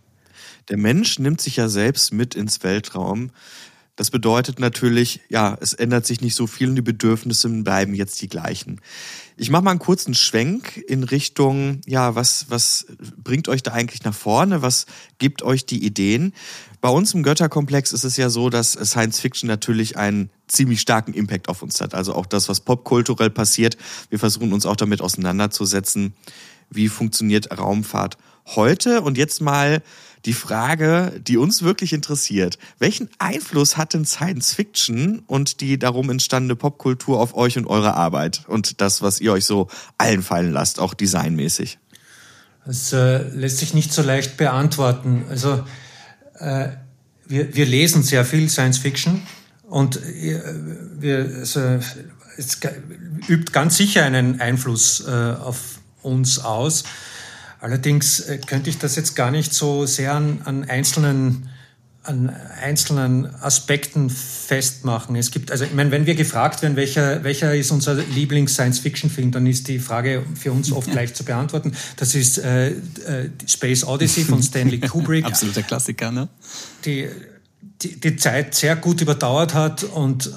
Der 0.69 0.77
Mensch 0.77 1.19
nimmt 1.19 1.41
sich 1.41 1.55
ja 1.57 1.67
selbst 1.67 2.13
mit 2.13 2.35
ins 2.35 2.63
Weltraum. 2.63 3.31
Das 3.99 4.11
bedeutet 4.11 4.59
natürlich, 4.59 5.19
ja, 5.27 5.57
es 5.59 5.73
ändert 5.73 6.05
sich 6.05 6.21
nicht 6.21 6.33
so 6.33 6.47
viel 6.47 6.69
und 6.69 6.75
die 6.75 6.81
Bedürfnisse 6.81 7.49
bleiben 7.49 7.93
jetzt 7.93 8.21
die 8.21 8.29
gleichen. 8.29 8.79
Ich 9.35 9.49
mache 9.49 9.61
mal 9.61 9.71
einen 9.71 9.79
kurzen 9.81 10.13
Schwenk 10.13 10.77
in 10.77 11.03
Richtung, 11.03 11.81
ja, 11.85 12.15
was, 12.15 12.45
was 12.47 12.85
bringt 13.17 13.49
euch 13.49 13.61
da 13.61 13.73
eigentlich 13.73 14.05
nach 14.05 14.13
vorne? 14.13 14.61
Was 14.61 14.85
gibt 15.17 15.41
euch 15.41 15.65
die 15.65 15.83
Ideen? 15.83 16.33
Bei 16.79 16.87
uns 16.87 17.13
im 17.13 17.23
Götterkomplex 17.23 17.91
ist 17.91 18.05
es 18.05 18.15
ja 18.15 18.29
so, 18.29 18.49
dass 18.49 18.71
Science 18.71 19.19
Fiction 19.19 19.47
natürlich 19.47 19.97
einen 19.97 20.29
ziemlich 20.47 20.79
starken 20.79 21.13
Impact 21.13 21.49
auf 21.49 21.61
uns 21.61 21.81
hat. 21.81 21.93
Also 21.93 22.15
auch 22.15 22.25
das, 22.25 22.47
was 22.47 22.61
popkulturell 22.61 23.29
passiert. 23.29 23.75
Wir 24.09 24.19
versuchen 24.19 24.53
uns 24.53 24.65
auch 24.65 24.77
damit 24.77 25.01
auseinanderzusetzen. 25.01 26.13
Wie 26.69 26.87
funktioniert 26.87 27.57
Raumfahrt 27.57 28.17
heute? 28.45 29.01
Und 29.01 29.17
jetzt 29.17 29.41
mal 29.41 29.81
die 30.25 30.33
Frage, 30.33 31.13
die 31.25 31.37
uns 31.37 31.61
wirklich 31.63 31.93
interessiert. 31.93 32.57
Welchen 32.77 33.09
Einfluss 33.19 33.77
hat 33.77 33.93
denn 33.93 34.05
Science 34.05 34.53
Fiction 34.53 35.19
und 35.27 35.61
die 35.61 35.79
darum 35.79 36.09
entstandene 36.09 36.55
Popkultur 36.55 37.19
auf 37.19 37.35
euch 37.35 37.57
und 37.57 37.67
eure 37.67 37.95
Arbeit 37.95 38.43
und 38.47 38.81
das, 38.81 39.01
was 39.01 39.21
ihr 39.21 39.31
euch 39.31 39.45
so 39.45 39.67
allen 39.97 40.21
fallen 40.21 40.51
lasst, 40.51 40.79
auch 40.79 40.93
designmäßig? 40.93 41.79
Das 42.65 42.93
äh, 42.93 43.23
lässt 43.29 43.57
sich 43.57 43.73
nicht 43.73 43.93
so 43.93 44.01
leicht 44.01 44.37
beantworten. 44.37 45.25
Also 45.29 45.63
äh, 46.39 46.69
wir, 47.25 47.55
wir 47.55 47.65
lesen 47.65 48.03
sehr 48.03 48.25
viel 48.25 48.49
Science 48.49 48.77
Fiction 48.77 49.21
und 49.63 49.97
äh, 49.97 50.41
wir, 50.99 51.31
also, 51.39 51.79
es 52.37 52.59
übt 53.27 53.51
ganz 53.51 53.77
sicher 53.77 54.03
einen 54.03 54.41
Einfluss 54.41 55.05
äh, 55.07 55.11
auf 55.11 55.79
uns 56.01 56.39
aus. 56.39 56.83
Allerdings 57.59 58.21
äh, 58.21 58.37
könnte 58.37 58.69
ich 58.69 58.77
das 58.77 58.95
jetzt 58.95 59.15
gar 59.15 59.31
nicht 59.31 59.53
so 59.53 59.85
sehr 59.85 60.13
an, 60.13 60.41
an 60.45 60.63
einzelnen 60.63 61.49
an 62.03 62.29
einzelnen 62.61 63.27
Aspekten 63.41 64.09
festmachen. 64.09 65.15
Es 65.15 65.31
gibt, 65.31 65.51
also 65.51 65.65
ich 65.65 65.73
meine, 65.73 65.91
wenn 65.91 66.05
wir 66.05 66.15
gefragt 66.15 66.61
werden, 66.61 66.75
welcher, 66.75 67.23
welcher 67.23 67.53
ist 67.53 67.71
unser 67.71 67.95
Lieblings-Science-Fiction-Film, 67.95 69.31
dann 69.31 69.45
ist 69.45 69.67
die 69.67 69.79
Frage 69.79 70.25
für 70.33 70.51
uns 70.51 70.71
oft 70.71 70.91
leicht 70.93 71.15
zu 71.15 71.23
beantworten. 71.23 71.73
Das 71.97 72.15
ist 72.15 72.37
äh, 72.39 72.69
äh, 72.69 73.29
Space 73.45 73.83
Odyssey 73.83 74.23
von 74.23 74.41
Stanley 74.41 74.79
Kubrick. 74.87 75.25
Absoluter 75.25 75.61
Klassiker, 75.61 76.11
ne? 76.11 76.29
Die, 76.85 77.09
die, 77.61 77.99
die 77.99 78.15
Zeit 78.17 78.55
sehr 78.55 78.75
gut 78.75 79.01
überdauert 79.01 79.53
hat 79.53 79.83
und 79.83 80.27
äh, 80.27 80.31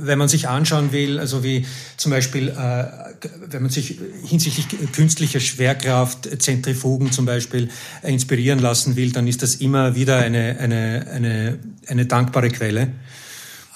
wenn 0.00 0.18
man 0.18 0.28
sich 0.28 0.48
anschauen 0.48 0.92
will, 0.92 1.18
also 1.18 1.42
wie 1.44 1.64
zum 1.96 2.10
Beispiel 2.10 2.48
äh, 2.48 3.06
wenn 3.48 3.62
man 3.62 3.70
sich 3.70 3.98
hinsichtlich 4.24 4.92
künstlicher 4.92 5.40
Schwerkraft, 5.40 6.42
Zentrifugen 6.42 7.12
zum 7.12 7.26
Beispiel 7.26 7.70
äh, 8.02 8.12
inspirieren 8.12 8.58
lassen 8.58 8.96
will, 8.96 9.12
dann 9.12 9.26
ist 9.26 9.42
das 9.42 9.56
immer 9.56 9.94
wieder 9.94 10.18
eine, 10.18 10.58
eine, 10.58 11.06
eine, 11.12 11.58
eine 11.86 12.06
dankbare 12.06 12.48
Quelle. 12.50 12.88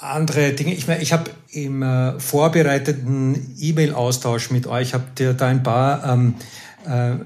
Andere 0.00 0.52
Dinge, 0.52 0.74
ich 0.74 0.86
meine, 0.86 1.02
ich 1.02 1.12
habe 1.12 1.30
im 1.50 1.82
äh, 1.82 2.18
vorbereiteten 2.18 3.54
E-Mail-Austausch 3.58 4.50
mit 4.50 4.66
euch, 4.66 4.94
habt 4.94 5.20
ihr 5.20 5.34
da 5.34 5.46
ein 5.46 5.62
paar 5.62 6.04
ähm, 6.04 6.34
äh, 6.86 7.16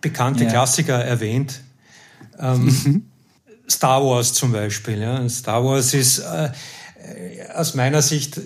bekannte 0.00 0.44
ja. 0.44 0.50
Klassiker 0.50 1.02
erwähnt. 1.02 1.60
Ähm, 2.38 2.64
mhm. 2.64 3.09
Star 3.70 4.04
Wars 4.04 4.32
zum 4.32 4.52
Beispiel. 4.52 5.00
Ja. 5.00 5.28
Star 5.28 5.64
Wars 5.64 5.94
ist 5.94 6.18
äh, 6.18 6.50
aus 7.54 7.74
meiner 7.74 8.02
Sicht 8.02 8.40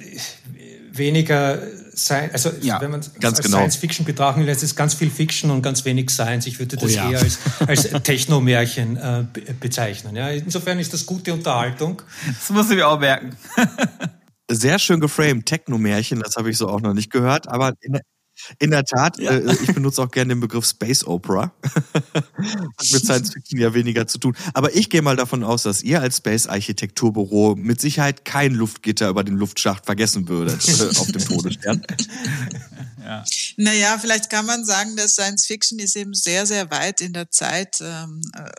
weniger 0.92 1.60
sein, 1.92 2.30
also 2.32 2.50
ja, 2.60 2.80
wenn 2.80 2.90
man 2.90 3.00
ganz 3.20 3.38
als 3.38 3.46
genau. 3.46 3.58
Science 3.58 3.76
Fiction 3.76 4.04
betrachten 4.04 4.42
lässt, 4.42 4.62
ist 4.62 4.74
ganz 4.76 4.94
viel 4.94 5.10
Fiction 5.10 5.50
und 5.50 5.62
ganz 5.62 5.84
wenig 5.84 6.10
Science. 6.10 6.46
Ich 6.46 6.58
würde 6.58 6.76
das 6.76 6.84
oh 6.84 6.88
ja. 6.88 7.10
eher 7.10 7.20
als, 7.20 7.38
als 7.66 8.02
Technomärchen 8.02 8.96
äh, 8.96 9.24
bezeichnen. 9.60 10.16
Ja, 10.16 10.30
insofern 10.30 10.78
ist 10.78 10.92
das 10.92 11.06
gute 11.06 11.32
Unterhaltung. 11.32 12.02
Das 12.26 12.50
muss 12.50 12.70
ich 12.70 12.76
mir 12.76 12.88
auch 12.88 12.98
merken. 12.98 13.36
Sehr 14.50 14.78
schön 14.78 15.00
geframed, 15.00 15.46
Technomärchen, 15.46 16.20
das 16.20 16.36
habe 16.36 16.50
ich 16.50 16.58
so 16.58 16.68
auch 16.68 16.80
noch 16.80 16.92
nicht 16.92 17.10
gehört, 17.10 17.48
aber 17.48 17.72
in, 17.80 17.98
in 18.58 18.70
der 18.70 18.84
Tat, 18.84 19.18
ja. 19.18 19.32
äh, 19.32 19.56
ich 19.62 19.74
benutze 19.74 20.02
auch 20.02 20.10
gerne 20.10 20.34
den 20.34 20.40
Begriff 20.40 20.66
Space 20.66 21.04
Opera. 21.06 21.52
Hat 22.14 22.92
mit 22.92 23.04
Science 23.04 23.32
Fiction 23.32 23.60
ja 23.60 23.74
weniger 23.74 24.06
zu 24.06 24.18
tun. 24.18 24.36
Aber 24.52 24.74
ich 24.74 24.90
gehe 24.90 25.02
mal 25.02 25.16
davon 25.16 25.44
aus, 25.44 25.62
dass 25.62 25.82
ihr 25.82 26.00
als 26.00 26.18
Space 26.18 26.46
Architekturbüro 26.46 27.54
mit 27.56 27.80
Sicherheit 27.80 28.24
kein 28.24 28.54
Luftgitter 28.54 29.08
über 29.08 29.24
den 29.24 29.36
Luftschacht 29.36 29.86
vergessen 29.86 30.28
würdet 30.28 30.66
äh, 30.68 30.98
auf 30.98 31.10
dem 31.10 31.24
Todesstern. 31.24 31.82
Ja. 33.04 33.24
Naja, 33.56 33.98
vielleicht 33.98 34.30
kann 34.30 34.46
man 34.46 34.64
sagen, 34.64 34.96
dass 34.96 35.12
Science 35.12 35.46
Fiction 35.46 35.78
ist 35.78 35.94
eben 35.94 36.14
sehr, 36.14 36.46
sehr 36.46 36.70
weit 36.70 37.00
in 37.02 37.12
der 37.12 37.30
Zeit 37.30 37.80
ähm, 37.80 38.20
äh, 38.34 38.50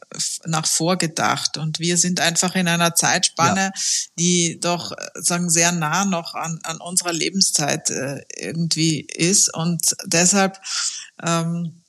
nach 0.46 0.68
vorgedacht. 0.68 1.58
Und 1.58 1.80
wir 1.80 1.98
sind 1.98 2.20
einfach 2.20 2.56
in 2.56 2.68
einer 2.68 2.94
Zeitspanne, 2.94 3.72
ja. 3.74 3.82
die 4.20 4.60
doch, 4.60 4.92
äh, 4.92 4.96
sagen, 5.16 5.50
sehr 5.50 5.72
nah 5.72 6.06
noch 6.06 6.36
an, 6.36 6.60
an 6.64 6.80
unserer 6.80 7.14
Lebenszeit 7.14 7.90
äh, 7.90 8.22
irgendwie 8.38 9.02
ist. 9.02 9.52
Und 9.54 9.96
deshalb 10.06 10.60
ähm, 11.24 11.82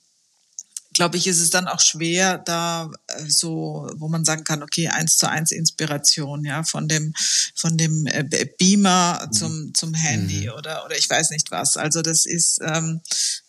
glaube 0.97 1.15
ich, 1.15 1.27
ist 1.27 1.39
es 1.39 1.51
dann 1.51 1.67
auch 1.67 1.79
schwer, 1.79 2.39
da 2.39 2.89
äh, 3.07 3.29
so, 3.29 3.87
wo 3.97 4.09
man 4.09 4.25
sagen 4.25 4.43
kann, 4.43 4.63
okay, 4.63 4.87
eins 4.87 5.17
zu 5.17 5.29
eins 5.29 5.51
Inspiration, 5.51 6.43
ja, 6.43 6.63
von 6.63 6.87
dem, 6.87 7.13
von 7.55 7.77
dem 7.77 8.07
äh, 8.07 8.23
Beamer 8.57 9.29
zum, 9.31 9.67
mhm. 9.67 9.73
zum 9.75 9.93
Handy 9.93 10.47
mhm. 10.47 10.53
oder, 10.57 10.83
oder 10.85 10.97
ich 10.97 11.07
weiß 11.07 11.29
nicht 11.29 11.51
was. 11.51 11.77
Also 11.77 12.01
das 12.01 12.25
ist, 12.25 12.59
ähm, 12.63 13.01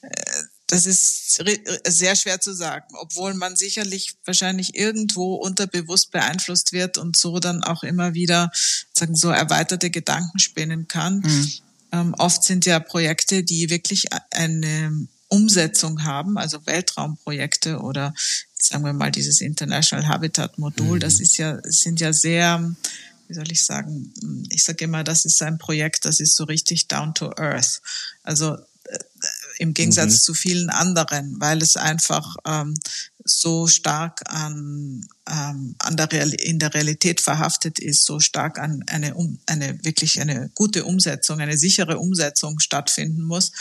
äh, 0.02 0.08
das 0.66 0.84
ist 0.84 1.42
sehr 1.86 2.14
schwer 2.14 2.38
zu 2.42 2.52
sagen, 2.52 2.84
obwohl 3.00 3.32
man 3.32 3.56
sicherlich 3.56 4.16
wahrscheinlich 4.26 4.76
irgendwo 4.76 5.36
unterbewusst 5.36 6.10
beeinflusst 6.10 6.74
wird 6.74 6.98
und 6.98 7.16
so 7.16 7.38
dann 7.38 7.64
auch 7.64 7.82
immer 7.82 8.12
wieder 8.12 8.50
sagen 8.92 9.14
so 9.14 9.30
erweiterte 9.30 9.88
Gedanken 9.88 10.38
spinnen 10.38 10.86
kann. 10.86 11.20
Mhm. 11.20 11.52
Ähm, 11.92 12.14
oft 12.18 12.44
sind 12.44 12.66
ja 12.66 12.78
Projekte, 12.80 13.42
die 13.42 13.70
wirklich 13.70 14.08
eine 14.30 15.08
Umsetzung 15.28 16.04
haben, 16.04 16.38
also 16.38 16.64
Weltraumprojekte 16.66 17.78
oder 17.78 18.14
sagen 18.60 18.84
wir 18.84 18.92
mal 18.92 19.10
dieses 19.10 19.40
International 19.40 20.08
Habitat 20.08 20.58
Modul, 20.58 20.96
mhm. 20.96 21.00
das 21.00 21.20
ist 21.20 21.36
ja, 21.36 21.58
sind 21.64 22.00
ja 22.00 22.12
sehr, 22.12 22.74
wie 23.28 23.34
soll 23.34 23.50
ich 23.52 23.64
sagen, 23.64 24.12
ich 24.48 24.64
sage 24.64 24.84
immer, 24.84 25.04
das 25.04 25.24
ist 25.24 25.42
ein 25.42 25.58
Projekt, 25.58 26.04
das 26.04 26.20
ist 26.20 26.34
so 26.36 26.44
richtig 26.44 26.88
down 26.88 27.14
to 27.14 27.30
earth. 27.36 27.80
Also 28.22 28.54
äh, 28.84 28.98
im 29.58 29.74
Gegensatz 29.74 30.14
mhm. 30.14 30.20
zu 30.20 30.34
vielen 30.34 30.70
anderen, 30.70 31.40
weil 31.40 31.62
es 31.62 31.76
einfach 31.76 32.36
ähm, 32.46 32.74
so 33.28 33.66
stark 33.66 34.22
an, 34.26 35.06
ähm, 35.28 35.74
an 35.78 35.96
der 35.96 36.10
Real 36.10 36.32
in 36.34 36.58
der 36.58 36.74
Realität 36.74 37.20
verhaftet 37.20 37.78
ist, 37.78 38.04
so 38.04 38.20
stark 38.20 38.58
an 38.58 38.84
eine, 38.86 39.14
um, 39.14 39.38
eine 39.46 39.84
wirklich 39.84 40.20
eine 40.20 40.50
gute 40.54 40.84
Umsetzung, 40.84 41.40
eine 41.40 41.58
sichere 41.58 41.98
Umsetzung 41.98 42.58
stattfinden 42.58 43.22
muss, 43.22 43.52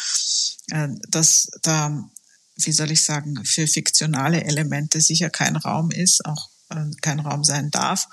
äh, 0.71 0.88
dass 1.10 1.49
da, 1.62 2.10
wie 2.56 2.71
soll 2.71 2.91
ich 2.91 3.03
sagen, 3.03 3.43
für 3.45 3.67
fiktionale 3.67 4.43
Elemente 4.43 5.01
sicher 5.01 5.30
kein 5.30 5.56
Raum 5.56 5.91
ist, 5.91 6.25
auch 6.25 6.49
äh, 6.69 6.86
kein 7.01 7.19
Raum 7.19 7.43
sein 7.43 7.71
darf. 7.71 8.08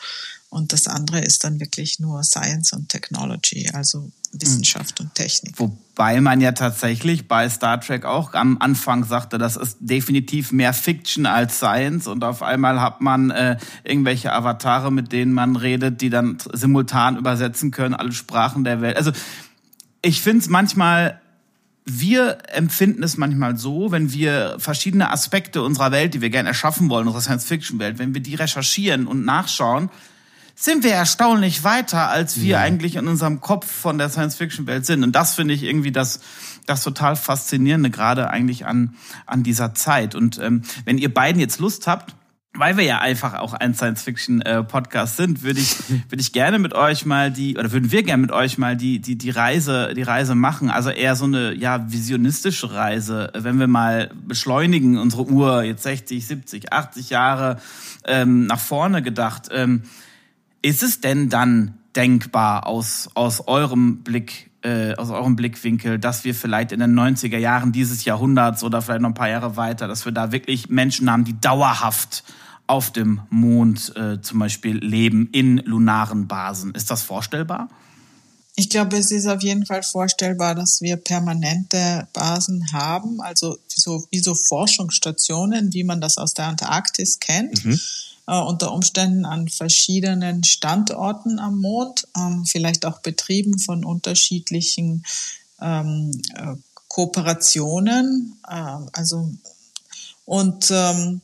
Und 0.54 0.72
das 0.72 0.86
andere 0.86 1.18
ist 1.18 1.42
dann 1.42 1.58
wirklich 1.58 1.98
nur 1.98 2.22
Science 2.22 2.72
und 2.72 2.88
Technology, 2.88 3.68
also 3.72 4.12
Wissenschaft 4.32 5.00
und 5.00 5.12
Technik. 5.12 5.58
Wobei 5.58 6.20
man 6.20 6.40
ja 6.40 6.52
tatsächlich 6.52 7.26
bei 7.26 7.48
Star 7.48 7.80
Trek 7.80 8.04
auch 8.04 8.34
am 8.34 8.58
Anfang 8.60 9.02
sagte, 9.02 9.36
das 9.36 9.56
ist 9.56 9.78
definitiv 9.80 10.52
mehr 10.52 10.72
Fiction 10.72 11.26
als 11.26 11.56
Science 11.56 12.06
und 12.06 12.22
auf 12.22 12.42
einmal 12.42 12.80
hat 12.80 13.00
man 13.00 13.32
äh, 13.32 13.56
irgendwelche 13.82 14.32
Avatare, 14.32 14.92
mit 14.92 15.10
denen 15.10 15.32
man 15.32 15.56
redet, 15.56 16.00
die 16.00 16.10
dann 16.10 16.38
simultan 16.52 17.16
übersetzen 17.16 17.72
können, 17.72 17.94
alle 17.94 18.12
Sprachen 18.12 18.62
der 18.62 18.80
Welt. 18.80 18.96
Also 18.96 19.10
ich 20.02 20.20
finde 20.22 20.38
es 20.38 20.48
manchmal 20.48 21.20
wir 21.86 22.38
empfinden 22.46 23.02
es 23.02 23.18
manchmal 23.18 23.58
so, 23.58 23.90
wenn 23.90 24.10
wir 24.10 24.56
verschiedene 24.58 25.10
Aspekte 25.10 25.62
unserer 25.62 25.92
Welt, 25.92 26.14
die 26.14 26.22
wir 26.22 26.30
gerne 26.30 26.48
erschaffen 26.48 26.88
wollen, 26.88 27.06
unserer 27.06 27.20
Science-Fiction-Welt, 27.20 27.98
wenn 27.98 28.14
wir 28.14 28.22
die 28.22 28.36
recherchieren 28.36 29.06
und 29.06 29.26
nachschauen, 29.26 29.90
sind 30.54 30.84
wir 30.84 30.92
erstaunlich 30.92 31.64
weiter, 31.64 32.08
als 32.08 32.40
wir 32.40 32.52
ja. 32.52 32.60
eigentlich 32.60 32.96
in 32.96 33.08
unserem 33.08 33.40
Kopf 33.40 33.70
von 33.70 33.98
der 33.98 34.08
Science-Fiction-Welt 34.08 34.86
sind. 34.86 35.02
Und 35.02 35.12
das 35.12 35.34
finde 35.34 35.54
ich 35.54 35.64
irgendwie 35.64 35.92
das, 35.92 36.20
das 36.66 36.82
total 36.82 37.16
Faszinierende, 37.16 37.90
gerade 37.90 38.30
eigentlich 38.30 38.64
an, 38.66 38.94
an 39.26 39.42
dieser 39.42 39.74
Zeit. 39.74 40.14
Und 40.14 40.38
ähm, 40.38 40.62
wenn 40.84 40.98
ihr 40.98 41.12
beiden 41.12 41.40
jetzt 41.40 41.58
Lust 41.58 41.86
habt, 41.86 42.14
weil 42.56 42.76
wir 42.76 42.84
ja 42.84 42.98
einfach 43.00 43.34
auch 43.34 43.52
ein 43.52 43.74
Science-Fiction-Podcast 43.74 45.16
sind, 45.16 45.42
würde 45.42 45.58
ich, 45.58 45.76
würde 46.08 46.20
ich 46.20 46.32
gerne 46.32 46.60
mit 46.60 46.72
euch 46.72 47.04
mal 47.04 47.32
die, 47.32 47.58
oder 47.58 47.72
würden 47.72 47.90
wir 47.90 48.04
gerne 48.04 48.20
mit 48.20 48.30
euch 48.30 48.56
mal 48.56 48.76
die, 48.76 49.00
die, 49.00 49.18
die 49.18 49.30
Reise, 49.30 49.92
die 49.94 50.02
Reise 50.02 50.36
machen. 50.36 50.70
Also 50.70 50.90
eher 50.90 51.16
so 51.16 51.24
eine, 51.24 51.52
ja, 51.54 51.90
visionistische 51.90 52.72
Reise. 52.72 53.32
Wenn 53.34 53.58
wir 53.58 53.66
mal 53.66 54.12
beschleunigen, 54.14 54.98
unsere 54.98 55.24
Uhr 55.24 55.64
jetzt 55.64 55.82
60, 55.82 56.24
70, 56.24 56.72
80 56.72 57.10
Jahre 57.10 57.58
ähm, 58.04 58.46
nach 58.46 58.60
vorne 58.60 59.02
gedacht. 59.02 59.48
Ähm, 59.50 59.82
ist 60.64 60.82
es 60.82 61.00
denn 61.00 61.28
dann 61.28 61.74
denkbar 61.94 62.66
aus, 62.66 63.10
aus 63.14 63.46
eurem 63.46 64.02
Blick, 64.02 64.50
äh, 64.62 64.94
aus 64.94 65.10
eurem 65.10 65.36
Blickwinkel, 65.36 65.98
dass 65.98 66.24
wir 66.24 66.34
vielleicht 66.34 66.72
in 66.72 66.80
den 66.80 66.98
90er 66.98 67.36
Jahren 67.36 67.70
dieses 67.70 68.06
Jahrhunderts 68.06 68.64
oder 68.64 68.80
vielleicht 68.80 69.02
noch 69.02 69.10
ein 69.10 69.14
paar 69.14 69.28
Jahre 69.28 69.56
weiter, 69.58 69.86
dass 69.86 70.06
wir 70.06 70.12
da 70.12 70.32
wirklich 70.32 70.70
Menschen 70.70 71.10
haben, 71.10 71.24
die 71.24 71.38
dauerhaft 71.38 72.24
auf 72.66 72.90
dem 72.90 73.20
Mond 73.28 73.94
äh, 73.94 74.22
zum 74.22 74.38
Beispiel 74.38 74.78
leben, 74.78 75.28
in 75.32 75.58
lunaren 75.58 76.28
Basen. 76.28 76.74
Ist 76.74 76.90
das 76.90 77.02
vorstellbar? 77.02 77.68
Ich 78.56 78.70
glaube, 78.70 78.96
es 78.96 79.10
ist 79.10 79.26
auf 79.26 79.42
jeden 79.42 79.66
Fall 79.66 79.82
vorstellbar, 79.82 80.54
dass 80.54 80.80
wir 80.80 80.96
permanente 80.96 82.08
Basen 82.14 82.72
haben, 82.72 83.20
also 83.20 83.58
so, 83.66 84.06
wie 84.10 84.20
so 84.20 84.34
Forschungsstationen, 84.34 85.74
wie 85.74 85.84
man 85.84 86.00
das 86.00 86.16
aus 86.16 86.32
der 86.32 86.46
Antarktis 86.46 87.20
kennt. 87.20 87.62
Mhm 87.66 87.78
äh, 88.26 88.38
unter 88.38 88.72
Umständen 88.72 89.24
an 89.24 89.48
verschiedenen 89.48 90.44
Standorten 90.44 91.38
am 91.38 91.60
Mond, 91.60 92.06
ähm, 92.16 92.44
vielleicht 92.46 92.86
auch 92.86 93.00
betrieben 93.00 93.58
von 93.58 93.84
unterschiedlichen 93.84 95.04
ähm, 95.60 96.10
äh, 96.34 96.56
Kooperationen. 96.88 98.38
Äh, 98.48 98.76
also 98.92 99.30
und 100.24 100.70
ähm, 100.70 101.20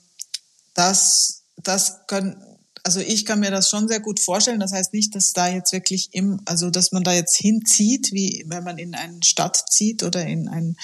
das, 0.75 1.43
das 1.57 2.07
können, 2.07 2.37
also 2.85 3.01
ich 3.01 3.25
kann 3.25 3.41
mir 3.41 3.51
das 3.51 3.69
schon 3.69 3.89
sehr 3.89 4.01
gut 4.01 4.21
vorstellen. 4.21 4.61
Das 4.61 4.73
heißt 4.73 4.93
nicht, 4.93 5.15
dass 5.15 5.33
da 5.33 5.49
jetzt 5.49 5.73
wirklich 5.73 6.09
im, 6.13 6.41
also 6.45 6.71
dass 6.71 6.93
man 6.93 7.05
da 7.05 7.13
jetzt 7.13 7.37
hinzieht, 7.37 8.13
wie 8.13 8.45
wenn 8.47 8.65
man 8.65 8.79
in 8.79 8.95
eine 8.95 9.23
Stadt 9.23 9.65
zieht 9.71 10.03
oder 10.03 10.25
in 10.25 10.49
einen, 10.49 10.77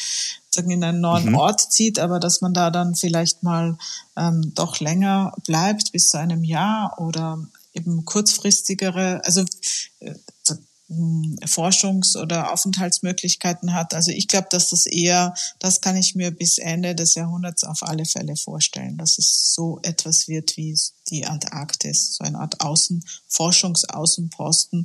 sagen 0.50 0.70
in 0.70 0.84
einen 0.84 1.00
neuen 1.00 1.30
mhm. 1.30 1.36
Ort 1.36 1.72
zieht, 1.72 1.98
aber 1.98 2.20
dass 2.20 2.40
man 2.40 2.54
da 2.54 2.70
dann 2.70 2.94
vielleicht 2.94 3.42
mal 3.42 3.78
ähm, 4.16 4.52
doch 4.54 4.80
länger 4.80 5.32
bleibt 5.46 5.92
bis 5.92 6.08
zu 6.08 6.18
einem 6.18 6.44
Jahr 6.44 6.98
oder 6.98 7.38
eben 7.72 8.04
kurzfristigere, 8.04 9.20
also 9.24 9.44
äh, 10.00 10.14
hm, 10.88 11.36
Forschungs- 11.44 12.16
oder 12.16 12.52
Aufenthaltsmöglichkeiten 12.52 13.74
hat. 13.74 13.92
Also 13.92 14.12
ich 14.12 14.28
glaube, 14.28 14.46
dass 14.50 14.70
das 14.70 14.86
eher, 14.86 15.34
das 15.58 15.80
kann 15.80 15.96
ich 15.96 16.14
mir 16.14 16.30
bis 16.30 16.58
Ende 16.58 16.94
des 16.94 17.16
Jahrhunderts 17.16 17.64
auf 17.64 17.82
alle 17.82 18.04
Fälle 18.04 18.36
vorstellen, 18.36 18.96
dass 18.96 19.18
es 19.18 19.52
so 19.52 19.80
etwas 19.82 20.28
wird 20.28 20.56
wie 20.56 20.76
die 21.10 21.26
Antarktis, 21.26 22.14
so 22.14 22.24
eine 22.24 22.38
Art 22.38 22.60
Außen, 22.60 23.04
Forschungsaußenposten 23.28 24.84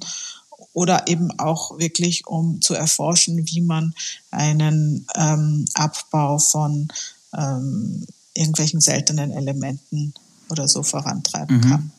oder 0.74 1.08
eben 1.08 1.38
auch 1.40 1.78
wirklich, 1.80 2.28
um 2.28 2.62
zu 2.62 2.76
erforschen, 2.76 3.48
wie 3.48 3.62
man 3.62 3.94
einen 4.30 5.08
ähm, 5.16 5.66
Abbau 5.74 6.38
von 6.38 6.88
ähm, 7.36 8.06
irgendwelchen 8.34 8.82
seltenen 8.82 9.32
Elementen 9.32 10.14
oder 10.50 10.68
so 10.68 10.84
vorantreiben 10.84 11.58
mhm. 11.58 11.62
kann. 11.62 11.92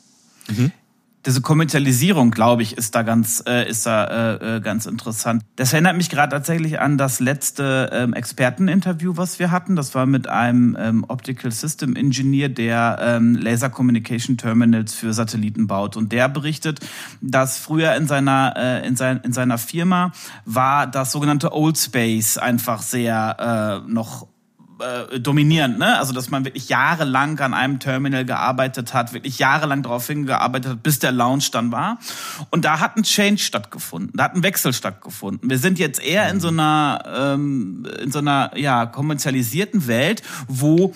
Mhm 0.49 0.73
diese 1.25 1.41
Kommerzialisierung, 1.41 2.33
glaube 2.33 2.63
ich, 2.63 2.77
ist 2.77 2.95
da 2.95 3.03
ganz, 3.03 3.43
äh, 3.47 3.69
ist 3.69 3.87
da 3.87 4.05
äh, 4.05 4.57
äh, 4.57 4.61
ganz 4.61 4.87
interessant. 4.87 5.45
Das 5.57 5.73
erinnert 5.73 5.97
mich 5.97 6.11
gerade 6.11 6.31
tatsächlich 6.31 6.81
an 6.81 6.99
das 6.99 7.21
letzte 7.21 7.91
ähm, 7.93 8.13
Experteninterview, 8.13 9.17
was 9.17 9.39
wir 9.39 9.51
hatten. 9.51 9.77
Das 9.77 9.95
war 9.95 10.07
mit 10.07 10.29
einem 10.29 10.77
ähm, 10.81 11.05
Optical 11.07 11.53
System 11.53 11.95
Engineer, 11.95 12.49
der 12.49 12.99
ähm, 13.01 13.37
Laser 13.37 13.71
Communication 13.71 14.37
Terminals 14.37 14.95
für 14.95 15.13
Satelliten 15.13 15.69
baut. 15.69 15.97
Und 15.97 16.11
der 16.11 16.29
berichtet, 16.29 16.81
dass 17.21 17.59
früher 17.59 17.95
in 17.95 18.09
seiner, 18.09 18.55
äh, 18.57 18.87
in, 18.87 18.97
sein, 18.97 19.21
in 19.23 19.33
seiner 19.33 19.59
Firma 19.59 20.13
war 20.45 20.89
das 20.89 21.13
sogenannte 21.13 21.53
Old 21.53 21.79
Space 21.79 22.37
einfach 22.37 22.83
sehr 22.83 23.83
äh, 23.87 23.91
noch 23.91 24.27
äh, 24.83 25.21
dominierend, 25.21 25.79
ne? 25.79 25.99
Also 25.99 26.13
dass 26.13 26.31
man 26.31 26.45
wirklich 26.45 26.69
jahrelang 26.69 27.39
an 27.41 27.55
einem 27.55 27.79
Terminal 27.79 28.25
gearbeitet 28.25 28.95
hat, 28.95 29.13
wirklich 29.13 29.39
jahrelang 29.39 29.83
darauf 29.83 30.07
hingearbeitet 30.07 30.73
hat, 30.73 30.83
bis 30.83 30.99
der 30.99 31.13
Launch 31.13 31.51
dann 31.51 31.73
war. 31.73 31.99
Und 32.51 32.65
da 32.65 32.81
hat 32.81 32.97
ein 32.97 33.05
Change 33.05 33.41
stattgefunden, 33.41 34.13
da 34.15 34.25
hat 34.25 34.35
ein 34.35 34.43
Wechsel 34.43 34.73
stattgefunden. 34.73 35.49
Wir 35.49 35.59
sind 35.59 35.79
jetzt 35.79 36.03
eher 36.03 36.29
in 36.31 36.41
so 36.41 36.49
einer 36.49 37.03
ähm, 37.35 37.87
in 38.03 38.11
so 38.11 38.19
einer 38.19 38.57
ja 38.57 38.87
kommerzialisierten 38.87 39.87
Welt, 39.87 40.23
wo 40.49 40.93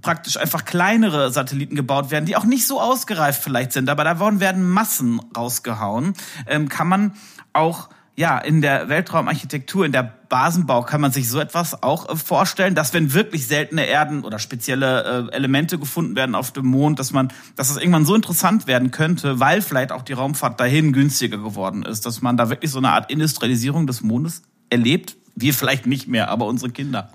praktisch 0.00 0.36
einfach 0.36 0.64
kleinere 0.64 1.30
Satelliten 1.30 1.74
gebaut 1.74 2.10
werden, 2.10 2.26
die 2.26 2.36
auch 2.36 2.44
nicht 2.44 2.66
so 2.66 2.80
ausgereift 2.80 3.42
vielleicht 3.42 3.72
sind, 3.72 3.88
aber 3.88 4.04
da 4.04 4.20
werden 4.20 4.68
Massen 4.68 5.20
rausgehauen. 5.36 6.14
Ähm, 6.46 6.68
kann 6.68 6.88
man 6.88 7.12
auch 7.52 7.88
ja, 8.16 8.38
in 8.38 8.62
der 8.62 8.88
Weltraumarchitektur, 8.88 9.84
in 9.84 9.92
der 9.92 10.14
Basenbau 10.28 10.82
kann 10.82 11.00
man 11.00 11.12
sich 11.12 11.28
so 11.28 11.38
etwas 11.40 11.82
auch 11.82 12.08
äh, 12.08 12.16
vorstellen, 12.16 12.74
dass 12.74 12.92
wenn 12.92 13.12
wirklich 13.12 13.46
seltene 13.46 13.86
Erden 13.86 14.24
oder 14.24 14.38
spezielle 14.38 15.28
äh, 15.30 15.34
Elemente 15.34 15.78
gefunden 15.78 16.16
werden 16.16 16.34
auf 16.34 16.52
dem 16.52 16.66
Mond, 16.66 16.98
dass 16.98 17.12
man, 17.12 17.32
dass 17.54 17.70
es 17.70 17.76
irgendwann 17.76 18.04
so 18.04 18.14
interessant 18.14 18.66
werden 18.66 18.90
könnte, 18.90 19.40
weil 19.40 19.62
vielleicht 19.62 19.92
auch 19.92 20.02
die 20.02 20.12
Raumfahrt 20.12 20.60
dahin 20.60 20.92
günstiger 20.92 21.38
geworden 21.38 21.84
ist, 21.84 22.06
dass 22.06 22.22
man 22.22 22.36
da 22.36 22.50
wirklich 22.50 22.70
so 22.70 22.78
eine 22.78 22.90
Art 22.90 23.10
Industrialisierung 23.10 23.86
des 23.86 24.02
Mondes 24.02 24.42
erlebt. 24.70 25.16
Wir 25.34 25.54
vielleicht 25.54 25.86
nicht 25.86 26.08
mehr, 26.08 26.28
aber 26.28 26.46
unsere 26.46 26.70
Kinder. 26.70 27.10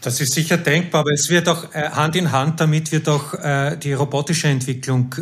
Das 0.00 0.20
ist 0.20 0.32
sicher 0.32 0.56
denkbar, 0.56 1.02
aber 1.02 1.12
es 1.12 1.28
wird 1.28 1.46
auch 1.48 1.74
äh, 1.74 1.90
Hand 1.90 2.16
in 2.16 2.32
Hand 2.32 2.60
damit 2.60 2.90
wird 2.90 3.08
auch 3.08 3.34
die 3.78 3.92
robotische 3.92 4.48
Entwicklung 4.48 5.14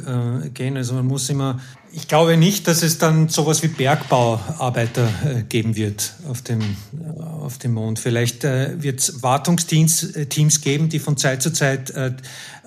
gehen. 0.55 0.76
Also 0.76 0.95
man 0.95 1.07
muss 1.07 1.28
immer, 1.28 1.61
ich 1.93 2.09
glaube 2.09 2.36
nicht, 2.36 2.68
dass 2.68 2.82
es 2.82 2.99
dann 2.99 3.28
sowas 3.28 3.62
wie 3.62 3.68
Bergbauarbeiter 3.68 5.09
äh, 5.24 5.43
geben 5.43 5.76
wird 5.76 6.14
auf 6.28 6.43
dem, 6.43 6.61
äh, 6.61 7.22
auf 7.22 7.59
dem 7.59 7.72
Mond. 7.72 7.99
Vielleicht 7.99 8.45
äh, 8.45 8.82
wird 8.82 9.01
es 9.01 9.22
Wartungsteams 9.22 10.16
äh, 10.16 10.26
geben, 10.26 10.89
die 10.89 10.99
von 10.99 11.16
Zeit 11.16 11.43
zu 11.43 11.53
Zeit 11.53 11.91
äh, 11.91 12.12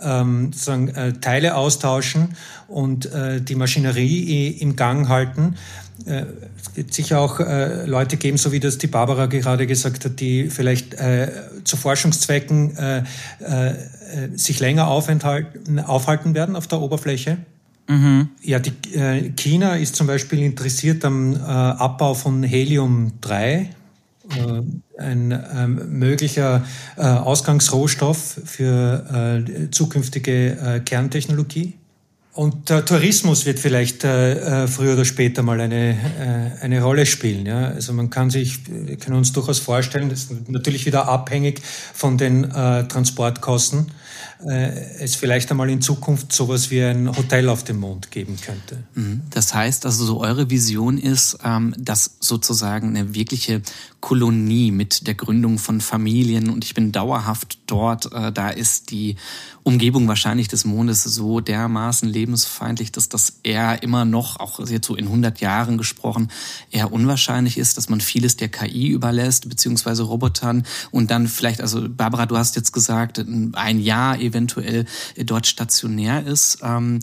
ähm, 0.01 0.51
sagen, 0.53 0.89
äh, 0.89 1.13
Teile 1.13 1.55
austauschen 1.55 2.35
und 2.67 3.11
äh, 3.11 3.41
die 3.41 3.55
Maschinerie 3.55 4.49
im 4.49 4.75
Gang 4.75 5.07
halten. 5.07 5.55
Es 6.03 6.75
wird 6.75 6.91
sicher 6.95 7.19
auch 7.19 7.39
äh, 7.39 7.85
Leute 7.85 8.17
geben, 8.17 8.37
so 8.37 8.51
wie 8.51 8.59
das 8.59 8.79
die 8.79 8.87
Barbara 8.87 9.27
gerade 9.27 9.67
gesagt 9.67 10.03
hat, 10.03 10.19
die 10.19 10.49
vielleicht 10.49 10.95
äh, 10.95 11.31
zu 11.63 11.77
Forschungszwecken 11.77 12.75
äh, 12.75 13.03
sich 14.33 14.59
länger 14.59 14.87
aufhalten 14.87 16.33
werden 16.33 16.55
auf 16.55 16.67
der 16.67 16.81
Oberfläche. 16.81 17.37
Mhm. 17.87 18.29
Ja, 18.41 18.59
die, 18.59 18.71
äh, 18.95 19.31
China 19.35 19.75
ist 19.75 19.95
zum 19.95 20.07
Beispiel 20.07 20.39
interessiert 20.39 21.03
am 21.03 21.35
Abbau 21.35 22.13
von 22.13 22.43
Helium-3, 22.43 23.67
ein 24.97 25.31
ähm, 25.53 25.99
möglicher 25.99 26.63
Ausgangsrohstoff 26.95 28.39
für 28.45 29.43
zukünftige 29.71 30.81
Kerntechnologie. 30.85 31.73
und 32.33 32.69
der 32.69 32.85
Tourismus 32.85 33.45
wird 33.45 33.59
vielleicht 33.59 34.05
äh, 34.05 34.63
äh, 34.63 34.67
früher 34.67 34.93
oder 34.93 35.03
später 35.03 35.43
mal 35.43 35.59
eine, 35.59 35.91
äh, 35.91 36.63
eine 36.63 36.81
Rolle 36.81 37.05
spielen. 37.05 37.45
Ja? 37.45 37.67
Also 37.67 37.91
man 37.91 38.09
kann 38.09 38.29
sich, 38.29 38.59
wir 38.69 38.95
können 38.95 39.17
uns 39.17 39.33
durchaus 39.33 39.59
vorstellen, 39.59 40.09
das 40.09 40.23
ist 40.23 40.49
natürlich 40.49 40.85
wieder 40.85 41.09
abhängig 41.09 41.61
von 41.93 42.17
den 42.17 42.45
äh, 42.45 42.87
Transportkosten, 42.87 43.87
äh, 43.87 43.91
es 44.49 45.15
vielleicht 45.15 45.51
einmal 45.51 45.69
in 45.69 45.81
Zukunft 45.81 46.33
sowas 46.33 46.71
wie 46.71 46.81
ein 46.81 47.15
Hotel 47.15 47.49
auf 47.49 47.63
dem 47.63 47.79
Mond 47.79 48.11
geben 48.11 48.37
könnte. 48.41 48.83
Mhm. 48.95 49.21
Das 49.29 49.53
heißt, 49.53 49.85
also 49.85 50.05
so 50.05 50.19
eure 50.19 50.49
Vision 50.49 50.97
ist, 50.97 51.37
ähm, 51.43 51.73
dass 51.77 52.17
sozusagen 52.19 52.89
eine 52.89 53.13
wirkliche 53.13 53.61
Kolonie 53.99 54.71
mit 54.71 55.05
der 55.05 55.13
Gründung 55.13 55.59
von 55.59 55.79
Familien 55.79 56.49
und 56.49 56.65
ich 56.65 56.73
bin 56.73 56.91
dauerhaft 56.91 57.59
dort, 57.67 58.11
äh, 58.11 58.31
da 58.31 58.49
ist 58.49 58.89
die 58.91 59.15
Umgebung 59.63 60.07
wahrscheinlich 60.07 60.47
des 60.47 60.65
Mondes 60.65 61.03
so 61.03 61.39
dermaßen 61.39 62.09
lebensfeindlich, 62.09 62.91
dass 62.91 63.09
das 63.09 63.39
eher 63.43 63.83
immer 63.83 64.05
noch, 64.05 64.39
auch 64.39 64.59
jetzt 64.67 64.87
so 64.87 64.95
in 64.95 65.05
100 65.05 65.39
Jahren 65.39 65.77
gesprochen, 65.77 66.29
eher 66.71 66.91
unwahrscheinlich 66.91 67.59
ist, 67.59 67.77
dass 67.77 67.89
man 67.89 68.01
vieles 68.01 68.37
der 68.37 68.49
KI 68.49 68.87
überlässt, 68.87 69.49
beziehungsweise 69.49 70.03
Robotern 70.03 70.63
und 70.89 71.11
dann 71.11 71.27
vielleicht, 71.27 71.61
also 71.61 71.87
Barbara, 71.87 72.25
du 72.25 72.37
hast 72.37 72.55
jetzt 72.55 72.71
gesagt, 72.73 73.23
ein 73.53 73.79
Jahr 73.79 74.19
eventuell 74.31 74.85
dort 75.17 75.47
stationär 75.47 76.25
ist. 76.25 76.59
Ähm, 76.63 76.99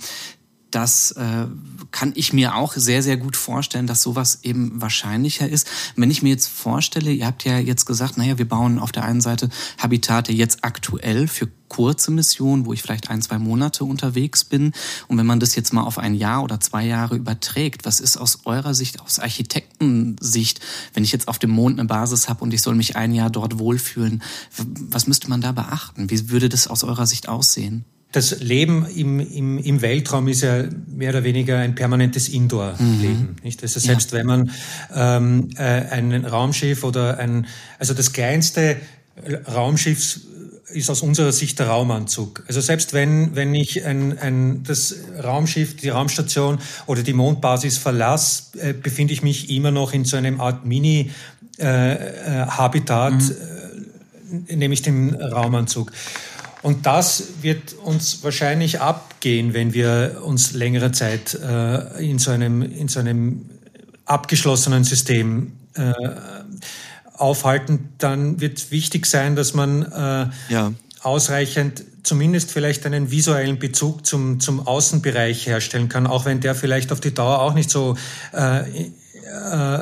das 0.70 1.12
äh, 1.12 1.46
kann 1.92 2.12
ich 2.14 2.32
mir 2.32 2.54
auch 2.54 2.74
sehr, 2.74 3.02
sehr 3.02 3.16
gut 3.16 3.36
vorstellen, 3.36 3.86
dass 3.86 4.02
sowas 4.02 4.40
eben 4.42 4.80
wahrscheinlicher 4.80 5.48
ist. 5.48 5.66
Wenn 5.96 6.10
ich 6.10 6.22
mir 6.22 6.30
jetzt 6.30 6.48
vorstelle, 6.48 7.10
ihr 7.10 7.26
habt 7.26 7.44
ja 7.44 7.58
jetzt 7.58 7.86
gesagt, 7.86 8.18
naja, 8.18 8.36
wir 8.36 8.48
bauen 8.48 8.78
auf 8.78 8.92
der 8.92 9.04
einen 9.04 9.20
Seite 9.20 9.48
Habitate 9.78 10.32
jetzt 10.32 10.64
aktuell 10.64 11.26
für 11.26 11.48
kurze 11.68 12.10
Missionen, 12.10 12.66
wo 12.66 12.72
ich 12.72 12.82
vielleicht 12.82 13.10
ein, 13.10 13.22
zwei 13.22 13.38
Monate 13.38 13.84
unterwegs 13.84 14.44
bin. 14.44 14.72
Und 15.06 15.18
wenn 15.18 15.26
man 15.26 15.40
das 15.40 15.54
jetzt 15.54 15.72
mal 15.72 15.82
auf 15.82 15.98
ein 15.98 16.14
Jahr 16.14 16.42
oder 16.42 16.60
zwei 16.60 16.84
Jahre 16.84 17.16
überträgt, 17.16 17.84
was 17.84 18.00
ist 18.00 18.16
aus 18.16 18.40
eurer 18.44 18.74
Sicht, 18.74 19.00
aus 19.00 19.18
Architektensicht, 19.18 20.60
wenn 20.94 21.04
ich 21.04 21.12
jetzt 21.12 21.28
auf 21.28 21.38
dem 21.38 21.50
Mond 21.50 21.78
eine 21.78 21.88
Basis 21.88 22.28
habe 22.28 22.42
und 22.42 22.52
ich 22.52 22.62
soll 22.62 22.74
mich 22.74 22.96
ein 22.96 23.14
Jahr 23.14 23.30
dort 23.30 23.58
wohlfühlen, 23.58 24.22
was 24.56 25.06
müsste 25.06 25.30
man 25.30 25.40
da 25.40 25.52
beachten? 25.52 26.10
Wie 26.10 26.30
würde 26.30 26.48
das 26.48 26.68
aus 26.68 26.84
eurer 26.84 27.06
Sicht 27.06 27.28
aussehen? 27.28 27.84
Das 28.12 28.40
Leben 28.40 28.86
im, 28.86 29.20
im, 29.20 29.58
im 29.58 29.82
Weltraum 29.82 30.28
ist 30.28 30.40
ja 30.40 30.64
mehr 30.86 31.10
oder 31.10 31.24
weniger 31.24 31.58
ein 31.58 31.74
permanentes 31.74 32.28
Indoor-Leben. 32.28 33.20
Mhm. 33.20 33.36
Nicht? 33.42 33.62
Also 33.62 33.80
selbst 33.80 34.12
ja. 34.12 34.18
wenn 34.18 34.26
man 34.26 34.50
ähm, 34.94 35.50
äh, 35.56 35.62
ein 35.62 36.24
Raumschiff 36.24 36.84
oder 36.84 37.18
ein, 37.18 37.46
also 37.78 37.92
das 37.92 38.12
kleinste 38.12 38.76
Raumschiff 39.46 40.20
ist 40.70 40.90
aus 40.90 41.02
unserer 41.02 41.32
Sicht 41.32 41.58
der 41.58 41.68
Raumanzug. 41.68 42.44
Also 42.46 42.60
selbst 42.60 42.92
wenn, 42.92 43.34
wenn 43.34 43.54
ich 43.54 43.84
ein, 43.84 44.18
ein, 44.18 44.62
das 44.64 44.94
Raumschiff, 45.22 45.76
die 45.76 45.88
Raumstation 45.88 46.58
oder 46.86 47.02
die 47.02 47.14
Mondbasis 47.14 47.78
verlasse, 47.78 48.58
äh, 48.58 48.74
befinde 48.74 49.12
ich 49.12 49.22
mich 49.22 49.50
immer 49.50 49.70
noch 49.70 49.92
in 49.92 50.04
so 50.04 50.16
einem 50.16 50.40
Art 50.40 50.66
Mini-Habitat, 50.66 53.12
äh, 53.12 53.16
mhm. 53.16 54.46
äh, 54.48 54.56
nämlich 54.56 54.82
dem 54.82 55.14
Raumanzug. 55.14 55.92
Und 56.62 56.86
das 56.86 57.42
wird 57.42 57.74
uns 57.74 58.22
wahrscheinlich 58.22 58.80
abgehen, 58.80 59.54
wenn 59.54 59.74
wir 59.74 60.22
uns 60.24 60.52
längere 60.52 60.92
Zeit 60.92 61.34
äh, 61.34 62.04
in, 62.04 62.18
so 62.18 62.30
einem, 62.30 62.62
in 62.62 62.88
so 62.88 63.00
einem 63.00 63.48
abgeschlossenen 64.04 64.84
System 64.84 65.52
äh, 65.74 65.92
aufhalten. 67.14 67.90
Dann 67.98 68.40
wird 68.40 68.70
wichtig 68.70 69.06
sein, 69.06 69.36
dass 69.36 69.54
man 69.54 69.82
äh, 69.82 70.52
ja. 70.52 70.72
ausreichend 71.02 71.84
zumindest 72.02 72.50
vielleicht 72.50 72.86
einen 72.86 73.10
visuellen 73.10 73.58
Bezug 73.58 74.06
zum, 74.06 74.40
zum 74.40 74.66
Außenbereich 74.66 75.46
herstellen 75.46 75.88
kann, 75.88 76.06
auch 76.06 76.24
wenn 76.24 76.40
der 76.40 76.54
vielleicht 76.54 76.90
auf 76.90 77.00
die 77.00 77.12
Dauer 77.12 77.40
auch 77.40 77.54
nicht 77.54 77.70
so 77.70 77.96
äh, 78.32 78.60
äh, 78.70 79.80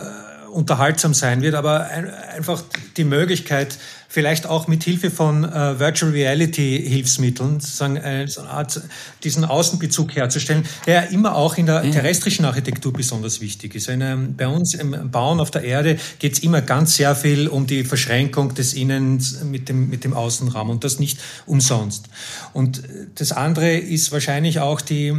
unterhaltsam 0.50 1.14
sein 1.14 1.42
wird, 1.42 1.54
aber 1.54 1.86
ein, 1.86 2.10
einfach 2.10 2.62
die 2.96 3.04
Möglichkeit, 3.04 3.78
vielleicht 4.16 4.46
auch 4.46 4.66
mit 4.66 4.82
Hilfe 4.82 5.10
von 5.10 5.44
äh, 5.44 5.78
Virtual 5.78 6.10
Reality 6.10 6.82
Hilfsmitteln, 6.88 7.60
sozusagen 7.60 7.98
äh, 7.98 8.26
so 8.26 8.40
eine 8.40 8.48
Art, 8.48 8.80
diesen 9.24 9.44
Außenbezug 9.44 10.16
herzustellen, 10.16 10.64
der 10.86 11.10
immer 11.10 11.34
auch 11.34 11.58
in 11.58 11.66
der 11.66 11.82
terrestrischen 11.90 12.46
Architektur 12.46 12.94
besonders 12.94 13.42
wichtig 13.42 13.74
ist. 13.74 13.90
In, 13.90 14.00
ähm, 14.00 14.34
bei 14.34 14.48
uns 14.48 14.72
im 14.72 15.10
Bauen 15.10 15.38
auf 15.38 15.50
der 15.50 15.64
Erde 15.64 15.98
geht 16.18 16.32
es 16.32 16.38
immer 16.38 16.62
ganz 16.62 16.96
sehr 16.96 17.14
viel 17.14 17.46
um 17.46 17.66
die 17.66 17.84
Verschränkung 17.84 18.54
des 18.54 18.72
Innens 18.72 19.44
mit 19.44 19.68
dem, 19.68 19.90
mit 19.90 20.02
dem 20.02 20.14
Außenraum 20.14 20.70
und 20.70 20.82
das 20.82 20.98
nicht 20.98 21.18
umsonst. 21.44 22.06
Und 22.54 22.84
das 23.16 23.32
andere 23.32 23.76
ist 23.76 24.12
wahrscheinlich 24.12 24.60
auch 24.60 24.80
die, 24.80 25.12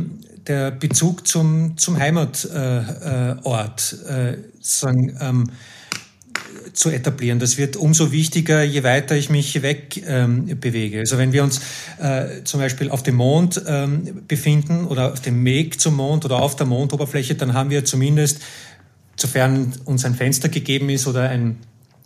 der 0.47 0.71
Bezug 0.71 1.27
zum, 1.27 1.77
zum 1.77 1.99
Heimatort. 1.99 2.47
Äh, 4.07 4.31
äh, 4.31 4.37
sagen, 4.59 5.15
ähm, 5.21 5.51
zu 6.77 6.91
etablieren. 6.91 7.39
Das 7.39 7.57
wird 7.57 7.75
umso 7.75 8.11
wichtiger, 8.11 8.61
je 8.61 8.83
weiter 8.83 9.15
ich 9.15 9.29
mich 9.29 9.61
weg 9.63 10.03
ähm, 10.05 10.59
bewege. 10.59 10.99
Also 10.99 11.17
wenn 11.17 11.33
wir 11.33 11.43
uns 11.43 11.59
äh, 11.99 12.43
zum 12.43 12.59
Beispiel 12.59 12.91
auf 12.91 13.01
dem 13.01 13.15
Mond 13.15 13.61
ähm, 13.67 14.23
befinden 14.27 14.85
oder 14.85 15.13
auf 15.13 15.19
dem 15.19 15.43
Weg 15.43 15.81
zum 15.81 15.95
Mond 15.95 16.23
oder 16.23 16.39
auf 16.41 16.55
der 16.55 16.67
Mondoberfläche, 16.67 17.33
dann 17.33 17.53
haben 17.53 17.71
wir 17.71 17.83
zumindest, 17.83 18.41
sofern 19.15 19.73
uns 19.85 20.05
ein 20.05 20.13
Fenster 20.13 20.49
gegeben 20.49 20.89
ist 20.89 21.07
oder 21.07 21.29
ein 21.29 21.57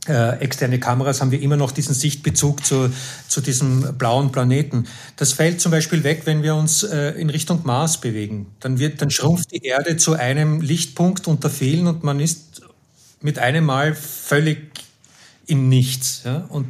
äh, 0.08 0.40
externe 0.40 0.80
Kameras 0.80 1.20
haben 1.20 1.32
wir 1.32 1.42
immer 1.42 1.58
noch 1.58 1.72
diesen 1.72 1.94
Sichtbezug 1.94 2.66
zu, 2.66 2.90
zu 3.28 3.42
diesem 3.42 3.98
blauen 3.98 4.32
Planeten. 4.32 4.86
Das 5.18 5.34
fällt 5.34 5.60
zum 5.60 5.72
Beispiel 5.72 6.04
weg, 6.06 6.22
wenn 6.24 6.44
wir 6.44 6.56
uns 6.56 6.84
äh, 6.84 7.10
in 7.20 7.30
Richtung 7.30 7.60
Mars 7.66 8.00
bewegen. 8.00 8.48
Dann 8.62 8.80
wird, 8.80 9.02
dann 9.02 9.12
schrumpft 9.12 9.52
die 9.52 9.64
Erde 9.64 9.98
zu 9.98 10.14
einem 10.14 10.62
Lichtpunkt 10.62 11.28
unter 11.28 11.50
vielen 11.50 11.88
und 11.88 12.04
man 12.04 12.20
ist 12.22 12.62
mit 13.22 13.40
einem 13.40 13.66
Mal 13.66 13.96
völlig 13.96 14.72
im 15.46 15.70
Nichts. 15.70 16.22
Ja? 16.26 16.46
Und 16.50 16.68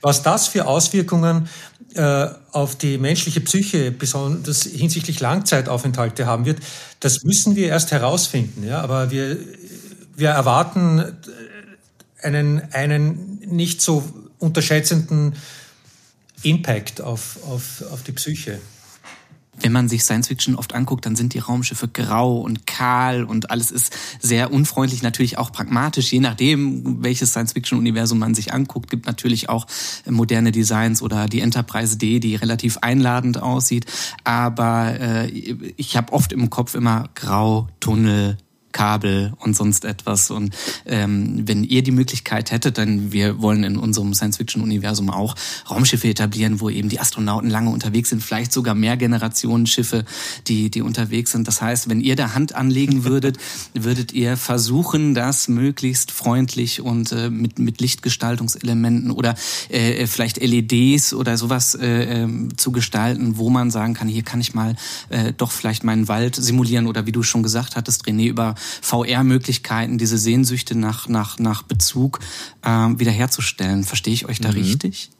was 0.00 0.22
das 0.22 0.48
für 0.48 0.66
Auswirkungen 0.66 1.48
äh, 1.94 2.28
auf 2.52 2.76
die 2.76 2.98
menschliche 2.98 3.40
Psyche, 3.40 3.90
besonders 3.90 4.62
hinsichtlich 4.64 5.20
Langzeitaufenthalte 5.20 6.26
haben 6.26 6.44
wird, 6.44 6.60
das 7.00 7.22
müssen 7.24 7.56
wir 7.56 7.68
erst 7.68 7.92
herausfinden. 7.92 8.66
Ja? 8.66 8.80
Aber 8.80 9.10
wir, 9.10 9.38
wir 10.16 10.30
erwarten 10.30 11.16
einen, 12.22 12.72
einen 12.72 13.38
nicht 13.40 13.80
so 13.80 14.04
unterschätzenden 14.38 15.34
Impact 16.42 17.00
auf, 17.00 17.38
auf, 17.46 17.82
auf 17.90 18.02
die 18.02 18.12
Psyche 18.12 18.60
wenn 19.60 19.72
man 19.72 19.88
sich 19.88 20.04
Science 20.04 20.28
Fiction 20.28 20.54
oft 20.54 20.74
anguckt, 20.74 21.06
dann 21.06 21.16
sind 21.16 21.34
die 21.34 21.38
Raumschiffe 21.38 21.88
grau 21.88 22.38
und 22.38 22.66
kahl 22.66 23.24
und 23.24 23.50
alles 23.50 23.70
ist 23.70 23.96
sehr 24.20 24.52
unfreundlich, 24.52 25.02
natürlich 25.02 25.38
auch 25.38 25.52
pragmatisch, 25.52 26.12
je 26.12 26.20
nachdem, 26.20 27.02
welches 27.02 27.30
Science 27.30 27.52
Fiction 27.52 27.78
Universum 27.78 28.18
man 28.18 28.34
sich 28.34 28.52
anguckt, 28.52 28.90
gibt 28.90 29.06
natürlich 29.06 29.48
auch 29.48 29.66
moderne 30.08 30.52
Designs 30.52 31.02
oder 31.02 31.26
die 31.26 31.40
Enterprise 31.40 31.96
D, 31.96 32.20
die 32.20 32.36
relativ 32.36 32.78
einladend 32.78 33.42
aussieht, 33.42 33.86
aber 34.24 35.00
äh, 35.00 35.28
ich 35.28 35.96
habe 35.96 36.12
oft 36.12 36.32
im 36.32 36.50
Kopf 36.50 36.74
immer 36.74 37.08
grau, 37.14 37.68
Tunnel, 37.80 38.36
Kabel 38.72 39.32
und 39.38 39.56
sonst 39.56 39.84
etwas. 39.84 40.30
Und 40.30 40.54
ähm, 40.84 41.48
wenn 41.48 41.64
ihr 41.64 41.82
die 41.82 41.90
Möglichkeit 41.90 42.50
hättet, 42.50 42.78
dann 42.78 43.10
wir 43.10 43.40
wollen 43.40 43.64
in 43.64 43.78
unserem 43.78 44.12
Science-Fiction-Universum 44.12 45.08
auch 45.10 45.34
Raumschiffe 45.70 46.08
etablieren, 46.08 46.60
wo 46.60 46.68
eben 46.68 46.88
die 46.88 47.00
Astronauten 47.00 47.48
lange 47.48 47.70
unterwegs 47.70 48.10
sind, 48.10 48.22
vielleicht 48.22 48.52
sogar 48.52 48.74
mehr 48.74 48.96
Generationen 48.96 49.66
Schiffe, 49.66 50.04
die, 50.46 50.70
die 50.70 50.82
unterwegs 50.82 51.32
sind. 51.32 51.48
Das 51.48 51.62
heißt, 51.62 51.88
wenn 51.88 52.00
ihr 52.00 52.16
da 52.16 52.34
Hand 52.34 52.54
anlegen 52.54 53.04
würdet, 53.04 53.38
würdet 53.74 54.12
ihr 54.12 54.36
versuchen, 54.36 55.14
das 55.14 55.48
möglichst 55.48 56.10
freundlich 56.10 56.80
und 56.82 57.12
äh, 57.12 57.30
mit, 57.30 57.58
mit 57.58 57.80
Lichtgestaltungselementen 57.80 59.10
oder 59.10 59.36
äh, 59.70 60.06
vielleicht 60.06 60.42
LEDs 60.42 61.14
oder 61.14 61.38
sowas 61.38 61.74
äh, 61.74 62.24
äh, 62.24 62.48
zu 62.56 62.72
gestalten, 62.72 63.38
wo 63.38 63.48
man 63.48 63.70
sagen 63.70 63.94
kann, 63.94 64.08
hier 64.08 64.22
kann 64.22 64.40
ich 64.40 64.54
mal 64.54 64.76
äh, 65.08 65.32
doch 65.32 65.50
vielleicht 65.50 65.82
meinen 65.82 66.08
Wald 66.08 66.36
simulieren 66.36 66.86
oder 66.86 67.06
wie 67.06 67.12
du 67.12 67.22
schon 67.22 67.42
gesagt 67.42 67.76
hattest, 67.76 68.04
René, 68.06 68.28
über 68.28 68.54
VR-Möglichkeiten, 68.82 69.98
diese 69.98 70.18
Sehnsüchte 70.18 70.74
nach, 70.74 71.08
nach, 71.08 71.38
nach 71.38 71.62
Bezug 71.62 72.20
äh, 72.62 72.68
wiederherzustellen. 72.68 73.84
Verstehe 73.84 74.14
ich 74.14 74.26
euch 74.26 74.40
da 74.40 74.50
mhm. 74.50 74.58
richtig? 74.58 75.10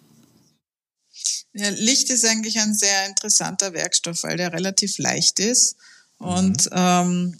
Ja, 1.53 1.70
Licht 1.70 2.11
ist 2.11 2.26
eigentlich 2.26 2.59
ein 2.59 2.74
sehr 2.74 3.07
interessanter 3.07 3.72
Werkstoff, 3.72 4.22
weil 4.24 4.36
der 4.36 4.53
relativ 4.53 4.99
leicht 4.99 5.40
ist. 5.40 5.76
Und 6.18 6.66
mhm. 6.66 6.76
ähm, 6.76 7.38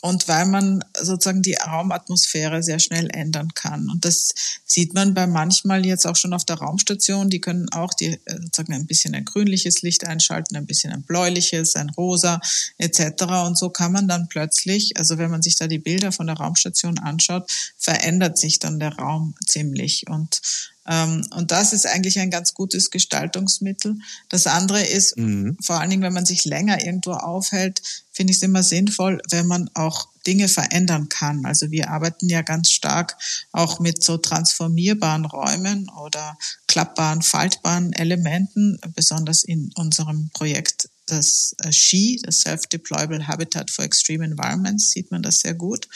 und 0.00 0.28
weil 0.28 0.46
man 0.46 0.84
sozusagen 0.96 1.42
die 1.42 1.54
Raumatmosphäre 1.54 2.62
sehr 2.62 2.78
schnell 2.78 3.08
ändern 3.10 3.52
kann. 3.54 3.90
Und 3.90 4.04
das 4.04 4.32
sieht 4.64 4.94
man 4.94 5.12
bei 5.12 5.26
manchmal 5.26 5.84
jetzt 5.84 6.06
auch 6.06 6.14
schon 6.14 6.32
auf 6.32 6.44
der 6.44 6.58
Raumstation. 6.58 7.30
Die 7.30 7.40
können 7.40 7.68
auch 7.70 7.92
die, 7.94 8.12
äh, 8.24 8.40
sozusagen 8.40 8.74
ein 8.74 8.86
bisschen 8.86 9.14
ein 9.16 9.24
grünliches 9.24 9.82
Licht 9.82 10.06
einschalten, 10.06 10.56
ein 10.56 10.66
bisschen 10.66 10.92
ein 10.92 11.02
bläuliches, 11.02 11.74
ein 11.74 11.90
rosa 11.90 12.40
etc. 12.78 13.24
Und 13.44 13.58
so 13.58 13.70
kann 13.70 13.90
man 13.90 14.06
dann 14.06 14.28
plötzlich, 14.28 14.96
also 14.96 15.18
wenn 15.18 15.32
man 15.32 15.42
sich 15.42 15.56
da 15.56 15.66
die 15.66 15.80
Bilder 15.80 16.12
von 16.12 16.28
der 16.28 16.36
Raumstation 16.36 16.98
anschaut, 17.00 17.50
verändert 17.76 18.38
sich 18.38 18.60
dann 18.60 18.78
der 18.78 18.94
Raum 18.96 19.34
ziemlich. 19.46 20.08
Und 20.08 20.40
und 20.88 21.50
das 21.50 21.74
ist 21.74 21.86
eigentlich 21.86 22.18
ein 22.18 22.30
ganz 22.30 22.54
gutes 22.54 22.90
Gestaltungsmittel. 22.90 23.98
Das 24.30 24.46
andere 24.46 24.82
ist, 24.82 25.18
mhm. 25.18 25.58
vor 25.62 25.78
allen 25.78 25.90
Dingen, 25.90 26.02
wenn 26.02 26.14
man 26.14 26.24
sich 26.24 26.46
länger 26.46 26.82
irgendwo 26.82 27.12
aufhält, 27.12 27.82
finde 28.10 28.30
ich 28.30 28.38
es 28.38 28.42
immer 28.42 28.62
sinnvoll, 28.62 29.20
wenn 29.30 29.46
man 29.46 29.68
auch 29.74 30.08
Dinge 30.26 30.48
verändern 30.48 31.08
kann. 31.10 31.44
Also 31.44 31.70
wir 31.70 31.90
arbeiten 31.90 32.28
ja 32.28 32.40
ganz 32.40 32.70
stark 32.70 33.16
auch 33.52 33.80
mit 33.80 34.02
so 34.02 34.16
transformierbaren 34.16 35.26
Räumen 35.26 35.90
oder 36.04 36.38
klappbaren, 36.66 37.20
faltbaren 37.20 37.92
Elementen, 37.92 38.78
besonders 38.94 39.44
in 39.44 39.70
unserem 39.74 40.30
Projekt 40.30 40.88
das 41.06 41.54
äh, 41.62 41.72
SHE, 41.72 42.18
das 42.22 42.40
Self-Deployable 42.40 43.26
Habitat 43.26 43.70
for 43.70 43.84
Extreme 43.84 44.24
Environments, 44.24 44.90
sieht 44.90 45.10
man 45.10 45.22
das 45.22 45.40
sehr 45.40 45.54
gut. 45.54 45.88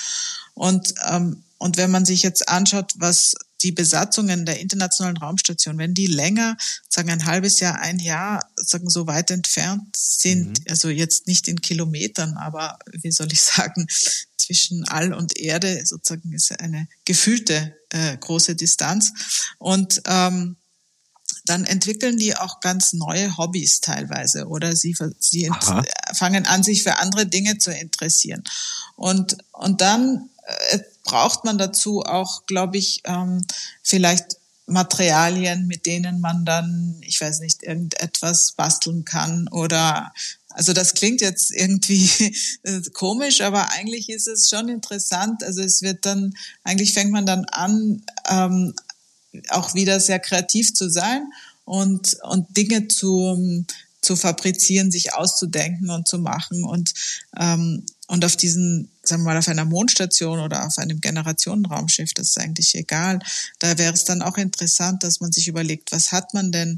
Und, 0.55 0.95
ähm, 1.09 1.43
und 1.59 1.77
wenn 1.77 1.91
man 1.91 2.05
sich 2.05 2.23
jetzt 2.23 2.49
anschaut, 2.49 2.93
was 2.97 3.35
die 3.63 3.73
Besatzungen 3.73 4.45
der 4.45 4.61
internationalen 4.61 5.17
Raumstation, 5.17 5.79
wenn 5.79 5.95
die 5.95 6.07
länger, 6.07 6.57
sagen 6.89 7.11
ein 7.11 7.27
halbes 7.27 7.61
Jahr, 7.61 7.81
ein 7.81 7.99
Jahr, 7.99 8.49
sagen 8.57 8.89
so 8.91 9.07
weit 9.07 9.31
entfernt 9.31 9.97
sind, 9.97 10.61
mhm. 10.61 10.65
also 10.69 10.89
jetzt 10.89 11.27
nicht 11.27 11.49
in 11.49 11.61
Kilometern, 11.61 12.37
aber 12.37 12.79
wie 12.93 13.13
soll 13.13 13.33
ich 13.33 13.41
sagen, 13.41 13.87
zwischen 14.37 14.87
All 14.89 15.15
und 15.15 15.37
Erde 15.37 15.83
sozusagen 15.85 16.33
ist 16.33 16.59
eine 16.61 16.89
gefühlte 17.05 17.77
äh, 17.91 18.17
große 18.17 18.57
Distanz. 18.57 19.13
Und 19.59 20.03
ähm, 20.07 20.57
dann 21.45 21.65
entwickeln 21.65 22.19
die 22.19 22.37
auch 22.37 22.61
ganz 22.61 22.93
neue 22.93 23.37
Hobbys 23.37 23.81
teilweise 23.81 24.47
oder 24.47 24.77
sie, 24.77 24.95
sie 25.19 25.51
fangen 26.15 26.47
an, 26.47 26.63
sich 26.63 26.83
für 26.83 26.99
andere 26.99 27.27
Dinge 27.27 27.59
zu 27.59 27.73
interessieren. 27.73 28.45
Und, 28.97 29.37
und 29.53 29.81
dann 29.81 30.29
äh, 30.71 30.79
braucht 31.03 31.45
man 31.45 31.59
dazu 31.59 32.03
auch, 32.03 32.47
glaube 32.47 32.79
ich, 32.79 33.03
ähm, 33.05 33.45
vielleicht 33.83 34.37
Materialien, 34.67 35.67
mit 35.67 35.87
denen 35.87 36.21
man 36.21 36.45
dann, 36.45 36.97
ich 37.03 37.21
weiß 37.21 37.41
nicht, 37.41 37.63
irgendetwas 37.63 38.53
basteln 38.53 39.05
kann 39.05 39.49
oder 39.49 40.13
also 40.55 40.73
das 40.73 40.95
klingt 40.95 41.21
jetzt 41.21 41.51
irgendwie 41.51 42.09
äh, 42.63 42.81
komisch, 42.93 43.41
aber 43.41 43.71
eigentlich 43.73 44.09
ist 44.09 44.29
es 44.29 44.49
schon 44.49 44.69
interessant. 44.69 45.43
Also 45.43 45.63
es 45.63 45.83
wird 45.83 46.05
dann, 46.07 46.35
eigentlich 46.65 46.93
fängt 46.93 47.11
man 47.11 47.27
dann 47.27 47.45
an, 47.47 48.03
ähm, 48.29 48.75
auch 49.49 49.75
wieder 49.75 49.99
sehr 49.99 50.19
kreativ 50.19 50.75
zu 50.75 50.91
sein 50.91 51.33
und, 51.65 52.19
und 52.23 52.55
Dinge 52.57 52.89
zu, 52.89 53.65
zu 54.03 54.17
fabrizieren, 54.17 54.91
sich 54.91 55.15
auszudenken 55.15 55.91
und 55.91 56.07
zu 56.07 56.19
machen 56.19 56.65
und, 56.65 56.93
ähm, 57.39 57.85
und 58.13 58.27
auf 58.27 58.37
diesen, 58.37 58.91
sagen 59.03 59.23
wir 59.23 59.31
mal, 59.33 59.39
auf 59.39 59.49
einer 59.49 59.65
Mondstation 59.65 60.39
oder 60.39 60.67
auf 60.67 60.77
einem 60.77 61.01
Generationenraumschiff, 61.01 62.13
das 62.13 62.29
ist 62.29 62.39
eigentlich 62.39 62.75
egal. 62.75 63.21
Da 63.59 63.79
wäre 63.79 63.95
es 63.95 64.05
dann 64.05 64.21
auch 64.21 64.37
interessant, 64.37 65.03
dass 65.03 65.21
man 65.21 65.33
sich 65.33 65.49
überlegt, 65.49 65.93
was 65.93 66.13
hat 66.13 66.35
man 66.35 66.53
denn 66.53 66.77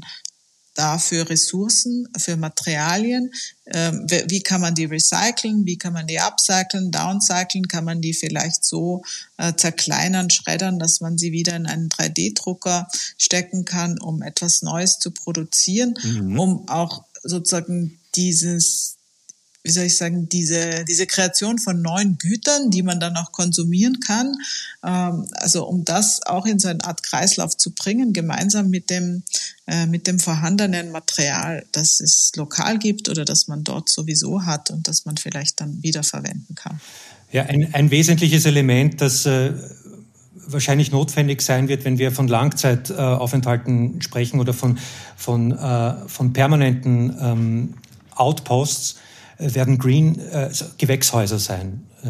da 0.75 0.97
für 0.97 1.29
Ressourcen, 1.29 2.07
für 2.17 2.37
Materialien, 2.37 3.33
ähm, 3.65 4.07
wie 4.29 4.43
kann 4.43 4.61
man 4.61 4.75
die 4.75 4.85
recyceln, 4.85 5.65
wie 5.65 5.77
kann 5.77 5.91
man 5.91 6.07
die 6.07 6.21
upcyclen, 6.21 6.89
downcyclen, 6.89 7.67
kann 7.67 7.83
man 7.83 7.99
die 7.99 8.13
vielleicht 8.13 8.63
so 8.63 9.03
äh, 9.35 9.53
zerkleinern, 9.55 10.29
schreddern, 10.29 10.79
dass 10.79 11.01
man 11.01 11.17
sie 11.17 11.33
wieder 11.33 11.57
in 11.57 11.65
einen 11.65 11.89
3D-Drucker 11.89 12.87
stecken 13.17 13.65
kann, 13.65 13.99
um 13.99 14.21
etwas 14.21 14.61
Neues 14.61 14.99
zu 14.99 15.11
produzieren, 15.11 15.95
mhm. 16.01 16.39
um 16.39 16.69
auch 16.69 17.03
sozusagen 17.23 17.99
dieses 18.15 18.94
wie 19.65 19.71
soll 19.71 19.85
ich 19.85 19.97
sagen, 19.97 20.29
diese, 20.29 20.85
diese 20.85 21.07
Kreation 21.07 21.57
von 21.57 21.81
neuen 21.81 22.19
Gütern, 22.19 22.69
die 22.69 22.83
man 22.83 22.99
dann 22.99 23.17
auch 23.17 23.31
konsumieren 23.31 23.99
kann. 23.99 24.35
Ähm, 24.83 25.25
also 25.31 25.65
um 25.67 25.83
das 25.83 26.21
auch 26.23 26.45
in 26.45 26.59
so 26.59 26.67
eine 26.67 26.83
Art 26.83 27.01
Kreislauf 27.01 27.57
zu 27.57 27.71
bringen, 27.71 28.13
gemeinsam 28.13 28.69
mit 28.69 28.91
dem, 28.91 29.23
äh, 29.65 29.87
mit 29.87 30.05
dem 30.05 30.19
vorhandenen 30.19 30.91
Material, 30.91 31.65
das 31.71 31.99
es 31.99 32.31
lokal 32.35 32.77
gibt 32.77 33.09
oder 33.09 33.25
das 33.25 33.47
man 33.47 33.63
dort 33.63 33.89
sowieso 33.89 34.45
hat 34.45 34.69
und 34.69 34.87
das 34.87 35.05
man 35.05 35.17
vielleicht 35.17 35.59
dann 35.59 35.81
wiederverwenden 35.81 36.53
kann. 36.53 36.79
Ja, 37.31 37.43
ein, 37.43 37.73
ein 37.73 37.89
wesentliches 37.89 38.45
Element, 38.45 39.01
das 39.01 39.25
äh, 39.25 39.51
wahrscheinlich 40.45 40.91
notwendig 40.91 41.41
sein 41.41 41.69
wird, 41.69 41.85
wenn 41.85 41.97
wir 41.97 42.11
von 42.11 42.27
Langzeitaufenthalten 42.27 43.99
sprechen 44.03 44.39
oder 44.39 44.53
von, 44.53 44.77
von, 45.17 45.53
äh, 45.53 46.07
von 46.07 46.33
permanenten 46.33 47.17
ähm, 47.19 47.73
Outposts, 48.13 48.91
äh, 48.93 49.04
werden 49.37 49.77
Green 49.77 50.19
äh, 50.19 50.49
Gewächshäuser 50.77 51.39
sein, 51.39 51.83
äh, 52.03 52.07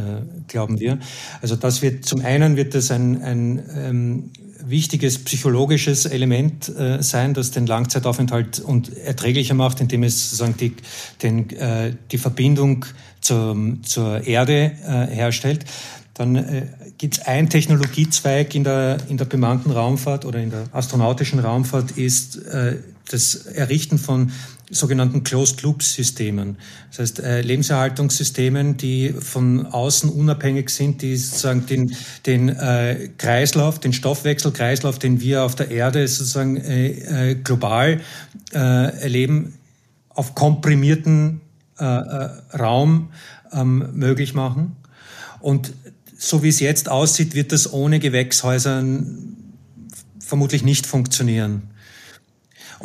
glauben 0.48 0.80
wir. 0.80 1.00
Also 1.42 1.56
das 1.56 1.82
wird 1.82 2.06
zum 2.06 2.22
einen 2.22 2.56
wird 2.56 2.76
das 2.76 2.92
ein, 2.92 3.22
ein 3.22 3.64
ähm, 3.76 4.32
wichtiges 4.68 5.24
psychologisches 5.24 6.06
Element 6.06 6.70
äh, 6.70 7.02
sein, 7.02 7.34
das 7.34 7.52
den 7.52 7.68
Langzeitaufenthalt 7.68 8.60
und 8.60 8.96
erträglicher 8.98 9.54
macht, 9.54 9.82
indem 9.82 10.04
es 10.04 10.30
sozusagen 10.30 10.58
die, 10.58 10.76
den, 11.22 11.50
äh, 11.52 11.94
die 12.12 12.18
Verbindung 12.18 12.86
zur, 13.22 13.56
zur 13.84 14.26
Erde 14.26 14.72
äh, 14.84 15.08
herstellt. 15.14 15.66
Dann 16.14 16.36
äh, 16.36 16.68
gibt 16.98 17.18
es 17.18 17.26
einen 17.26 17.50
Technologiezweig 17.50 18.56
in 18.56 18.64
der, 18.64 18.98
in 19.10 19.18
der 19.18 19.26
bemannten 19.26 19.72
Raumfahrt 19.72 20.26
oder 20.26 20.40
in 20.40 20.50
der 20.50 20.64
astronautischen 20.72 21.40
Raumfahrt, 21.40 21.92
ist 21.92 22.38
äh, 22.46 22.78
das 23.12 23.36
Errichten 23.36 23.98
von 23.98 24.32
sogenannten 24.70 25.24
Closed-Loop-Systemen. 25.24 26.58
Das 26.90 27.00
heißt, 27.00 27.20
äh, 27.20 27.42
Lebenserhaltungssystemen, 27.42 28.78
die 28.78 29.14
von 29.14 29.66
außen 29.66 30.10
unabhängig 30.10 30.70
sind, 30.70 31.02
die 31.02 31.16
sozusagen 31.16 31.66
den, 31.66 31.96
den 32.26 32.50
äh, 32.50 33.10
Kreislauf, 33.18 33.80
den 33.80 33.94
Stoffwechselkreislauf, 33.94 34.98
den 34.98 35.22
wir 35.22 35.44
auf 35.44 35.56
der 35.56 35.70
Erde 35.70 36.08
sozusagen 36.08 36.58
äh, 36.58 37.32
äh, 37.32 37.36
global 37.36 38.02
äh, 38.54 38.58
erleben, 38.58 39.56
auf 40.10 40.36
komprimierten 40.36 41.42
Raum 41.78 43.10
ähm, 43.52 43.90
möglich 43.92 44.34
machen. 44.34 44.78
Und 45.42 45.74
so 46.18 46.42
wie 46.42 46.48
es 46.48 46.62
jetzt 46.62 46.88
aussieht, 46.88 47.36
wird 47.36 47.52
das 47.52 47.74
ohne 47.74 48.00
Gewächshäusern 48.00 49.36
vermutlich 50.20 50.64
nicht 50.64 50.86
funktionieren. 50.86 51.64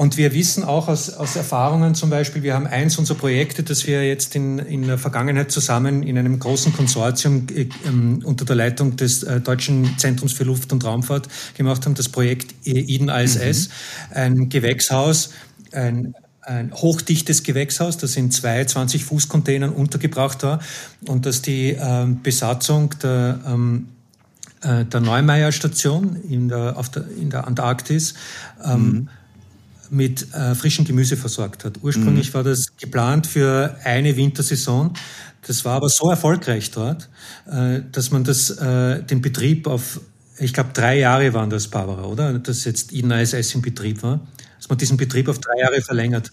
Und 0.00 0.16
wir 0.16 0.32
wissen 0.32 0.64
auch 0.64 0.88
aus, 0.88 1.10
aus 1.10 1.36
Erfahrungen 1.36 1.94
zum 1.94 2.08
Beispiel, 2.08 2.42
wir 2.42 2.54
haben 2.54 2.66
eins 2.66 2.96
unserer 2.96 3.18
Projekte, 3.18 3.62
das 3.62 3.86
wir 3.86 4.02
jetzt 4.08 4.34
in, 4.34 4.58
in 4.58 4.86
der 4.86 4.96
Vergangenheit 4.96 5.52
zusammen 5.52 6.02
in 6.02 6.16
einem 6.16 6.38
großen 6.38 6.72
Konsortium 6.72 7.46
äh, 7.54 7.68
ähm, 7.86 8.22
unter 8.24 8.46
der 8.46 8.56
Leitung 8.56 8.96
des 8.96 9.22
äh, 9.24 9.42
Deutschen 9.42 9.98
Zentrums 9.98 10.32
für 10.32 10.44
Luft- 10.44 10.72
und 10.72 10.86
Raumfahrt 10.86 11.28
gemacht 11.52 11.84
haben, 11.84 11.92
das 11.96 12.08
Projekt 12.08 12.54
Eden 12.64 13.10
ISS, 13.10 13.68
mhm. 13.68 14.16
ein 14.16 14.48
Gewächshaus, 14.48 15.32
ein, 15.72 16.14
ein 16.40 16.72
hochdichtes 16.72 17.42
Gewächshaus, 17.42 17.98
das 17.98 18.16
in 18.16 18.30
zwei 18.30 18.62
20-Fuß-Containern 18.62 19.68
untergebracht 19.68 20.42
war 20.42 20.60
und 21.08 21.26
dass 21.26 21.42
die 21.42 21.76
ähm, 21.78 22.22
Besatzung 22.22 22.94
der 23.02 23.38
ähm, 23.46 23.88
äh, 24.62 24.86
der 24.86 25.00
Neumeier-Station 25.00 26.16
in 26.26 26.48
der, 26.48 26.78
auf 26.78 26.88
der, 26.88 27.04
in 27.20 27.28
der 27.28 27.46
Antarktis 27.46 28.14
ähm, 28.64 28.82
mhm 28.82 29.08
mit 29.90 30.32
äh, 30.34 30.54
frischem 30.54 30.84
Gemüse 30.84 31.16
versorgt 31.16 31.64
hat. 31.64 31.78
Ursprünglich 31.82 32.30
mhm. 32.30 32.34
war 32.34 32.44
das 32.44 32.76
geplant 32.76 33.26
für 33.26 33.76
eine 33.84 34.16
Wintersaison. 34.16 34.94
Das 35.46 35.64
war 35.64 35.76
aber 35.76 35.88
so 35.88 36.10
erfolgreich 36.10 36.70
dort, 36.70 37.08
äh, 37.50 37.80
dass 37.90 38.10
man 38.10 38.24
das, 38.24 38.50
äh, 38.50 39.02
den 39.02 39.20
Betrieb 39.20 39.66
auf, 39.66 40.00
ich 40.38 40.52
glaube, 40.52 40.70
drei 40.72 40.98
Jahre 40.98 41.32
waren 41.34 41.50
das, 41.50 41.68
Barbara, 41.68 42.04
oder? 42.04 42.38
Dass 42.38 42.64
jetzt 42.64 42.92
ISS 42.92 43.54
in 43.54 43.62
Betrieb 43.62 44.02
war. 44.02 44.20
Dass 44.58 44.68
man 44.68 44.78
diesen 44.78 44.96
Betrieb 44.96 45.28
auf 45.28 45.38
drei 45.38 45.60
Jahre 45.60 45.80
verlängert. 45.80 46.30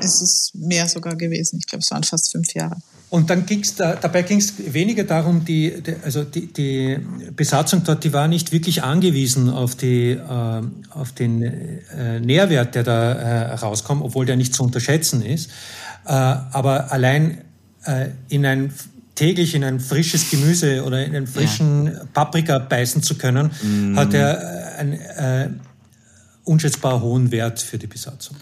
Es 0.00 0.22
ist 0.22 0.54
mehr 0.54 0.88
sogar 0.88 1.16
gewesen. 1.16 1.58
Ich 1.58 1.66
glaube, 1.66 1.82
es 1.82 1.90
waren 1.90 2.04
fast 2.04 2.32
fünf 2.32 2.54
Jahre. 2.54 2.76
Und 3.10 3.30
dann 3.30 3.46
ging's 3.46 3.76
da, 3.76 3.94
dabei 3.94 4.22
ging 4.22 4.38
es 4.38 4.54
weniger 4.74 5.04
darum, 5.04 5.44
die, 5.44 5.82
die, 5.82 5.94
also 6.04 6.24
die, 6.24 6.52
die 6.52 6.98
Besatzung 7.36 7.84
dort, 7.84 8.02
die 8.02 8.12
war 8.12 8.26
nicht 8.26 8.50
wirklich 8.50 8.82
angewiesen 8.82 9.50
auf, 9.50 9.76
die, 9.76 10.10
äh, 10.10 10.62
auf 10.90 11.12
den 11.12 11.42
äh, 11.42 12.18
Nährwert, 12.20 12.74
der 12.74 12.82
da 12.82 13.12
äh, 13.12 13.54
rauskommt, 13.54 14.02
obwohl 14.02 14.26
der 14.26 14.36
nicht 14.36 14.52
zu 14.52 14.64
unterschätzen 14.64 15.22
ist. 15.22 15.50
Äh, 16.06 16.10
aber 16.10 16.90
allein 16.92 17.38
äh, 17.84 18.08
in 18.28 18.44
ein 18.46 18.72
täglich 19.14 19.54
in 19.54 19.62
ein 19.62 19.78
frisches 19.78 20.30
Gemüse 20.30 20.82
oder 20.82 21.04
in 21.04 21.14
einen 21.14 21.28
frischen 21.28 21.86
ja. 21.86 22.04
Paprika 22.12 22.58
beißen 22.58 23.00
zu 23.00 23.16
können, 23.16 23.52
mm. 23.62 23.96
hat 23.96 24.12
er 24.12 24.42
äh, 24.42 24.78
einen 24.80 25.60
unschätzbar 26.42 27.00
hohen 27.00 27.30
Wert 27.30 27.60
für 27.60 27.78
die 27.78 27.86
Besatzung. 27.86 28.36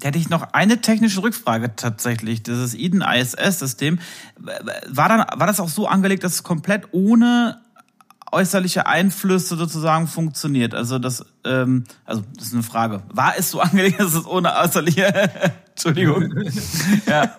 Da 0.00 0.08
hätte 0.08 0.18
ich 0.18 0.30
noch 0.30 0.52
eine 0.52 0.80
technische 0.80 1.22
Rückfrage 1.22 1.76
tatsächlich. 1.76 2.42
Dieses 2.42 2.74
Eden 2.74 3.02
ISS-System, 3.02 3.98
war, 4.88 5.08
dann, 5.08 5.20
war 5.38 5.46
das 5.46 5.60
auch 5.60 5.68
so 5.68 5.86
angelegt, 5.86 6.24
dass 6.24 6.34
es 6.34 6.42
komplett 6.42 6.88
ohne 6.92 7.60
äußerliche 8.32 8.86
Einflüsse 8.86 9.56
sozusagen 9.56 10.06
funktioniert? 10.06 10.74
Also 10.74 10.98
das, 10.98 11.24
ähm, 11.44 11.84
also 12.04 12.22
das 12.36 12.48
ist 12.48 12.54
eine 12.54 12.62
Frage. 12.62 13.02
War 13.12 13.34
es 13.36 13.50
so 13.50 13.60
angelegt, 13.60 14.00
dass 14.00 14.14
es 14.14 14.26
ohne 14.26 14.56
äußerliche, 14.56 15.06
Entschuldigung, 15.70 16.32
ja. 17.06 17.36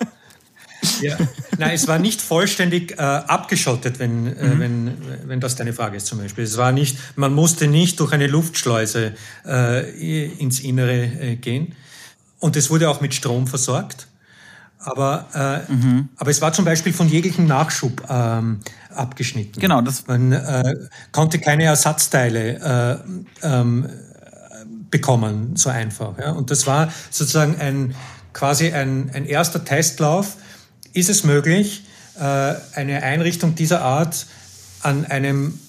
Ja. 0.99 1.15
Nein, 1.59 1.75
es 1.75 1.87
war 1.87 1.99
nicht 1.99 2.21
vollständig 2.21 2.93
äh, 2.93 2.95
abgeschottet, 3.03 3.99
wenn, 3.99 4.25
äh, 4.35 4.47
mhm. 4.47 4.59
wenn, 4.59 4.97
wenn 5.25 5.39
das 5.39 5.55
deine 5.55 5.73
Frage 5.73 5.97
ist 5.97 6.07
zum 6.07 6.17
Beispiel. 6.17 6.43
Es 6.43 6.57
war 6.57 6.71
nicht, 6.71 6.97
man 7.15 7.33
musste 7.33 7.67
nicht 7.67 7.99
durch 7.99 8.13
eine 8.13 8.25
Luftschleuse 8.25 9.13
äh, 9.45 10.31
ins 10.39 10.59
Innere 10.59 11.03
äh, 11.03 11.35
gehen. 11.35 11.75
Und 12.41 12.57
es 12.57 12.69
wurde 12.69 12.89
auch 12.89 12.99
mit 12.99 13.13
Strom 13.13 13.47
versorgt. 13.47 14.07
Aber, 14.79 15.27
äh, 15.69 15.71
mhm. 15.71 16.09
aber 16.17 16.31
es 16.31 16.41
war 16.41 16.51
zum 16.53 16.65
Beispiel 16.65 16.91
von 16.91 17.07
jeglichem 17.07 17.45
Nachschub 17.45 18.03
ähm, 18.09 18.61
abgeschnitten. 18.89 19.61
Genau, 19.61 19.81
das 19.81 20.07
man 20.07 20.31
äh, 20.31 20.75
konnte 21.11 21.39
keine 21.39 21.65
Ersatzteile 21.65 22.99
äh, 23.43 23.47
ähm, 23.47 23.87
bekommen, 24.89 25.55
so 25.55 25.69
einfach. 25.69 26.17
Ja? 26.17 26.31
Und 26.31 26.49
das 26.49 26.65
war 26.65 26.91
sozusagen 27.11 27.59
ein 27.59 27.95
quasi 28.33 28.71
ein, 28.71 29.11
ein 29.13 29.25
erster 29.25 29.63
Testlauf. 29.63 30.37
Ist 30.93 31.09
es 31.09 31.23
möglich, 31.23 31.85
äh, 32.19 32.55
eine 32.73 33.03
Einrichtung 33.03 33.53
dieser 33.53 33.83
Art 33.83 34.25
an 34.81 35.05
einem 35.05 35.59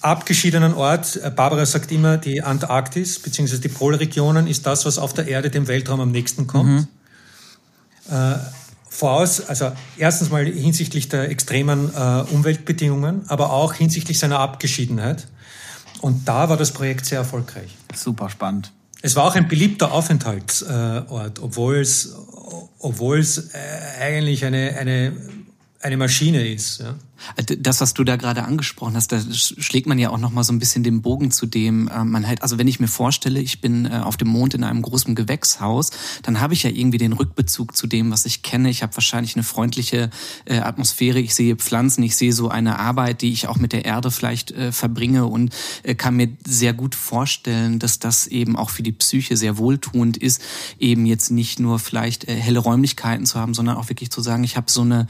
abgeschiedenen 0.00 0.74
Ort, 0.74 1.16
äh, 1.16 1.30
Barbara 1.30 1.66
sagt 1.66 1.92
immer, 1.92 2.16
die 2.16 2.42
Antarktis 2.42 3.18
bzw. 3.18 3.58
die 3.58 3.68
Polregionen 3.68 4.46
ist 4.46 4.66
das, 4.66 4.86
was 4.86 4.98
auf 4.98 5.12
der 5.12 5.28
Erde 5.28 5.50
dem 5.50 5.68
Weltraum 5.68 6.00
am 6.00 6.10
nächsten 6.10 6.46
kommt. 6.46 6.68
Mhm. 6.70 6.88
Äh, 8.10 8.38
voraus, 8.88 9.40
also 9.40 9.72
erstens 9.96 10.30
mal 10.30 10.44
hinsichtlich 10.44 11.08
der 11.08 11.30
extremen 11.30 11.90
äh, 11.94 12.22
Umweltbedingungen, 12.32 13.22
aber 13.28 13.52
auch 13.52 13.74
hinsichtlich 13.74 14.18
seiner 14.18 14.38
Abgeschiedenheit. 14.38 15.26
Und 16.00 16.26
da 16.26 16.48
war 16.48 16.56
das 16.56 16.72
Projekt 16.72 17.06
sehr 17.06 17.18
erfolgreich. 17.18 17.76
Super 17.94 18.30
spannend. 18.30 18.72
Es 19.02 19.16
war 19.16 19.24
auch 19.24 19.34
ein 19.34 19.48
beliebter 19.48 19.92
Aufenthaltsort, 19.92 21.38
obwohl 21.38 21.76
es, 21.76 22.14
obwohl 22.78 23.18
es 23.18 23.38
äh, 23.54 23.58
eigentlich 24.00 24.44
eine, 24.44 24.76
eine, 24.78 25.12
eine 25.80 25.96
Maschine 25.96 26.46
ist. 26.46 26.80
Ja. 26.80 26.94
Das, 27.58 27.80
was 27.80 27.94
du 27.94 28.04
da 28.04 28.16
gerade 28.16 28.44
angesprochen 28.44 28.96
hast, 28.96 29.12
da 29.12 29.20
schlägt 29.32 29.86
man 29.86 29.98
ja 29.98 30.10
auch 30.10 30.18
noch 30.18 30.30
mal 30.30 30.44
so 30.44 30.52
ein 30.52 30.58
bisschen 30.58 30.82
den 30.82 31.02
Bogen 31.02 31.30
zu 31.30 31.46
dem, 31.46 31.88
äh, 31.88 32.04
man 32.04 32.26
halt, 32.26 32.42
also 32.42 32.58
wenn 32.58 32.68
ich 32.68 32.80
mir 32.80 32.88
vorstelle, 32.88 33.40
ich 33.40 33.60
bin 33.60 33.86
äh, 33.86 34.00
auf 34.02 34.16
dem 34.16 34.28
Mond 34.28 34.54
in 34.54 34.64
einem 34.64 34.82
großen 34.82 35.14
Gewächshaus, 35.14 35.90
dann 36.22 36.40
habe 36.40 36.54
ich 36.54 36.62
ja 36.62 36.70
irgendwie 36.70 36.98
den 36.98 37.12
Rückbezug 37.12 37.76
zu 37.76 37.86
dem, 37.86 38.10
was 38.10 38.26
ich 38.26 38.42
kenne. 38.42 38.70
Ich 38.70 38.82
habe 38.82 38.96
wahrscheinlich 38.96 39.36
eine 39.36 39.42
freundliche 39.42 40.10
äh, 40.44 40.58
Atmosphäre, 40.58 41.20
ich 41.20 41.34
sehe 41.34 41.56
Pflanzen, 41.56 42.02
ich 42.02 42.16
sehe 42.16 42.32
so 42.32 42.48
eine 42.48 42.78
Arbeit, 42.78 43.22
die 43.22 43.32
ich 43.32 43.48
auch 43.48 43.56
mit 43.56 43.72
der 43.72 43.84
Erde 43.84 44.10
vielleicht 44.10 44.54
verbringe 44.70 45.26
und 45.26 45.54
kann 45.96 46.16
mir 46.16 46.28
sehr 46.46 46.72
gut 46.72 46.94
vorstellen, 46.94 47.78
dass 47.78 47.98
das 47.98 48.26
eben 48.26 48.56
auch 48.56 48.70
für 48.70 48.82
die 48.82 48.92
Psyche 48.92 49.36
sehr 49.36 49.58
wohltuend 49.58 50.16
ist, 50.16 50.42
eben 50.78 51.06
jetzt 51.06 51.30
nicht 51.30 51.60
nur 51.60 51.78
vielleicht 51.78 52.26
helle 52.28 52.58
Räumlichkeiten 52.58 53.26
zu 53.26 53.38
haben, 53.38 53.54
sondern 53.54 53.76
auch 53.76 53.88
wirklich 53.88 54.10
zu 54.10 54.20
sagen, 54.20 54.44
ich 54.44 54.56
habe 54.56 54.70
so 54.70 54.82
eine, 54.82 55.06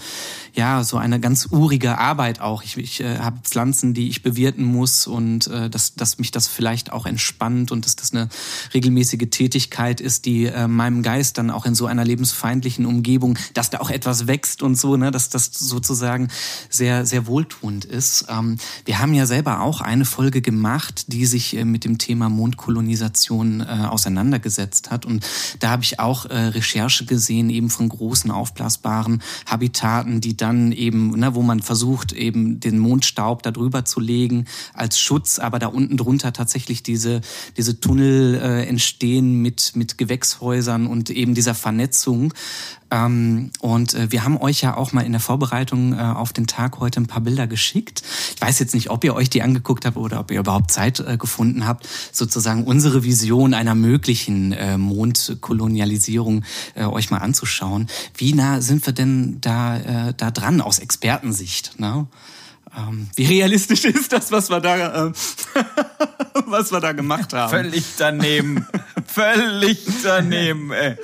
ja, 0.54 0.84
so 0.84 0.96
eine 0.96 1.20
ganz 1.20 1.48
urige 1.50 1.98
Arbeit 2.00 2.40
auch. 2.40 2.62
Ich, 2.62 2.76
ich 2.76 3.00
äh, 3.00 3.18
habe 3.18 3.38
Pflanzen, 3.44 3.94
die 3.94 4.08
ich 4.08 4.22
bewirten 4.22 4.64
muss 4.64 5.06
und 5.06 5.46
äh, 5.46 5.70
dass, 5.70 5.94
dass 5.94 6.18
mich 6.18 6.30
das 6.30 6.48
vielleicht 6.48 6.92
auch 6.92 7.06
entspannt 7.06 7.70
und 7.70 7.84
dass 7.84 7.96
das 7.96 8.12
eine 8.12 8.28
regelmäßige 8.74 9.28
Tätigkeit 9.30 10.00
ist, 10.00 10.24
die 10.24 10.46
äh, 10.46 10.66
meinem 10.66 11.02
Geist 11.02 11.38
dann 11.38 11.50
auch 11.50 11.66
in 11.66 11.74
so 11.74 11.86
einer 11.86 12.04
lebensfeindlichen 12.04 12.86
Umgebung, 12.86 13.38
dass 13.54 13.70
da 13.70 13.80
auch 13.80 13.90
etwas 13.90 14.26
wächst 14.26 14.62
und 14.62 14.76
so, 14.76 14.96
ne, 14.96 15.10
dass 15.10 15.28
das 15.28 15.50
sozusagen 15.52 16.28
sehr, 16.68 17.06
sehr 17.06 17.26
wohltuend 17.26 17.84
ist. 17.84 18.26
Ähm, 18.28 18.56
wir 18.84 18.98
haben 18.98 19.14
ja 19.14 19.26
selber 19.26 19.60
auch 19.60 19.80
eine 19.80 20.04
Folge 20.04 20.40
gemacht, 20.40 21.12
die 21.12 21.26
sich 21.26 21.56
äh, 21.56 21.64
mit 21.64 21.84
dem 21.84 21.98
Thema 21.98 22.28
Mondkolonisation 22.28 23.60
äh, 23.60 23.64
auseinandergesetzt 23.64 24.90
hat. 24.90 25.04
Und 25.04 25.26
da 25.60 25.70
habe 25.70 25.82
ich 25.82 26.00
auch 26.00 26.26
äh, 26.26 26.36
Recherche 26.36 27.04
gesehen, 27.04 27.50
eben 27.50 27.70
von 27.70 27.88
großen 27.88 28.30
aufblasbaren 28.30 29.22
Habitaten, 29.46 30.20
die 30.20 30.36
dann 30.36 30.72
eben, 30.72 31.10
ne, 31.18 31.34
wo 31.34 31.42
man 31.42 31.60
versucht, 31.60 31.89
versucht, 31.90 32.12
eben 32.12 32.60
den 32.60 32.78
Mondstaub 32.78 33.42
da 33.42 33.50
zu 33.84 34.00
legen 34.00 34.46
als 34.74 35.00
Schutz, 35.00 35.38
aber 35.38 35.58
da 35.58 35.66
unten 35.66 35.96
drunter 35.96 36.32
tatsächlich 36.32 36.82
diese, 36.82 37.20
diese 37.56 37.80
Tunnel 37.80 38.36
äh, 38.36 38.66
entstehen 38.66 39.42
mit, 39.42 39.72
mit 39.74 39.98
Gewächshäusern 39.98 40.86
und 40.86 41.10
eben 41.10 41.34
dieser 41.34 41.54
Vernetzung. 41.54 42.32
Ähm, 42.90 43.50
und 43.60 43.94
äh, 43.94 44.10
wir 44.10 44.24
haben 44.24 44.36
euch 44.36 44.62
ja 44.62 44.76
auch 44.76 44.92
mal 44.92 45.02
in 45.02 45.12
der 45.12 45.20
Vorbereitung 45.20 45.92
äh, 45.92 46.00
auf 46.00 46.32
den 46.32 46.46
Tag 46.46 46.80
heute 46.80 47.00
ein 47.00 47.06
paar 47.06 47.20
Bilder 47.20 47.46
geschickt. 47.46 48.02
Ich 48.34 48.40
weiß 48.40 48.58
jetzt 48.58 48.74
nicht, 48.74 48.90
ob 48.90 49.04
ihr 49.04 49.14
euch 49.14 49.30
die 49.30 49.42
angeguckt 49.42 49.84
habt 49.84 49.96
oder 49.96 50.20
ob 50.20 50.30
ihr 50.30 50.40
überhaupt 50.40 50.70
Zeit 50.70 51.00
äh, 51.00 51.16
gefunden 51.16 51.66
habt, 51.66 51.88
sozusagen 52.12 52.64
unsere 52.64 53.04
Vision 53.04 53.54
einer 53.54 53.74
möglichen 53.74 54.52
äh, 54.52 54.76
Mondkolonialisierung 54.76 56.44
äh, 56.74 56.84
euch 56.84 57.10
mal 57.10 57.18
anzuschauen. 57.18 57.86
Wie 58.16 58.32
nah 58.32 58.60
sind 58.60 58.84
wir 58.86 58.92
denn 58.92 59.40
da, 59.40 59.76
äh, 59.76 60.14
da 60.16 60.30
dran 60.30 60.60
aus 60.60 60.78
Expertensicht? 60.78 61.78
Ne? 61.78 62.06
Ähm, 62.76 63.08
wie 63.16 63.24
realistisch 63.24 63.84
ist 63.86 64.12
das, 64.12 64.30
was 64.30 64.50
wir 64.50 64.60
da, 64.60 65.06
äh, 65.06 65.12
was 66.46 66.70
wir 66.70 66.80
da 66.80 66.92
gemacht 66.92 67.32
haben? 67.32 67.50
Völlig 67.50 67.84
daneben. 67.98 68.66
Völlig 69.06 69.84
daneben, 70.04 70.70
ey. 70.70 70.96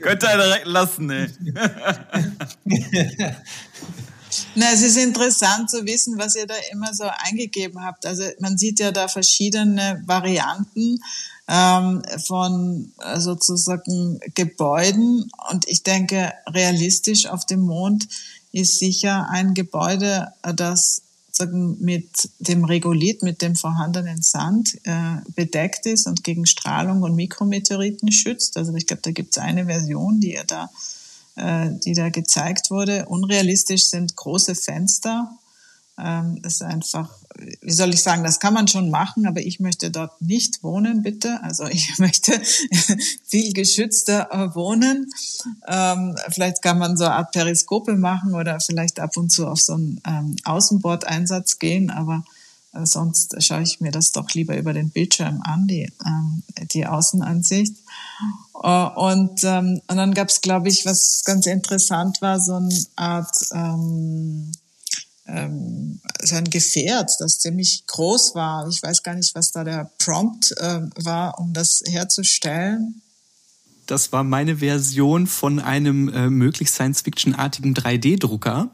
Könnt 0.00 0.24
ihr 0.24 0.36
direkt 0.36 0.66
lassen, 0.66 1.10
ey. 1.10 1.28
Na, 4.56 4.72
es 4.72 4.82
ist 4.82 4.96
interessant 4.96 5.70
zu 5.70 5.86
wissen, 5.86 6.18
was 6.18 6.34
ihr 6.34 6.46
da 6.46 6.54
immer 6.72 6.92
so 6.92 7.04
eingegeben 7.04 7.84
habt. 7.84 8.04
Also 8.04 8.24
man 8.40 8.58
sieht 8.58 8.80
ja 8.80 8.90
da 8.90 9.06
verschiedene 9.06 10.02
Varianten 10.06 10.98
ähm, 11.48 12.02
von 12.26 12.92
äh, 12.98 13.20
sozusagen 13.20 14.18
Gebäuden. 14.34 15.30
Und 15.50 15.68
ich 15.68 15.84
denke, 15.84 16.32
realistisch 16.48 17.26
auf 17.26 17.46
dem 17.46 17.60
Mond 17.60 18.08
ist 18.52 18.78
sicher 18.78 19.28
ein 19.30 19.54
Gebäude, 19.54 20.32
das 20.42 21.02
sagen, 21.36 21.76
mit 21.80 22.30
dem 22.38 22.64
Regolith, 22.64 23.22
mit 23.22 23.42
dem 23.42 23.56
vorhandenen 23.56 24.22
Sand 24.22 24.78
äh, 24.84 25.16
bedeckt 25.34 25.86
ist 25.86 26.06
und 26.06 26.24
gegen 26.24 26.46
Strahlung 26.46 27.02
und 27.02 27.14
Mikrometeoriten 27.14 28.12
schützt. 28.12 28.56
Also 28.56 28.74
ich 28.74 28.86
glaube, 28.86 29.02
da 29.02 29.10
gibt 29.10 29.36
es 29.36 29.42
eine 29.42 29.66
Version, 29.66 30.20
die 30.20 30.34
er 30.34 30.44
da, 30.44 30.70
äh, 31.36 31.70
die 31.84 31.94
da 31.94 32.10
gezeigt 32.10 32.70
wurde. 32.70 33.06
Unrealistisch 33.06 33.86
sind 33.86 34.14
große 34.14 34.54
Fenster. 34.54 35.36
Ähm, 35.98 36.40
ist 36.42 36.62
einfach 36.62 37.10
wie 37.60 37.72
soll 37.72 37.94
ich 37.94 38.02
sagen, 38.02 38.24
das 38.24 38.40
kann 38.40 38.54
man 38.54 38.68
schon 38.68 38.90
machen, 38.90 39.26
aber 39.26 39.40
ich 39.40 39.60
möchte 39.60 39.90
dort 39.90 40.20
nicht 40.20 40.62
wohnen, 40.62 41.02
bitte. 41.02 41.40
Also 41.42 41.66
ich 41.66 41.98
möchte 41.98 42.40
viel 43.24 43.52
geschützter 43.52 44.28
äh, 44.30 44.54
wohnen. 44.54 45.10
Ähm, 45.66 46.16
vielleicht 46.30 46.62
kann 46.62 46.78
man 46.78 46.96
so 46.96 47.04
eine 47.04 47.14
Art 47.14 47.32
Periskope 47.32 47.96
machen 47.96 48.34
oder 48.34 48.60
vielleicht 48.60 49.00
ab 49.00 49.16
und 49.16 49.30
zu 49.30 49.46
auf 49.46 49.60
so 49.60 49.74
einen 49.74 50.00
ähm, 50.06 50.36
Außenbordeinsatz 50.44 51.58
gehen, 51.58 51.90
aber 51.90 52.24
äh, 52.74 52.84
sonst 52.84 53.42
schaue 53.42 53.62
ich 53.62 53.80
mir 53.80 53.92
das 53.92 54.12
doch 54.12 54.30
lieber 54.30 54.56
über 54.56 54.72
den 54.72 54.90
Bildschirm 54.90 55.40
an, 55.42 55.66
die, 55.66 55.90
ähm, 56.06 56.42
die 56.72 56.86
Außenansicht. 56.86 57.76
Äh, 58.62 58.68
und, 58.68 59.44
und 59.44 59.82
dann 59.88 60.14
gab 60.14 60.28
es, 60.28 60.40
glaube 60.40 60.68
ich, 60.68 60.84
was 60.84 61.22
ganz 61.24 61.46
interessant 61.46 62.20
war, 62.20 62.40
so 62.40 62.54
eine 62.56 62.86
Art 62.96 63.36
ähm, 65.32 66.00
so 66.22 66.36
ein 66.36 66.44
Gefährt, 66.44 67.10
das 67.18 67.38
ziemlich 67.38 67.84
groß 67.86 68.34
war. 68.34 68.68
Ich 68.68 68.82
weiß 68.82 69.02
gar 69.02 69.14
nicht, 69.14 69.34
was 69.34 69.50
da 69.50 69.64
der 69.64 69.90
Prompt 69.98 70.52
äh, 70.58 70.80
war, 70.96 71.38
um 71.38 71.52
das 71.52 71.82
herzustellen. 71.86 73.02
Das 73.86 74.12
war 74.12 74.22
meine 74.22 74.58
Version 74.58 75.26
von 75.26 75.58
einem 75.58 76.08
äh, 76.08 76.30
möglichst 76.30 76.76
Science-Fiction-artigen 76.76 77.74
3D-Drucker. 77.74 78.70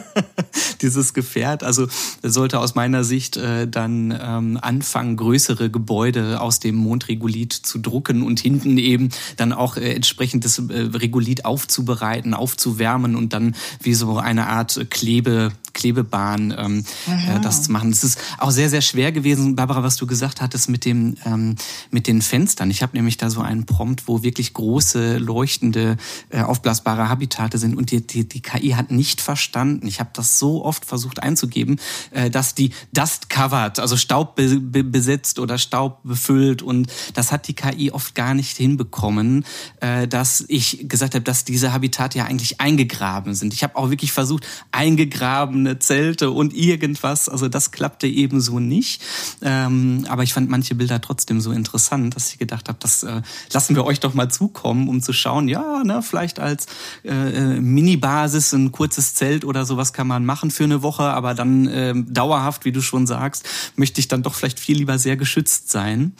Dieses 0.82 1.14
Gefährt. 1.14 1.62
Also 1.62 1.86
sollte 2.22 2.58
aus 2.58 2.74
meiner 2.74 3.04
Sicht 3.04 3.36
äh, 3.36 3.68
dann 3.68 4.10
ähm, 4.20 4.58
anfangen, 4.60 5.16
größere 5.16 5.70
Gebäude 5.70 6.40
aus 6.40 6.58
dem 6.58 6.74
Mondregolith 6.74 7.52
zu 7.52 7.78
drucken 7.78 8.22
und 8.22 8.40
hinten 8.40 8.78
eben 8.78 9.10
dann 9.36 9.52
auch 9.52 9.76
äh, 9.76 9.94
entsprechend 9.94 10.44
das 10.44 10.58
äh, 10.58 10.62
Regolith 10.72 11.44
aufzubereiten, 11.44 12.34
aufzuwärmen 12.34 13.14
und 13.14 13.32
dann 13.32 13.54
wie 13.80 13.94
so 13.94 14.18
eine 14.18 14.48
Art 14.48 14.90
Klebe, 14.90 15.52
Klebebahn 15.76 16.54
ähm, 16.58 16.84
äh, 17.06 17.38
das 17.40 17.62
zu 17.62 17.70
machen. 17.70 17.90
Es 17.90 18.02
ist 18.02 18.18
auch 18.38 18.50
sehr, 18.50 18.70
sehr 18.70 18.80
schwer 18.80 19.12
gewesen, 19.12 19.54
Barbara, 19.54 19.82
was 19.82 19.96
du 19.96 20.06
gesagt 20.06 20.40
hattest 20.40 20.68
mit 20.70 20.84
dem 20.84 21.16
ähm, 21.24 21.54
mit 21.90 22.06
den 22.06 22.22
Fenstern. 22.22 22.70
Ich 22.70 22.82
habe 22.82 22.96
nämlich 22.96 23.18
da 23.18 23.28
so 23.30 23.42
einen 23.42 23.66
Prompt, 23.66 24.08
wo 24.08 24.22
wirklich 24.22 24.54
große, 24.54 25.18
leuchtende, 25.18 25.98
äh, 26.30 26.40
aufblasbare 26.40 27.08
Habitate 27.08 27.58
sind 27.58 27.76
und 27.76 27.90
die, 27.90 28.04
die, 28.04 28.26
die 28.26 28.40
KI 28.40 28.70
hat 28.70 28.90
nicht 28.90 29.20
verstanden. 29.20 29.86
Ich 29.86 30.00
habe 30.00 30.10
das 30.14 30.38
so 30.38 30.64
oft 30.64 30.86
versucht 30.86 31.22
einzugeben, 31.22 31.76
äh, 32.10 32.30
dass 32.30 32.54
die 32.54 32.70
Dust 32.92 33.28
covered, 33.28 33.78
also 33.78 33.96
Staub 33.96 34.34
be 34.34 34.58
be 34.58 34.82
besetzt 34.82 35.38
oder 35.38 35.58
Staub 35.58 36.02
befüllt 36.04 36.62
und 36.62 36.90
das 37.12 37.32
hat 37.32 37.48
die 37.48 37.54
KI 37.54 37.90
oft 37.90 38.14
gar 38.14 38.32
nicht 38.32 38.56
hinbekommen, 38.56 39.44
äh, 39.80 40.08
dass 40.08 40.42
ich 40.48 40.88
gesagt 40.88 41.14
habe, 41.14 41.24
dass 41.24 41.44
diese 41.44 41.74
Habitate 41.74 42.18
ja 42.18 42.24
eigentlich 42.24 42.62
eingegraben 42.62 43.34
sind. 43.34 43.52
Ich 43.52 43.62
habe 43.62 43.76
auch 43.76 43.90
wirklich 43.90 44.12
versucht, 44.12 44.46
eingegraben 44.72 45.65
keine 45.66 45.78
Zelte 45.80 46.30
und 46.30 46.54
irgendwas. 46.54 47.28
Also 47.28 47.48
das 47.48 47.72
klappte 47.72 48.06
eben 48.06 48.40
so 48.40 48.60
nicht. 48.60 49.02
Ähm, 49.42 50.06
aber 50.08 50.22
ich 50.22 50.32
fand 50.32 50.48
manche 50.48 50.74
Bilder 50.74 51.00
trotzdem 51.00 51.40
so 51.40 51.50
interessant, 51.50 52.14
dass 52.14 52.30
ich 52.30 52.38
gedacht 52.38 52.68
habe, 52.68 52.78
das 52.80 53.02
äh, 53.02 53.22
lassen 53.52 53.74
wir 53.74 53.84
euch 53.84 54.00
doch 54.00 54.14
mal 54.14 54.30
zukommen, 54.30 54.88
um 54.88 55.02
zu 55.02 55.12
schauen, 55.12 55.48
ja, 55.48 55.82
ne, 55.84 56.02
vielleicht 56.02 56.38
als 56.38 56.66
äh, 57.04 57.10
äh 57.10 57.60
Mini-Basis 57.60 58.52
ein 58.52 58.70
kurzes 58.70 59.14
Zelt 59.14 59.44
oder 59.44 59.66
sowas 59.66 59.92
kann 59.92 60.06
man 60.06 60.24
machen 60.24 60.50
für 60.50 60.64
eine 60.64 60.82
Woche, 60.82 61.02
aber 61.02 61.34
dann 61.34 61.66
äh, 61.66 61.94
dauerhaft, 61.96 62.64
wie 62.64 62.72
du 62.72 62.80
schon 62.80 63.06
sagst, 63.06 63.44
möchte 63.76 64.00
ich 64.00 64.08
dann 64.08 64.22
doch 64.22 64.34
vielleicht 64.34 64.60
viel 64.60 64.76
lieber 64.76 64.98
sehr 64.98 65.16
geschützt 65.16 65.70
sein. 65.70 66.12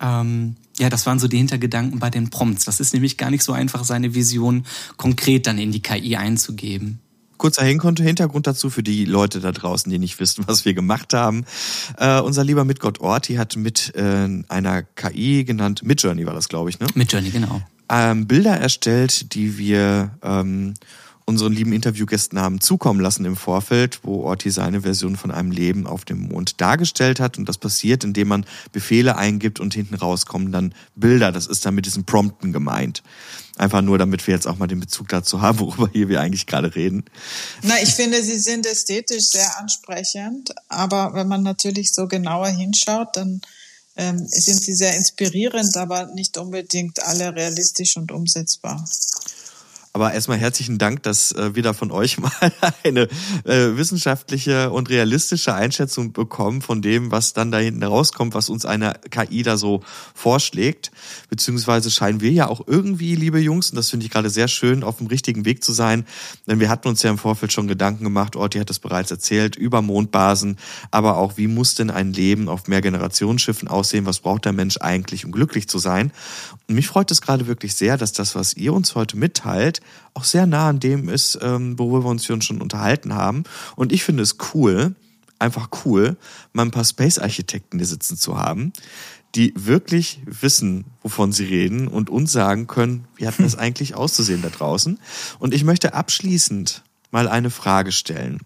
Ähm, 0.00 0.56
ja, 0.78 0.88
das 0.88 1.06
waren 1.06 1.18
so 1.18 1.28
die 1.28 1.38
Hintergedanken 1.38 1.98
bei 1.98 2.08
den 2.08 2.30
Prompts. 2.30 2.64
Das 2.64 2.80
ist 2.80 2.94
nämlich 2.94 3.16
gar 3.18 3.30
nicht 3.30 3.42
so 3.42 3.52
einfach, 3.52 3.84
seine 3.84 4.14
Vision 4.14 4.64
konkret 4.96 5.46
dann 5.46 5.58
in 5.58 5.72
die 5.72 5.82
KI 5.82 6.16
einzugeben. 6.16 7.00
Kurzer 7.38 7.64
Hintergrund 7.64 8.46
dazu 8.46 8.70
für 8.70 8.82
die 8.82 9.04
Leute 9.04 9.40
da 9.40 9.52
draußen, 9.52 9.90
die 9.90 9.98
nicht 9.98 10.20
wissen, 10.20 10.44
was 10.46 10.64
wir 10.64 10.74
gemacht 10.74 11.14
haben. 11.14 11.44
Äh, 11.96 12.20
unser 12.20 12.44
lieber 12.44 12.64
Mitgott 12.64 13.00
Orti 13.00 13.34
hat 13.34 13.56
mit 13.56 13.94
äh, 13.94 14.28
einer 14.48 14.82
KI 14.82 15.44
genannt, 15.44 15.82
Midjourney 15.84 16.26
war 16.26 16.34
das, 16.34 16.48
glaube 16.48 16.70
ich, 16.70 16.80
ne? 16.80 16.86
Midjourney, 16.94 17.30
genau. 17.30 17.62
Ähm, 17.90 18.26
Bilder 18.26 18.56
erstellt, 18.56 19.34
die 19.34 19.56
wir 19.56 20.10
ähm, 20.22 20.74
unseren 21.28 21.52
lieben 21.52 21.74
Interviewgästen 21.74 22.40
haben 22.40 22.58
zukommen 22.58 23.00
lassen 23.00 23.26
im 23.26 23.36
Vorfeld, 23.36 24.00
wo 24.02 24.22
Orti 24.22 24.50
seine 24.50 24.80
Version 24.80 25.14
von 25.14 25.30
einem 25.30 25.50
Leben 25.50 25.86
auf 25.86 26.06
dem 26.06 26.28
Mond 26.28 26.58
dargestellt 26.58 27.20
hat. 27.20 27.36
Und 27.36 27.46
das 27.50 27.58
passiert, 27.58 28.02
indem 28.02 28.28
man 28.28 28.46
Befehle 28.72 29.14
eingibt 29.14 29.60
und 29.60 29.74
hinten 29.74 29.94
rauskommen 29.94 30.52
dann 30.52 30.74
Bilder. 30.96 31.30
Das 31.30 31.46
ist 31.46 31.66
dann 31.66 31.74
mit 31.74 31.84
diesen 31.84 32.04
Prompten 32.04 32.54
gemeint. 32.54 33.02
Einfach 33.58 33.82
nur, 33.82 33.98
damit 33.98 34.26
wir 34.26 34.32
jetzt 34.32 34.46
auch 34.46 34.56
mal 34.56 34.68
den 34.68 34.80
Bezug 34.80 35.08
dazu 35.08 35.42
haben, 35.42 35.58
worüber 35.58 35.90
hier 35.92 36.08
wir 36.08 36.22
eigentlich 36.22 36.46
gerade 36.46 36.74
reden. 36.74 37.04
Na, 37.60 37.74
ich 37.82 37.94
finde, 37.94 38.22
sie 38.22 38.38
sind 38.38 38.64
ästhetisch 38.64 39.28
sehr 39.28 39.58
ansprechend, 39.58 40.54
aber 40.68 41.12
wenn 41.12 41.28
man 41.28 41.42
natürlich 41.42 41.92
so 41.92 42.08
genauer 42.08 42.48
hinschaut, 42.48 43.08
dann 43.16 43.42
ähm, 43.96 44.26
sind 44.28 44.62
sie 44.62 44.74
sehr 44.74 44.96
inspirierend, 44.96 45.76
aber 45.76 46.06
nicht 46.14 46.38
unbedingt 46.38 47.02
alle 47.02 47.34
realistisch 47.34 47.98
und 47.98 48.12
umsetzbar. 48.12 48.82
Aber 49.98 50.14
erstmal 50.14 50.38
herzlichen 50.38 50.78
Dank, 50.78 51.02
dass 51.02 51.32
äh, 51.32 51.56
wir 51.56 51.64
da 51.64 51.72
von 51.72 51.90
euch 51.90 52.18
mal 52.20 52.30
eine 52.84 53.08
äh, 53.42 53.76
wissenschaftliche 53.76 54.70
und 54.70 54.90
realistische 54.90 55.54
Einschätzung 55.54 56.12
bekommen 56.12 56.62
von 56.62 56.82
dem, 56.82 57.10
was 57.10 57.32
dann 57.32 57.50
da 57.50 57.58
hinten 57.58 57.82
rauskommt, 57.82 58.32
was 58.32 58.48
uns 58.48 58.64
eine 58.64 58.94
KI 59.10 59.42
da 59.42 59.56
so 59.56 59.82
vorschlägt. 60.14 60.92
Beziehungsweise 61.30 61.90
scheinen 61.90 62.20
wir 62.20 62.30
ja 62.30 62.46
auch 62.46 62.60
irgendwie, 62.68 63.16
liebe 63.16 63.40
Jungs, 63.40 63.70
und 63.70 63.76
das 63.76 63.90
finde 63.90 64.06
ich 64.06 64.12
gerade 64.12 64.30
sehr 64.30 64.46
schön, 64.46 64.84
auf 64.84 64.98
dem 64.98 65.08
richtigen 65.08 65.44
Weg 65.44 65.64
zu 65.64 65.72
sein. 65.72 66.06
Denn 66.46 66.60
wir 66.60 66.68
hatten 66.68 66.86
uns 66.86 67.02
ja 67.02 67.10
im 67.10 67.18
Vorfeld 67.18 67.52
schon 67.52 67.66
Gedanken 67.66 68.04
gemacht, 68.04 68.36
Orti 68.36 68.60
hat 68.60 68.70
es 68.70 68.78
bereits 68.78 69.10
erzählt, 69.10 69.56
über 69.56 69.82
Mondbasen, 69.82 70.58
aber 70.92 71.16
auch, 71.16 71.38
wie 71.38 71.48
muss 71.48 71.74
denn 71.74 71.90
ein 71.90 72.12
Leben 72.12 72.48
auf 72.48 72.68
Mehrgenerationsschiffen 72.68 73.66
aussehen? 73.66 74.06
Was 74.06 74.20
braucht 74.20 74.44
der 74.44 74.52
Mensch 74.52 74.76
eigentlich, 74.80 75.24
um 75.24 75.32
glücklich 75.32 75.68
zu 75.68 75.80
sein? 75.80 76.12
Und 76.68 76.76
mich 76.76 76.86
freut 76.86 77.10
es 77.10 77.20
gerade 77.20 77.48
wirklich 77.48 77.74
sehr, 77.74 77.96
dass 77.96 78.12
das, 78.12 78.36
was 78.36 78.54
ihr 78.54 78.72
uns 78.72 78.94
heute 78.94 79.16
mitteilt, 79.16 79.80
auch 80.14 80.24
sehr 80.24 80.46
nah 80.46 80.68
an 80.68 80.80
dem 80.80 81.08
ist, 81.08 81.38
ähm, 81.42 81.78
worüber 81.78 82.04
wir 82.04 82.10
uns 82.10 82.26
hier 82.26 82.40
schon 82.42 82.60
unterhalten 82.60 83.14
haben. 83.14 83.44
Und 83.76 83.92
ich 83.92 84.04
finde 84.04 84.22
es 84.22 84.36
cool, 84.54 84.94
einfach 85.38 85.68
cool, 85.84 86.16
mal 86.52 86.64
ein 86.64 86.70
paar 86.70 86.84
Space-Architekten 86.84 87.78
hier 87.78 87.86
sitzen 87.86 88.16
zu 88.16 88.36
haben, 88.36 88.72
die 89.34 89.52
wirklich 89.56 90.20
wissen, 90.24 90.86
wovon 91.02 91.32
sie 91.32 91.44
reden 91.44 91.86
und 91.88 92.10
uns 92.10 92.32
sagen 92.32 92.66
können, 92.66 93.06
wie 93.16 93.26
hat 93.26 93.38
das 93.38 93.56
eigentlich 93.58 93.94
auszusehen 93.94 94.42
da 94.42 94.48
draußen. 94.48 94.98
Und 95.38 95.54
ich 95.54 95.64
möchte 95.64 95.94
abschließend 95.94 96.82
mal 97.10 97.28
eine 97.28 97.50
Frage 97.50 97.92
stellen. 97.92 98.40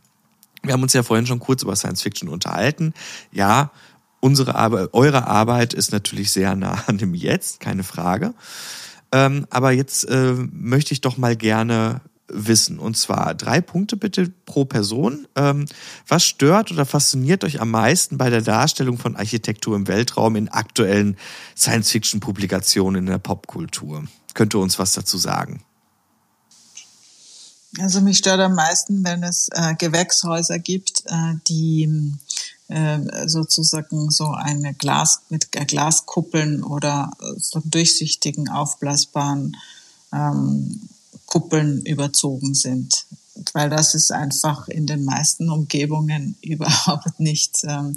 Wir 0.62 0.74
haben 0.74 0.82
uns 0.82 0.92
ja 0.92 1.02
vorhin 1.02 1.26
schon 1.26 1.40
kurz 1.40 1.62
über 1.62 1.74
Science 1.74 2.02
Fiction 2.02 2.28
unterhalten. 2.28 2.94
Ja, 3.32 3.72
unsere 4.20 4.54
Arbeit, 4.54 4.90
eure 4.92 5.26
Arbeit 5.26 5.74
ist 5.74 5.92
natürlich 5.92 6.30
sehr 6.30 6.54
nah 6.54 6.84
an 6.86 6.98
dem 6.98 7.14
Jetzt, 7.14 7.60
keine 7.60 7.82
Frage. 7.82 8.34
Ähm, 9.12 9.46
aber 9.50 9.72
jetzt 9.72 10.04
äh, 10.04 10.34
möchte 10.52 10.94
ich 10.94 11.00
doch 11.00 11.18
mal 11.18 11.36
gerne 11.36 12.00
wissen. 12.28 12.78
Und 12.78 12.96
zwar 12.96 13.34
drei 13.34 13.60
Punkte 13.60 13.96
bitte 13.96 14.32
pro 14.46 14.64
Person. 14.64 15.26
Ähm, 15.36 15.66
was 16.08 16.24
stört 16.24 16.72
oder 16.72 16.86
fasziniert 16.86 17.44
euch 17.44 17.60
am 17.60 17.70
meisten 17.70 18.18
bei 18.18 18.30
der 18.30 18.42
Darstellung 18.42 18.98
von 18.98 19.16
Architektur 19.16 19.76
im 19.76 19.86
Weltraum 19.86 20.36
in 20.36 20.48
aktuellen 20.48 21.16
Science-Fiction-Publikationen 21.56 23.00
in 23.00 23.06
der 23.06 23.18
Popkultur? 23.18 24.04
Könnt 24.34 24.54
ihr 24.54 24.60
uns 24.60 24.78
was 24.78 24.92
dazu 24.92 25.18
sagen? 25.18 25.62
Also 27.78 28.00
mich 28.00 28.18
stört 28.18 28.40
am 28.40 28.54
meisten, 28.54 29.02
wenn 29.04 29.22
es 29.22 29.48
äh, 29.52 29.74
Gewächshäuser 29.76 30.58
gibt, 30.58 31.04
äh, 31.06 31.34
die 31.48 32.12
äh, 32.68 32.98
sozusagen 33.26 34.10
so 34.10 34.26
eine 34.28 34.74
Glas 34.74 35.22
mit 35.30 35.50
Glaskuppeln 35.52 36.62
oder 36.62 37.10
so 37.36 37.62
durchsichtigen, 37.64 38.48
aufblasbaren 38.48 39.56
ähm, 40.12 40.88
Kuppeln 41.26 41.84
überzogen 41.86 42.54
sind. 42.54 43.06
Weil 43.54 43.70
das 43.70 43.94
ist 43.94 44.12
einfach 44.12 44.68
in 44.68 44.86
den 44.86 45.04
meisten 45.04 45.50
Umgebungen 45.50 46.36
überhaupt 46.42 47.18
nicht 47.18 47.64
ähm, 47.64 47.96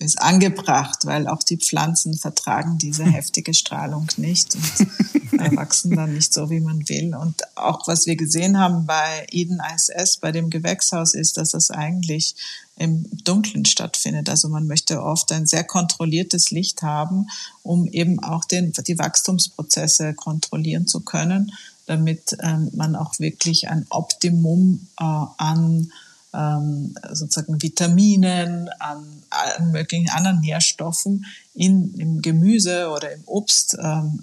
ist 0.00 0.20
angebracht, 0.20 1.04
weil 1.04 1.28
auch 1.28 1.42
die 1.42 1.58
Pflanzen 1.58 2.14
vertragen 2.14 2.78
diese 2.78 3.04
heftige 3.10 3.52
Strahlung 3.54 4.06
nicht 4.16 4.54
und 4.54 5.56
wachsen 5.56 5.94
dann 5.94 6.14
nicht 6.14 6.32
so, 6.32 6.48
wie 6.50 6.60
man 6.60 6.88
will. 6.88 7.14
Und 7.14 7.42
auch 7.56 7.86
was 7.86 8.06
wir 8.06 8.16
gesehen 8.16 8.58
haben 8.58 8.86
bei 8.86 9.26
Eden 9.30 9.60
ISS, 9.60 10.16
bei 10.16 10.32
dem 10.32 10.48
Gewächshaus, 10.48 11.14
ist, 11.14 11.36
dass 11.36 11.50
das 11.50 11.70
eigentlich 11.70 12.34
im 12.76 13.04
Dunkeln 13.24 13.66
stattfindet. 13.66 14.30
Also 14.30 14.48
man 14.48 14.66
möchte 14.66 15.02
oft 15.02 15.30
ein 15.32 15.46
sehr 15.46 15.64
kontrolliertes 15.64 16.50
Licht 16.50 16.82
haben, 16.82 17.26
um 17.62 17.86
eben 17.86 18.22
auch 18.24 18.46
den, 18.46 18.72
die 18.72 18.98
Wachstumsprozesse 18.98 20.14
kontrollieren 20.14 20.86
zu 20.86 21.00
können, 21.00 21.52
damit 21.84 22.38
ähm, 22.40 22.70
man 22.72 22.96
auch 22.96 23.18
wirklich 23.18 23.68
ein 23.68 23.84
Optimum 23.90 24.86
äh, 24.98 25.04
an 25.04 25.92
ähm, 26.34 26.94
sozusagen 27.12 27.60
Vitaminen, 27.62 28.68
an 28.78 29.22
allen 29.30 29.72
möglichen 29.72 30.10
anderen 30.10 30.40
Nährstoffen 30.40 31.26
in, 31.54 31.94
im 31.94 32.22
Gemüse 32.22 32.90
oder 32.90 33.12
im 33.12 33.22
Obst 33.26 33.76
ähm, 33.80 34.22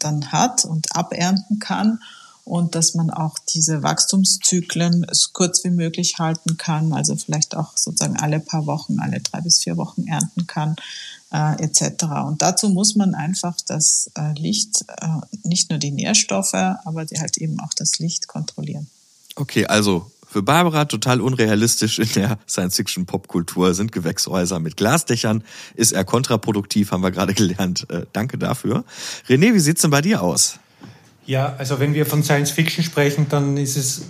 dann 0.00 0.32
hat 0.32 0.64
und 0.64 0.94
abernten 0.94 1.58
kann 1.58 2.00
und 2.48 2.74
dass 2.74 2.94
man 2.94 3.10
auch 3.10 3.38
diese 3.38 3.82
Wachstumszyklen 3.82 5.06
so 5.10 5.28
kurz 5.32 5.64
wie 5.64 5.70
möglich 5.70 6.18
halten 6.18 6.56
kann, 6.56 6.94
also 6.94 7.14
vielleicht 7.14 7.54
auch 7.54 7.76
sozusagen 7.76 8.16
alle 8.16 8.40
paar 8.40 8.66
Wochen, 8.66 9.00
alle 9.00 9.20
drei 9.20 9.42
bis 9.42 9.58
vier 9.58 9.76
Wochen 9.76 10.06
ernten 10.06 10.46
kann, 10.46 10.76
äh, 11.30 11.62
etc. 11.62 12.04
Und 12.26 12.40
dazu 12.40 12.70
muss 12.70 12.96
man 12.96 13.14
einfach 13.14 13.56
das 13.66 14.10
äh, 14.14 14.32
Licht, 14.32 14.86
äh, 14.88 15.06
nicht 15.44 15.68
nur 15.68 15.78
die 15.78 15.90
Nährstoffe, 15.90 16.54
aber 16.54 17.04
die 17.04 17.20
halt 17.20 17.36
eben 17.36 17.60
auch 17.60 17.74
das 17.74 17.98
Licht 17.98 18.28
kontrollieren. 18.28 18.88
Okay, 19.36 19.66
also 19.66 20.10
für 20.30 20.42
Barbara 20.42 20.84
total 20.84 21.20
unrealistisch 21.20 21.98
in 21.98 22.08
der 22.14 22.38
Science-Fiction-Popkultur 22.46 23.74
sind 23.74 23.92
Gewächshäuser 23.92 24.60
mit 24.60 24.76
Glasdächern. 24.76 25.42
Ist 25.74 25.92
er 25.92 26.04
kontraproduktiv, 26.04 26.92
haben 26.92 27.02
wir 27.02 27.10
gerade 27.10 27.32
gelernt. 27.34 27.86
Äh, 27.90 28.02
danke 28.12 28.36
dafür. 28.36 28.84
René, 29.28 29.54
wie 29.54 29.58
sieht's 29.58 29.82
denn 29.82 29.90
bei 29.90 30.02
dir 30.02 30.22
aus? 30.22 30.58
Ja, 31.24 31.54
also 31.58 31.80
wenn 31.80 31.94
wir 31.94 32.06
von 32.06 32.22
Science 32.22 32.50
Fiction 32.50 32.84
sprechen, 32.84 33.26
dann 33.28 33.56
ist 33.56 33.76
es 33.76 34.02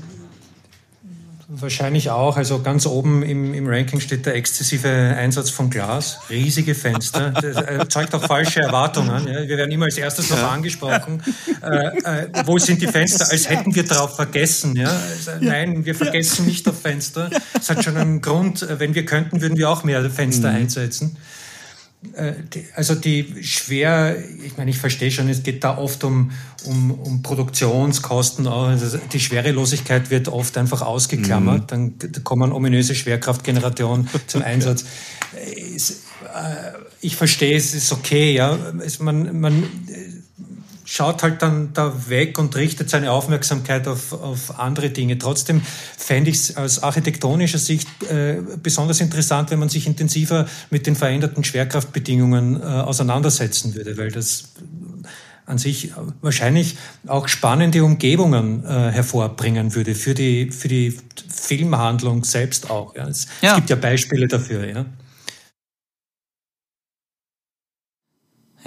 Wahrscheinlich 1.51 2.11
auch. 2.11 2.37
Also 2.37 2.61
ganz 2.61 2.85
oben 2.85 3.23
im, 3.23 3.55
im 3.55 3.67
Ranking 3.67 4.01
steht 4.01 4.27
der 4.27 4.35
exzessive 4.35 4.89
Einsatz 4.89 5.49
von 5.49 5.71
Glas, 5.71 6.19
riesige 6.29 6.75
Fenster. 6.75 7.33
Das 7.39 7.57
erzeugt 7.57 8.15
auch 8.15 8.25
falsche 8.25 8.61
Erwartungen. 8.61 9.27
Ja. 9.27 9.49
Wir 9.49 9.57
werden 9.57 9.71
immer 9.71 9.87
als 9.87 9.97
erstes 9.97 10.29
darauf 10.29 10.51
angesprochen. 10.51 11.23
Äh, 11.63 12.25
äh, 12.25 12.29
wo 12.45 12.59
sind 12.59 12.83
die 12.83 12.87
Fenster? 12.87 13.31
Als 13.31 13.49
hätten 13.49 13.75
wir 13.75 13.85
darauf 13.85 14.17
vergessen. 14.17 14.77
Ja. 14.77 14.91
Also, 14.91 15.31
nein, 15.41 15.87
wir 15.87 15.95
vergessen 15.95 16.45
nicht 16.47 16.69
auf 16.69 16.81
Fenster. 16.83 17.31
Es 17.59 17.71
hat 17.71 17.83
schon 17.83 17.97
einen 17.97 18.21
Grund. 18.21 18.67
Wenn 18.69 18.95
wir 18.95 19.07
könnten, 19.07 19.41
würden 19.41 19.57
wir 19.57 19.71
auch 19.71 19.85
mehr 19.85 20.11
Fenster 20.11 20.51
mhm. 20.51 20.57
einsetzen. 20.57 21.17
Äh, 22.13 22.35
also 22.75 22.95
die 22.95 23.43
schwer, 23.43 24.17
ich 24.45 24.57
meine, 24.57 24.71
ich 24.71 24.79
verstehe 24.79 25.11
schon, 25.11 25.29
es 25.29 25.43
geht 25.43 25.65
da 25.65 25.77
oft 25.77 26.05
um, 26.05 26.31
um, 26.65 26.93
um 26.93 27.23
Produktionskosten. 27.23 28.47
Also 28.47 28.99
die 29.13 29.21
Schwerelosigkeit 29.21 30.11
wird 30.11 30.29
oft 30.29 30.57
einfach 30.57 30.83
ausgeklammert. 30.83 31.73
Mhm. 31.73 31.99
Dann 31.99 32.25
kommen 32.25 32.53
ominöse 32.53 32.95
Schwerkraftgenerationen 32.95 34.09
zum 34.27 34.43
Einsatz. 34.43 34.85
Es, 35.75 35.91
äh, 35.91 35.95
ich 37.01 37.17
verstehe, 37.17 37.57
es 37.57 37.75
ist 37.75 37.93
okay, 37.93 38.33
ja. 38.33 38.57
Es, 38.85 39.01
man, 39.01 39.41
man, 39.41 39.65
schaut 40.91 41.23
halt 41.23 41.43
dann 41.43 41.75
da 41.75 42.09
weg 42.09 42.39
und 42.39 42.57
richtet 42.57 42.89
seine 42.89 43.13
Aufmerksamkeit 43.13 43.87
auf, 43.87 44.15
auf 44.15 44.59
andere 44.59 44.89
Dinge. 44.89 45.19
Trotzdem 45.19 45.61
fände 45.99 46.31
ich 46.31 46.37
es 46.37 46.57
aus 46.57 46.83
architektonischer 46.83 47.59
Sicht 47.59 47.87
äh, 48.05 48.39
besonders 48.63 49.03
interessant, 49.03 49.51
wenn 49.51 49.59
man 49.59 49.69
sich 49.69 49.87
intensiver 49.87 50.47
mit 50.71 50.87
den 50.87 50.97
veränderten 50.97 51.45
Schwerkraftbedingungen 51.45 52.57
äh, 52.57 52.65
auseinandersetzen 52.65 53.75
würde, 53.75 53.99
weil 53.99 54.11
das 54.11 54.55
an 55.45 55.59
sich 55.59 55.93
wahrscheinlich 56.23 56.79
auch 57.07 57.29
spannende 57.29 57.85
Umgebungen 57.85 58.65
äh, 58.65 58.91
hervorbringen 58.91 59.75
würde 59.75 59.95
für 59.95 60.15
die, 60.15 60.51
für 60.51 60.69
die 60.69 60.99
Filmhandlung 61.29 62.25
selbst 62.25 62.71
auch. 62.71 62.97
Ja. 62.97 63.09
Es, 63.09 63.27
ja. 63.43 63.51
es 63.51 63.57
gibt 63.57 63.71
ja 63.71 63.77
Beispiele 63.77 64.27
dafür. 64.27 64.67
Ja. 64.67 64.87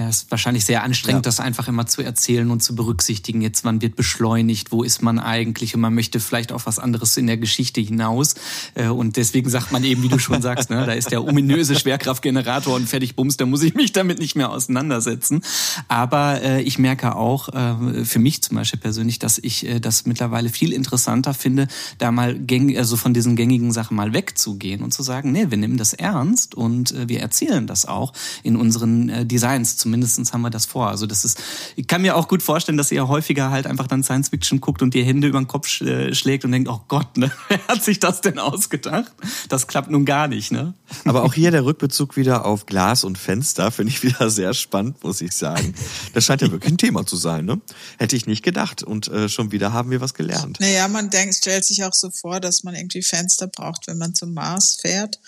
Ja, 0.01 0.09
es 0.09 0.23
ist 0.23 0.31
wahrscheinlich 0.31 0.65
sehr 0.65 0.83
anstrengend, 0.83 1.25
ja. 1.25 1.29
das 1.29 1.39
einfach 1.39 1.67
immer 1.67 1.85
zu 1.85 2.01
erzählen 2.01 2.49
und 2.49 2.63
zu 2.63 2.73
berücksichtigen. 2.73 3.41
Jetzt, 3.41 3.63
wann 3.63 3.83
wird 3.83 3.95
beschleunigt, 3.95 4.71
wo 4.71 4.81
ist 4.81 5.03
man 5.03 5.19
eigentlich 5.19 5.75
und 5.75 5.81
man 5.81 5.93
möchte 5.93 6.19
vielleicht 6.19 6.51
auch 6.51 6.65
was 6.65 6.79
anderes 6.79 7.17
in 7.17 7.27
der 7.27 7.37
Geschichte 7.37 7.81
hinaus. 7.81 8.33
Äh, 8.73 8.87
und 8.87 9.15
deswegen 9.15 9.49
sagt 9.51 9.71
man 9.71 9.83
eben, 9.83 10.01
wie 10.01 10.07
du 10.07 10.17
schon 10.17 10.41
sagst, 10.41 10.71
ne, 10.71 10.87
da 10.87 10.93
ist 10.93 11.11
der 11.11 11.23
ominöse 11.23 11.75
Schwerkraftgenerator 11.75 12.75
und 12.75 12.89
fertig 12.89 13.15
bums, 13.15 13.37
da 13.37 13.45
muss 13.45 13.61
ich 13.61 13.75
mich 13.75 13.91
damit 13.91 14.17
nicht 14.17 14.35
mehr 14.35 14.49
auseinandersetzen. 14.49 15.43
Aber 15.87 16.41
äh, 16.41 16.61
ich 16.63 16.79
merke 16.79 17.15
auch, 17.15 17.49
äh, 17.49 18.03
für 18.03 18.19
mich 18.19 18.41
zum 18.41 18.57
Beispiel 18.57 18.79
persönlich, 18.79 19.19
dass 19.19 19.37
ich 19.37 19.67
äh, 19.67 19.79
das 19.79 20.07
mittlerweile 20.07 20.49
viel 20.49 20.73
interessanter 20.73 21.35
finde, 21.35 21.67
da 21.99 22.11
mal 22.11 22.39
gäng 22.39 22.75
also 22.75 22.97
von 22.97 23.13
diesen 23.13 23.35
gängigen 23.35 23.71
Sachen 23.71 23.95
mal 23.95 24.13
wegzugehen 24.13 24.81
und 24.81 24.95
zu 24.95 25.03
sagen, 25.03 25.31
nee, 25.31 25.51
wir 25.51 25.57
nehmen 25.57 25.77
das 25.77 25.93
ernst 25.93 26.55
und 26.55 26.91
äh, 26.91 27.07
wir 27.07 27.19
erzählen 27.19 27.67
das 27.67 27.85
auch 27.85 28.13
in 28.41 28.55
unseren 28.55 29.09
äh, 29.09 29.25
Designs 29.27 29.77
Zumindest 29.91 30.31
haben 30.31 30.41
wir 30.41 30.49
das 30.49 30.65
vor. 30.65 30.87
Also 30.87 31.05
das 31.05 31.25
ist, 31.25 31.37
ich 31.75 31.85
kann 31.85 32.01
mir 32.01 32.15
auch 32.15 32.29
gut 32.29 32.41
vorstellen, 32.41 32.77
dass 32.77 32.93
ihr 32.93 33.09
häufiger 33.09 33.51
halt 33.51 33.67
einfach 33.67 33.87
dann 33.87 34.05
Science 34.05 34.29
Fiction 34.29 34.61
guckt 34.61 34.81
und 34.81 34.93
die 34.93 35.03
Hände 35.03 35.27
über 35.27 35.37
den 35.37 35.47
Kopf 35.47 35.81
äh, 35.81 36.15
schlägt 36.15 36.45
und 36.45 36.53
denkt, 36.53 36.69
oh 36.69 36.79
Gott, 36.87 37.17
ne? 37.17 37.29
wer 37.49 37.67
hat 37.67 37.83
sich 37.83 37.99
das 37.99 38.21
denn 38.21 38.39
ausgedacht? 38.39 39.11
Das 39.49 39.67
klappt 39.67 39.91
nun 39.91 40.05
gar 40.05 40.29
nicht, 40.29 40.53
ne? 40.53 40.75
Aber 41.03 41.23
auch 41.23 41.33
hier 41.33 41.51
der 41.51 41.65
Rückbezug 41.65 42.15
wieder 42.15 42.45
auf 42.45 42.67
Glas 42.67 43.03
und 43.03 43.17
Fenster 43.17 43.69
finde 43.69 43.91
ich 43.91 44.01
wieder 44.01 44.29
sehr 44.29 44.53
spannend, 44.53 45.03
muss 45.03 45.19
ich 45.19 45.33
sagen. 45.33 45.75
Das 46.13 46.23
scheint 46.23 46.41
ja 46.41 46.49
wirklich 46.49 46.71
ein 46.71 46.77
Thema 46.77 47.05
zu 47.05 47.17
sein, 47.17 47.43
ne? 47.43 47.59
Hätte 47.97 48.15
ich 48.15 48.27
nicht 48.27 48.43
gedacht 48.43 48.83
und 48.83 49.09
äh, 49.09 49.27
schon 49.27 49.51
wieder 49.51 49.73
haben 49.73 49.91
wir 49.91 49.99
was 49.99 50.13
gelernt. 50.13 50.61
Naja, 50.61 50.87
man 50.87 51.09
denkt, 51.09 51.35
stellt 51.35 51.65
sich 51.65 51.83
auch 51.83 51.93
so 51.93 52.11
vor, 52.11 52.39
dass 52.39 52.63
man 52.63 52.75
irgendwie 52.75 53.01
Fenster 53.01 53.47
braucht, 53.47 53.87
wenn 53.87 53.97
man 53.97 54.15
zum 54.15 54.33
Mars 54.33 54.77
fährt. 54.79 55.19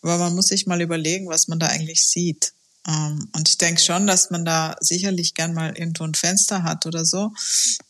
Aber 0.00 0.16
man 0.16 0.34
muss 0.34 0.46
sich 0.46 0.66
mal 0.66 0.80
überlegen, 0.80 1.28
was 1.28 1.48
man 1.48 1.58
da 1.58 1.66
eigentlich 1.66 2.06
sieht. 2.06 2.54
Ähm, 2.86 3.28
und 3.34 3.48
ich 3.48 3.58
denke 3.58 3.80
schon, 3.80 4.06
dass 4.06 4.30
man 4.30 4.44
da 4.44 4.76
sicherlich 4.80 5.34
gern 5.34 5.54
mal 5.54 5.76
irgendwo 5.76 6.04
ein 6.04 6.14
Fenster 6.14 6.62
hat 6.62 6.86
oder 6.86 7.04
so. 7.04 7.32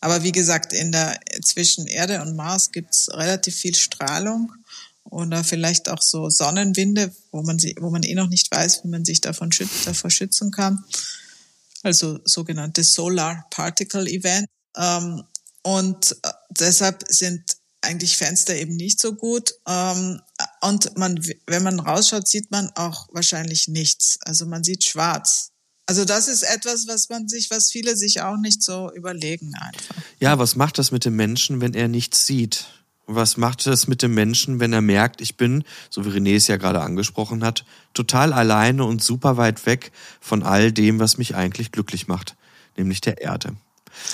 Aber 0.00 0.22
wie 0.22 0.32
gesagt, 0.32 0.72
in 0.72 0.92
der 0.92 1.18
zwischen 1.44 1.86
Erde 1.86 2.22
und 2.22 2.36
Mars 2.36 2.72
gibt's 2.72 3.08
relativ 3.12 3.56
viel 3.56 3.74
Strahlung 3.74 4.52
oder 5.04 5.44
vielleicht 5.44 5.88
auch 5.88 6.02
so 6.02 6.30
Sonnenwinde, 6.30 7.14
wo 7.30 7.42
man 7.42 7.58
sie, 7.58 7.76
wo 7.80 7.90
man 7.90 8.02
eh 8.02 8.14
noch 8.14 8.28
nicht 8.28 8.50
weiß, 8.50 8.84
wie 8.84 8.88
man 8.88 9.04
sich 9.04 9.20
davon 9.20 9.52
schüt 9.52 9.68
davor 9.84 10.10
schützen 10.10 10.50
kann. 10.50 10.84
Also 11.82 12.18
sogenannte 12.24 12.82
Solar 12.82 13.46
Particle 13.50 14.06
Event. 14.06 14.46
Ähm, 14.76 15.22
und 15.62 16.16
äh, 16.22 16.30
deshalb 16.50 17.04
sind 17.08 17.42
eigentlich 17.82 18.16
Fenster 18.16 18.56
eben 18.56 18.76
nicht 18.76 19.00
so 19.00 19.14
gut. 19.14 19.54
Und 20.66 20.96
man, 20.98 21.20
wenn 21.46 21.62
man 21.62 21.78
rausschaut, 21.78 22.26
sieht 22.26 22.50
man 22.50 22.70
auch 22.74 23.06
wahrscheinlich 23.12 23.68
nichts. 23.68 24.18
Also 24.22 24.46
man 24.46 24.64
sieht 24.64 24.82
schwarz. 24.82 25.52
Also 25.86 26.04
das 26.04 26.26
ist 26.26 26.42
etwas, 26.42 26.88
was 26.88 27.08
man 27.08 27.28
sich, 27.28 27.50
was 27.50 27.70
viele 27.70 27.96
sich 27.96 28.20
auch 28.20 28.36
nicht 28.36 28.62
so 28.64 28.90
überlegen 28.92 29.54
einfach. 29.54 29.94
Ja, 30.18 30.38
was 30.40 30.56
macht 30.56 30.78
das 30.78 30.90
mit 30.90 31.04
dem 31.04 31.14
Menschen, 31.14 31.60
wenn 31.60 31.74
er 31.74 31.86
nichts 31.86 32.26
sieht? 32.26 32.66
Was 33.06 33.36
macht 33.36 33.64
das 33.68 33.86
mit 33.86 34.02
dem 34.02 34.14
Menschen, 34.14 34.58
wenn 34.58 34.72
er 34.72 34.80
merkt, 34.80 35.20
ich 35.20 35.36
bin, 35.36 35.62
so 35.90 36.04
wie 36.04 36.08
René 36.08 36.34
es 36.34 36.48
ja 36.48 36.56
gerade 36.56 36.80
angesprochen 36.80 37.44
hat, 37.44 37.64
total 37.94 38.32
alleine 38.32 38.84
und 38.84 39.00
super 39.00 39.36
weit 39.36 39.64
weg 39.64 39.92
von 40.20 40.42
all 40.42 40.72
dem, 40.72 40.98
was 40.98 41.16
mich 41.16 41.36
eigentlich 41.36 41.70
glücklich 41.70 42.08
macht, 42.08 42.34
nämlich 42.76 43.00
der 43.00 43.20
Erde? 43.20 43.54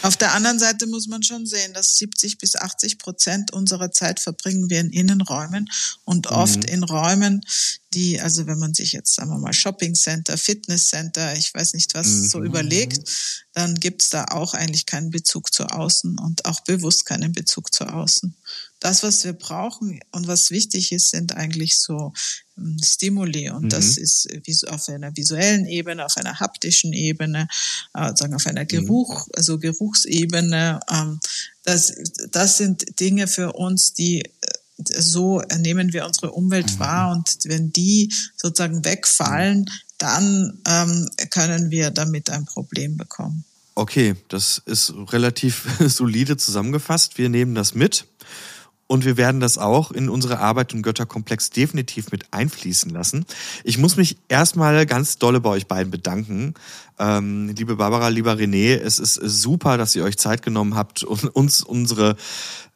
Auf 0.02 0.16
der 0.16 0.32
anderen 0.32 0.58
Seite 0.58 0.86
muss 0.86 1.06
man 1.06 1.22
schon 1.22 1.46
sehen, 1.46 1.72
dass 1.74 1.96
70 1.96 2.38
bis 2.38 2.56
80 2.56 2.98
Prozent 2.98 3.52
unserer 3.52 3.92
Zeit 3.92 4.20
verbringen 4.20 4.70
wir 4.70 4.80
in 4.80 4.90
Innenräumen 4.90 5.68
und 6.04 6.28
oft 6.28 6.64
mhm. 6.64 6.74
in 6.74 6.82
Räumen, 6.82 7.44
die, 7.94 8.20
also 8.20 8.46
wenn 8.46 8.58
man 8.58 8.74
sich 8.74 8.92
jetzt, 8.92 9.14
sagen 9.14 9.30
wir 9.30 9.38
mal, 9.38 9.52
Shopping 9.52 9.94
Center, 9.94 10.38
Fitness 10.38 10.88
Center, 10.88 11.36
ich 11.36 11.52
weiß 11.54 11.74
nicht 11.74 11.94
was 11.94 12.06
mhm. 12.06 12.28
so 12.28 12.42
überlegt, 12.42 13.08
dann 13.52 13.74
gibt's 13.74 14.08
da 14.08 14.24
auch 14.26 14.54
eigentlich 14.54 14.86
keinen 14.86 15.10
Bezug 15.10 15.52
zu 15.52 15.64
außen 15.66 16.18
und 16.18 16.44
auch 16.46 16.60
bewusst 16.60 17.04
keinen 17.04 17.32
Bezug 17.32 17.72
zu 17.72 17.84
außen. 17.84 18.34
Das, 18.82 19.04
was 19.04 19.22
wir 19.22 19.32
brauchen 19.32 20.00
und 20.10 20.26
was 20.26 20.50
wichtig 20.50 20.90
ist, 20.90 21.10
sind 21.10 21.36
eigentlich 21.36 21.78
so 21.78 22.12
ähm, 22.58 22.76
Stimuli. 22.84 23.48
Und 23.48 23.66
mhm. 23.66 23.68
das 23.68 23.96
ist 23.96 24.28
auf 24.68 24.88
einer 24.88 25.16
visuellen 25.16 25.66
Ebene, 25.66 26.04
auf 26.04 26.16
einer 26.16 26.40
haptischen 26.40 26.92
Ebene, 26.92 27.46
äh, 27.94 28.10
sagen 28.16 28.34
auf 28.34 28.44
einer 28.44 28.64
mhm. 28.64 28.68
Geruch, 28.68 29.28
also 29.36 29.60
Geruchsebene. 29.60 30.80
Ähm, 30.90 31.20
das, 31.62 31.94
das 32.32 32.56
sind 32.56 32.98
Dinge 32.98 33.28
für 33.28 33.52
uns, 33.52 33.94
die 33.94 34.24
so 34.78 35.40
nehmen 35.60 35.92
wir 35.92 36.04
unsere 36.04 36.32
Umwelt 36.32 36.74
mhm. 36.74 36.78
wahr 36.80 37.12
und 37.12 37.38
wenn 37.44 37.72
die 37.72 38.12
sozusagen 38.36 38.84
wegfallen, 38.84 39.70
dann 39.98 40.58
ähm, 40.66 41.08
können 41.30 41.70
wir 41.70 41.92
damit 41.92 42.30
ein 42.30 42.46
Problem 42.46 42.96
bekommen. 42.96 43.44
Okay, 43.76 44.16
das 44.26 44.60
ist 44.66 44.92
relativ 45.12 45.68
solide 45.86 46.36
zusammengefasst. 46.36 47.16
Wir 47.16 47.28
nehmen 47.28 47.54
das 47.54 47.76
mit 47.76 48.06
und 48.92 49.06
wir 49.06 49.16
werden 49.16 49.40
das 49.40 49.56
auch 49.56 49.90
in 49.90 50.10
unsere 50.10 50.38
Arbeit 50.38 50.74
im 50.74 50.82
Götterkomplex 50.82 51.48
definitiv 51.48 52.12
mit 52.12 52.26
einfließen 52.30 52.90
lassen. 52.90 53.24
Ich 53.64 53.78
muss 53.78 53.96
mich 53.96 54.18
erstmal 54.28 54.84
ganz 54.84 55.16
dolle 55.16 55.40
bei 55.40 55.48
euch 55.48 55.66
beiden 55.66 55.90
bedanken. 55.90 56.52
Ähm, 56.98 57.48
liebe 57.56 57.76
Barbara, 57.76 58.08
lieber 58.08 58.34
René, 58.34 58.76
es 58.76 58.98
ist 58.98 59.14
super, 59.14 59.78
dass 59.78 59.96
ihr 59.96 60.04
euch 60.04 60.18
Zeit 60.18 60.42
genommen 60.42 60.76
habt 60.76 61.04
und 61.04 61.24
uns 61.34 61.62
unsere 61.62 62.16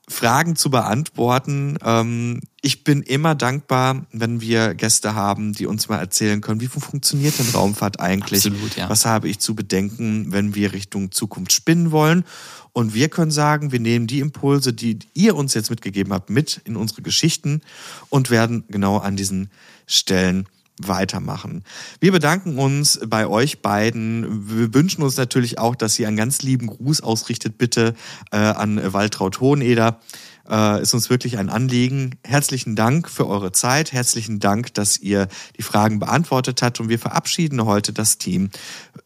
Fragen 0.08 0.54
zu 0.54 0.70
beantworten. 0.70 1.78
Ähm, 1.82 2.40
ich 2.62 2.84
bin 2.84 3.02
immer 3.02 3.34
dankbar, 3.34 4.06
wenn 4.12 4.40
wir 4.40 4.74
Gäste 4.74 5.14
haben, 5.14 5.52
die 5.52 5.66
uns 5.66 5.88
mal 5.88 5.98
erzählen 5.98 6.40
können, 6.40 6.60
wie 6.60 6.68
funktioniert 6.68 7.38
denn 7.38 7.48
Raumfahrt 7.48 7.98
eigentlich? 7.98 8.46
Absolut, 8.46 8.76
ja. 8.76 8.88
Was 8.88 9.04
habe 9.04 9.28
ich 9.28 9.40
zu 9.40 9.56
bedenken, 9.56 10.32
wenn 10.32 10.54
wir 10.54 10.72
Richtung 10.72 11.10
Zukunft 11.10 11.52
spinnen 11.52 11.90
wollen? 11.90 12.24
Und 12.72 12.94
wir 12.94 13.08
können 13.08 13.30
sagen, 13.30 13.72
wir 13.72 13.80
nehmen 13.80 14.06
die 14.06 14.20
Impulse, 14.20 14.72
die 14.72 14.98
ihr 15.14 15.34
uns 15.34 15.54
jetzt 15.54 15.70
mitgegeben 15.70 16.12
habt, 16.12 16.30
mit 16.30 16.60
in 16.64 16.76
unsere 16.76 17.02
Geschichten 17.02 17.62
und 18.08 18.30
werden 18.30 18.64
genau 18.68 18.98
an 18.98 19.16
diesen 19.16 19.50
Stellen 19.86 20.46
weitermachen. 20.78 21.64
Wir 22.00 22.12
bedanken 22.12 22.58
uns 22.58 23.00
bei 23.06 23.26
euch 23.26 23.62
beiden. 23.62 24.48
Wir 24.50 24.74
wünschen 24.74 25.02
uns 25.02 25.16
natürlich 25.16 25.58
auch, 25.58 25.74
dass 25.74 25.98
ihr 25.98 26.08
einen 26.08 26.16
ganz 26.16 26.42
lieben 26.42 26.66
Gruß 26.66 27.00
ausrichtet, 27.00 27.58
bitte 27.58 27.94
äh, 28.30 28.36
an 28.36 28.92
Waltraud 28.92 29.40
Hoheneder. 29.40 30.00
Äh, 30.48 30.82
ist 30.82 30.94
uns 30.94 31.10
wirklich 31.10 31.38
ein 31.38 31.48
Anliegen. 31.48 32.16
Herzlichen 32.24 32.76
Dank 32.76 33.08
für 33.10 33.26
eure 33.26 33.52
Zeit. 33.52 33.92
Herzlichen 33.92 34.38
Dank, 34.38 34.74
dass 34.74 34.98
ihr 34.98 35.28
die 35.58 35.62
Fragen 35.62 35.98
beantwortet 35.98 36.62
habt. 36.62 36.78
Und 36.80 36.88
wir 36.88 36.98
verabschieden 36.98 37.64
heute 37.64 37.92
das 37.92 38.18
Team 38.18 38.50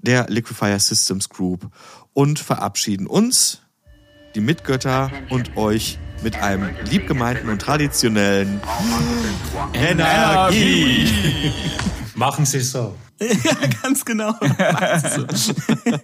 der 0.01 0.29
Liquifier 0.29 0.79
Systems 0.79 1.29
Group 1.29 1.71
und 2.13 2.39
verabschieden 2.39 3.07
uns, 3.07 3.63
die 4.35 4.41
Mitgötter 4.41 5.11
und 5.29 5.57
euch 5.57 5.99
mit 6.23 6.37
einem 6.37 6.71
liebgemeinten 6.91 7.49
und 7.49 7.61
traditionellen 7.61 8.61
Energie. 9.73 11.09
Machen 12.15 12.45
Sie 12.45 12.61
so. 12.61 12.95
ja, 13.21 13.69
ganz 13.83 14.05
genau. 14.05 14.35
So. 15.05 15.27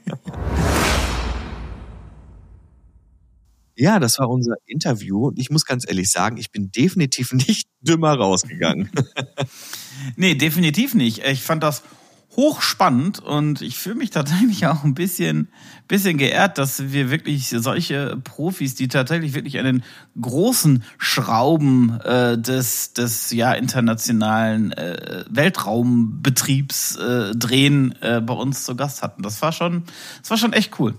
Ja, 3.79 3.99
das 3.99 4.18
war 4.18 4.31
unser 4.31 4.55
Interview 4.64 5.27
und 5.27 5.39
ich 5.39 5.51
muss 5.51 5.66
ganz 5.66 5.85
ehrlich 5.87 6.11
sagen, 6.11 6.39
ich 6.39 6.51
bin 6.51 6.72
definitiv 6.72 7.35
nicht 7.35 7.68
dümmer 7.83 8.14
rausgegangen. 8.14 8.91
nee, 10.16 10.35
definitiv 10.35 10.95
nicht. 10.95 11.22
Ich 11.27 11.43
fand 11.43 11.62
das 11.62 11.83
hochspannend 12.37 13.18
und 13.18 13.62
ich 13.62 13.78
fühle 13.78 13.97
mich 13.97 14.11
tatsächlich 14.11 14.66
auch 14.66 14.84
ein 14.84 14.95
bisschen, 14.95 15.49
bisschen 15.89 16.18
geehrt, 16.18 16.59
dass 16.59 16.93
wir 16.93 17.11
wirklich 17.11 17.49
solche 17.49 18.16
Profis, 18.22 18.74
die 18.74 18.89
tatsächlich 18.89 19.34
wirklich 19.34 19.59
an 19.59 19.64
den 19.64 19.84
großen 20.20 20.84
Schrauben 20.99 21.99
äh, 22.01 22.39
des, 22.39 22.93
des 22.93 23.30
ja 23.30 23.53
internationalen 23.53 24.72
äh, 24.72 25.24
Weltraumbetriebs 25.30 26.97
äh, 26.97 27.32
drehen, 27.34 27.95
äh, 28.03 28.20
bei 28.20 28.34
uns 28.34 28.64
zu 28.64 28.76
Gast 28.76 29.03
hatten. 29.03 29.22
Das 29.22 29.41
war 29.41 29.53
schon, 29.53 29.84
das 30.20 30.30
war 30.30 30.37
schon 30.37 30.53
echt 30.53 30.78
cool 30.78 30.95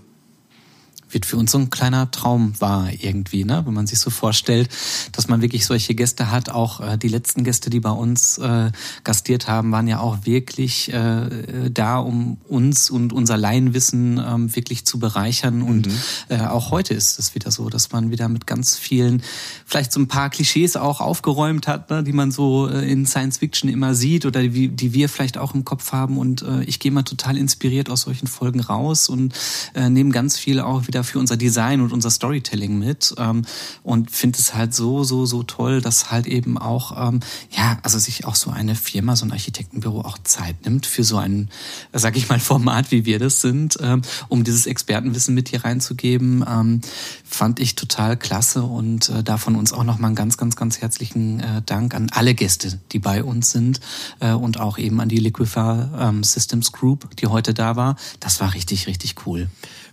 wird 1.10 1.26
für 1.26 1.36
uns 1.36 1.52
so 1.52 1.58
ein 1.58 1.70
kleiner 1.70 2.10
Traum 2.10 2.60
wahr 2.60 2.88
irgendwie, 2.98 3.44
ne? 3.44 3.62
wenn 3.64 3.74
man 3.74 3.86
sich 3.86 3.98
so 3.98 4.10
vorstellt, 4.10 4.68
dass 5.12 5.28
man 5.28 5.42
wirklich 5.42 5.66
solche 5.66 5.94
Gäste 5.94 6.30
hat. 6.30 6.50
Auch 6.50 6.80
äh, 6.80 6.98
die 6.98 7.08
letzten 7.08 7.44
Gäste, 7.44 7.70
die 7.70 7.80
bei 7.80 7.90
uns 7.90 8.38
äh, 8.38 8.70
gastiert 9.04 9.48
haben, 9.48 9.72
waren 9.72 9.88
ja 9.88 10.00
auch 10.00 10.24
wirklich 10.24 10.92
äh, 10.92 11.70
da, 11.70 11.98
um 11.98 12.38
uns 12.48 12.90
und 12.90 13.12
unser 13.12 13.36
Laienwissen 13.36 14.22
ähm, 14.24 14.54
wirklich 14.54 14.84
zu 14.84 14.98
bereichern. 14.98 15.62
Und 15.62 15.86
mhm. 15.86 15.92
äh, 16.28 16.40
auch 16.40 16.70
heute 16.70 16.94
ist 16.94 17.18
es 17.18 17.34
wieder 17.34 17.50
so, 17.50 17.68
dass 17.68 17.92
man 17.92 18.10
wieder 18.10 18.28
mit 18.28 18.46
ganz 18.46 18.76
vielen, 18.76 19.22
vielleicht 19.64 19.92
so 19.92 20.00
ein 20.00 20.08
paar 20.08 20.30
Klischees 20.30 20.76
auch 20.76 21.00
aufgeräumt 21.00 21.66
hat, 21.66 21.90
ne? 21.90 22.02
die 22.02 22.12
man 22.12 22.30
so 22.30 22.68
äh, 22.68 22.90
in 22.90 23.06
Science 23.06 23.38
Fiction 23.38 23.70
immer 23.70 23.94
sieht 23.94 24.26
oder 24.26 24.42
die, 24.42 24.68
die 24.68 24.92
wir 24.92 25.08
vielleicht 25.08 25.38
auch 25.38 25.54
im 25.54 25.64
Kopf 25.64 25.92
haben. 25.92 26.18
Und 26.18 26.42
äh, 26.42 26.62
ich 26.64 26.78
gehe 26.80 26.92
mal 26.92 27.02
total 27.02 27.36
inspiriert 27.36 27.90
aus 27.90 28.02
solchen 28.02 28.26
Folgen 28.26 28.60
raus 28.60 29.08
und 29.08 29.34
äh, 29.74 29.88
nehme 29.88 30.10
ganz 30.10 30.38
viel 30.38 30.60
auch 30.60 30.86
wieder 30.86 30.97
da 30.98 31.02
für 31.02 31.18
unser 31.18 31.36
Design 31.36 31.80
und 31.80 31.92
unser 31.92 32.10
Storytelling 32.10 32.78
mit 32.78 33.14
ähm, 33.18 33.44
und 33.82 34.10
finde 34.10 34.38
es 34.38 34.54
halt 34.54 34.74
so, 34.74 35.04
so, 35.04 35.24
so 35.24 35.42
toll, 35.42 35.80
dass 35.80 36.10
halt 36.10 36.26
eben 36.26 36.58
auch, 36.58 37.08
ähm, 37.08 37.20
ja, 37.50 37.78
also 37.82 37.98
sich 37.98 38.24
auch 38.26 38.34
so 38.34 38.50
eine 38.50 38.74
Firma, 38.74 39.16
so 39.16 39.24
ein 39.24 39.32
Architektenbüro 39.32 40.00
auch 40.00 40.18
Zeit 40.18 40.64
nimmt 40.64 40.86
für 40.86 41.04
so 41.04 41.16
ein, 41.16 41.48
sag 41.92 42.16
ich 42.16 42.28
mal, 42.28 42.40
Format, 42.48 42.90
wie 42.90 43.04
wir 43.04 43.18
das 43.18 43.40
sind, 43.40 43.78
ähm, 43.80 44.02
um 44.28 44.44
dieses 44.44 44.66
Expertenwissen 44.66 45.34
mit 45.34 45.48
hier 45.48 45.64
reinzugeben, 45.64 46.44
ähm, 46.48 46.80
fand 47.24 47.60
ich 47.60 47.74
total 47.74 48.16
klasse 48.16 48.62
und 48.62 49.08
äh, 49.08 49.22
davon 49.22 49.56
uns 49.56 49.72
auch 49.72 49.84
nochmal 49.84 50.08
einen 50.08 50.16
ganz, 50.16 50.36
ganz, 50.36 50.56
ganz 50.56 50.80
herzlichen 50.80 51.40
äh, 51.40 51.62
Dank 51.64 51.94
an 51.94 52.10
alle 52.12 52.34
Gäste, 52.34 52.78
die 52.92 52.98
bei 52.98 53.22
uns 53.22 53.50
sind 53.50 53.80
äh, 54.20 54.32
und 54.32 54.58
auch 54.60 54.78
eben 54.78 55.00
an 55.00 55.08
die 55.08 55.18
Liquify 55.18 55.84
ähm, 55.98 56.24
Systems 56.24 56.72
Group, 56.72 57.16
die 57.16 57.26
heute 57.26 57.54
da 57.54 57.76
war. 57.76 57.96
Das 58.20 58.40
war 58.40 58.54
richtig, 58.54 58.86
richtig 58.86 59.26
cool. 59.26 59.48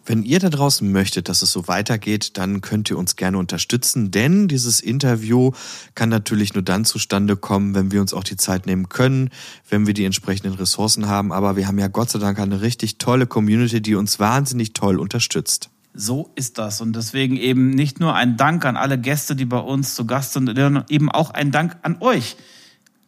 Wenn 0.06 0.24
ihr 0.24 0.40
da 0.40 0.50
draußen 0.50 0.92
möchtet, 0.92 1.30
dass 1.30 1.42
es 1.42 1.52
so 1.52 1.68
weitergeht, 1.68 2.38
dann 2.38 2.62
könnt 2.62 2.90
ihr 2.92 2.98
uns 2.98 3.16
gerne 3.16 3.40
unterstützen, 3.40 4.12
denn 4.12 4.48
dieses 4.48 4.80
Interview 4.80 5.52
kann 5.96 6.10
natürlich 6.10 6.54
nur 6.54 6.64
dann 6.64 6.86
zustande 6.86 7.36
kommen, 7.36 7.74
wenn 7.74 7.92
wir 7.92 8.02
uns 8.02 8.14
auch 8.14 8.24
die 8.24 8.38
Zeit 8.38 8.68
nehmen 8.68 8.88
können, 8.90 9.32
wenn 9.70 9.88
wir 9.88 9.96
die 9.96 10.06
entsprechenden 10.06 10.54
Ressourcen 10.54 11.08
haben. 11.08 11.32
Aber 11.32 11.56
wir 11.56 11.68
haben 11.68 11.80
ja 11.80 11.88
Gott 11.88 12.12
sei 12.12 12.20
Dank 12.20 12.40
eine 12.40 12.62
richtig 12.62 13.00
tolle 13.00 13.26
Community, 13.26 13.82
die 13.82 13.96
uns 13.96 14.20
wahnsinnig 14.20 14.74
toll 14.74 15.00
unterstützt. 15.00 15.70
So 15.96 16.30
ist 16.36 16.58
das. 16.58 16.82
Und 16.82 16.96
deswegen 16.96 17.38
eben 17.38 17.70
nicht 17.70 18.00
nur 18.00 18.14
ein 18.14 18.38
Dank 18.38 18.66
an 18.66 18.76
alle 18.76 19.00
Gäste, 19.00 19.36
die 19.36 19.46
bei 19.46 19.60
uns 19.60 19.96
zu 19.96 20.06
Gast 20.06 20.34
sind, 20.34 20.48
sondern 20.48 20.86
eben 20.90 21.10
auch 21.10 21.32
ein 21.32 21.52
Dank 21.52 21.78
an 21.82 21.98
euch, 22.02 22.36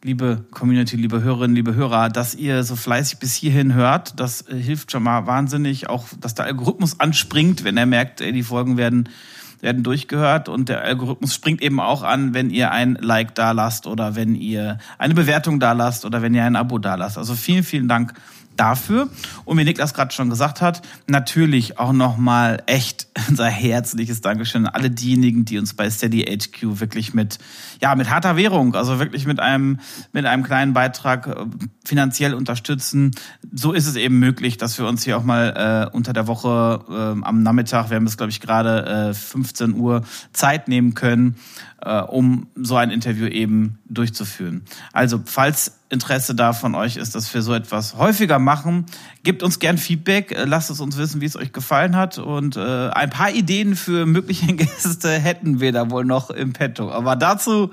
liebe 0.02 0.44
Community, 0.50 0.96
liebe 0.96 1.22
Hörerinnen, 1.22 1.56
liebe 1.56 1.74
Hörer, 1.74 2.08
dass 2.08 2.34
ihr 2.34 2.62
so 2.62 2.76
fleißig 2.76 3.18
bis 3.18 3.34
hierhin 3.34 3.74
hört. 3.74 4.18
Das 4.20 4.42
äh, 4.48 4.56
hilft 4.56 4.92
schon 4.92 5.02
mal 5.02 5.26
wahnsinnig. 5.26 5.88
Auch, 5.88 6.06
dass 6.20 6.34
der 6.34 6.46
Algorithmus 6.46 7.00
anspringt, 7.00 7.64
wenn 7.64 7.76
er 7.76 7.86
merkt, 7.86 8.20
ey, 8.20 8.32
die 8.32 8.42
Folgen 8.42 8.76
werden, 8.76 9.08
werden 9.60 9.82
durchgehört. 9.82 10.48
Und 10.48 10.68
der 10.68 10.82
Algorithmus 10.82 11.34
springt 11.34 11.62
eben 11.62 11.80
auch 11.80 12.02
an, 12.02 12.32
wenn 12.32 12.50
ihr 12.50 12.70
ein 12.70 12.96
Like 13.00 13.34
da 13.34 13.52
lasst 13.52 13.86
oder 13.86 14.14
wenn 14.14 14.34
ihr 14.34 14.78
eine 14.98 15.14
Bewertung 15.14 15.58
da 15.58 15.72
lasst 15.72 16.04
oder 16.04 16.22
wenn 16.22 16.34
ihr 16.34 16.44
ein 16.44 16.56
Abo 16.56 16.78
da 16.78 16.94
lasst. 16.94 17.18
Also 17.18 17.34
vielen, 17.34 17.64
vielen 17.64 17.88
Dank 17.88 18.14
dafür. 18.58 19.08
Und 19.44 19.58
wie 19.58 19.64
Niklas 19.64 19.94
gerade 19.94 20.12
schon 20.12 20.30
gesagt 20.30 20.60
hat, 20.60 20.82
natürlich 21.06 21.78
auch 21.78 21.92
nochmal 21.92 22.62
echt 22.66 23.08
unser 23.28 23.46
herzliches 23.46 24.20
Dankeschön 24.20 24.66
an 24.66 24.74
alle 24.74 24.90
diejenigen, 24.90 25.44
die 25.44 25.58
uns 25.58 25.74
bei 25.74 25.90
Steady 25.90 26.22
HQ 26.22 26.80
wirklich 26.80 27.14
mit, 27.14 27.38
ja, 27.80 27.94
mit 27.94 28.10
harter 28.10 28.36
Währung, 28.36 28.74
also 28.74 28.98
wirklich 28.98 29.26
mit 29.26 29.40
einem, 29.40 29.80
mit 30.12 30.26
einem 30.26 30.42
kleinen 30.42 30.72
Beitrag 30.72 31.26
äh, 31.26 31.34
finanziell 31.84 32.34
unterstützen. 32.34 33.12
So 33.52 33.72
ist 33.72 33.86
es 33.86 33.96
eben 33.96 34.18
möglich, 34.18 34.56
dass 34.56 34.78
wir 34.78 34.86
uns 34.86 35.04
hier 35.04 35.16
auch 35.16 35.24
mal 35.24 35.88
äh, 35.92 35.96
unter 35.96 36.12
der 36.12 36.26
Woche 36.26 36.84
äh, 36.88 37.24
am 37.24 37.42
Nachmittag, 37.42 37.90
wir 37.90 37.96
haben 37.96 38.06
es 38.06 38.16
glaube 38.16 38.30
ich 38.30 38.40
gerade 38.40 39.10
äh, 39.10 39.14
15 39.14 39.74
Uhr 39.74 40.02
Zeit 40.32 40.68
nehmen 40.68 40.94
können, 40.94 41.36
äh, 41.82 42.00
um 42.00 42.48
so 42.56 42.76
ein 42.76 42.90
Interview 42.90 43.26
eben 43.26 43.78
durchzuführen. 43.88 44.62
Also, 44.92 45.20
falls 45.24 45.78
Interesse 45.90 46.34
da 46.34 46.52
von 46.52 46.74
euch 46.74 46.96
ist, 46.96 47.14
dass 47.14 47.32
wir 47.32 47.42
so 47.42 47.54
etwas 47.54 47.96
häufiger 47.96 48.38
machen, 48.38 48.86
gebt 49.22 49.42
uns 49.42 49.58
gern 49.58 49.78
Feedback, 49.78 50.32
äh, 50.32 50.44
lasst 50.44 50.70
es 50.70 50.80
uns 50.80 50.96
wissen, 50.96 51.20
wie 51.20 51.26
es 51.26 51.36
euch 51.36 51.52
gefallen 51.52 51.96
hat 51.96 52.18
und 52.18 52.56
äh, 52.56 52.88
ein 52.88 53.10
paar 53.10 53.30
Ideen 53.30 53.76
für 53.76 54.06
mögliche 54.06 54.46
Gäste 54.54 55.10
hätten 55.10 55.60
wir 55.60 55.72
da 55.72 55.90
wohl 55.90 56.04
noch 56.04 56.30
im 56.30 56.52
Petto. 56.52 56.90
Aber 56.90 57.16
dazu, 57.16 57.70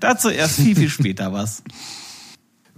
dazu 0.00 0.28
erst 0.28 0.56
viel, 0.56 0.76
viel 0.76 0.90
später 0.90 1.32
was. 1.32 1.62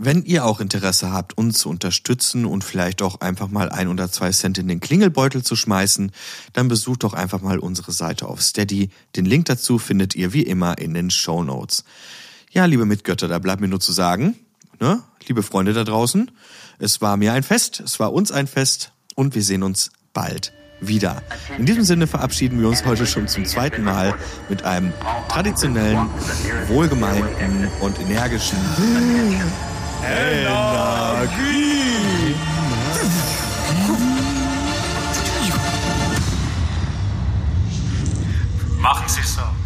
Wenn 0.01 0.23
ihr 0.23 0.45
auch 0.45 0.61
Interesse 0.61 1.13
habt, 1.13 1.37
uns 1.37 1.59
zu 1.59 1.69
unterstützen 1.69 2.45
und 2.45 2.63
vielleicht 2.63 3.03
auch 3.03 3.21
einfach 3.21 3.49
mal 3.49 3.69
ein 3.69 3.89
oder 3.89 4.09
zwei 4.13 4.31
Cent 4.31 4.57
in 4.57 4.69
den 4.69 4.79
Klingelbeutel 4.79 5.43
zu 5.43 5.57
schmeißen, 5.57 6.13
dann 6.53 6.69
besucht 6.69 7.03
doch 7.03 7.15
einfach 7.15 7.41
mal 7.41 7.59
unsere 7.59 7.91
Seite 7.91 8.29
auf 8.29 8.41
Steady. 8.41 8.91
Den 9.17 9.25
Link 9.25 9.47
dazu 9.47 9.77
findet 9.81 10.15
ihr 10.15 10.33
wie 10.33 10.45
immer 10.45 10.79
in 10.79 10.95
den 10.95 11.11
Show 11.11 11.43
Notes. 11.43 11.83
Ja, 12.53 12.65
liebe 12.67 12.85
Mitgötter, 12.85 13.27
da 13.27 13.41
bleibt 13.41 13.61
mir 13.61 13.67
nur 13.67 13.81
zu 13.81 13.91
sagen, 13.91 14.37
ne, 14.79 15.03
liebe 15.27 15.43
Freunde 15.43 15.73
da 15.73 15.83
draußen, 15.83 16.31
es 16.79 17.01
war 17.01 17.17
mir 17.17 17.33
ein 17.33 17.43
Fest, 17.43 17.81
es 17.81 17.99
war 17.99 18.13
uns 18.13 18.31
ein 18.31 18.47
Fest 18.47 18.93
und 19.17 19.35
wir 19.35 19.43
sehen 19.43 19.65
uns 19.65 19.91
bald 20.13 20.53
wieder. 20.81 21.25
In 21.59 21.67
diesem 21.67 21.83
Sinne 21.83 22.07
verabschieden 22.07 22.61
wir 22.61 22.69
uns 22.69 22.85
heute 22.85 23.05
schon 23.05 23.27
zum 23.27 23.45
zweiten 23.47 23.83
Mal 23.83 24.15
mit 24.49 24.63
einem 24.63 24.93
traditionellen, 25.29 26.09
wohlgemeinten 26.69 27.67
und 27.81 27.99
energischen 27.99 28.59
Energie. 30.03 31.29
Machen 38.79 39.09
Sie 39.09 39.23
so. 39.23 39.58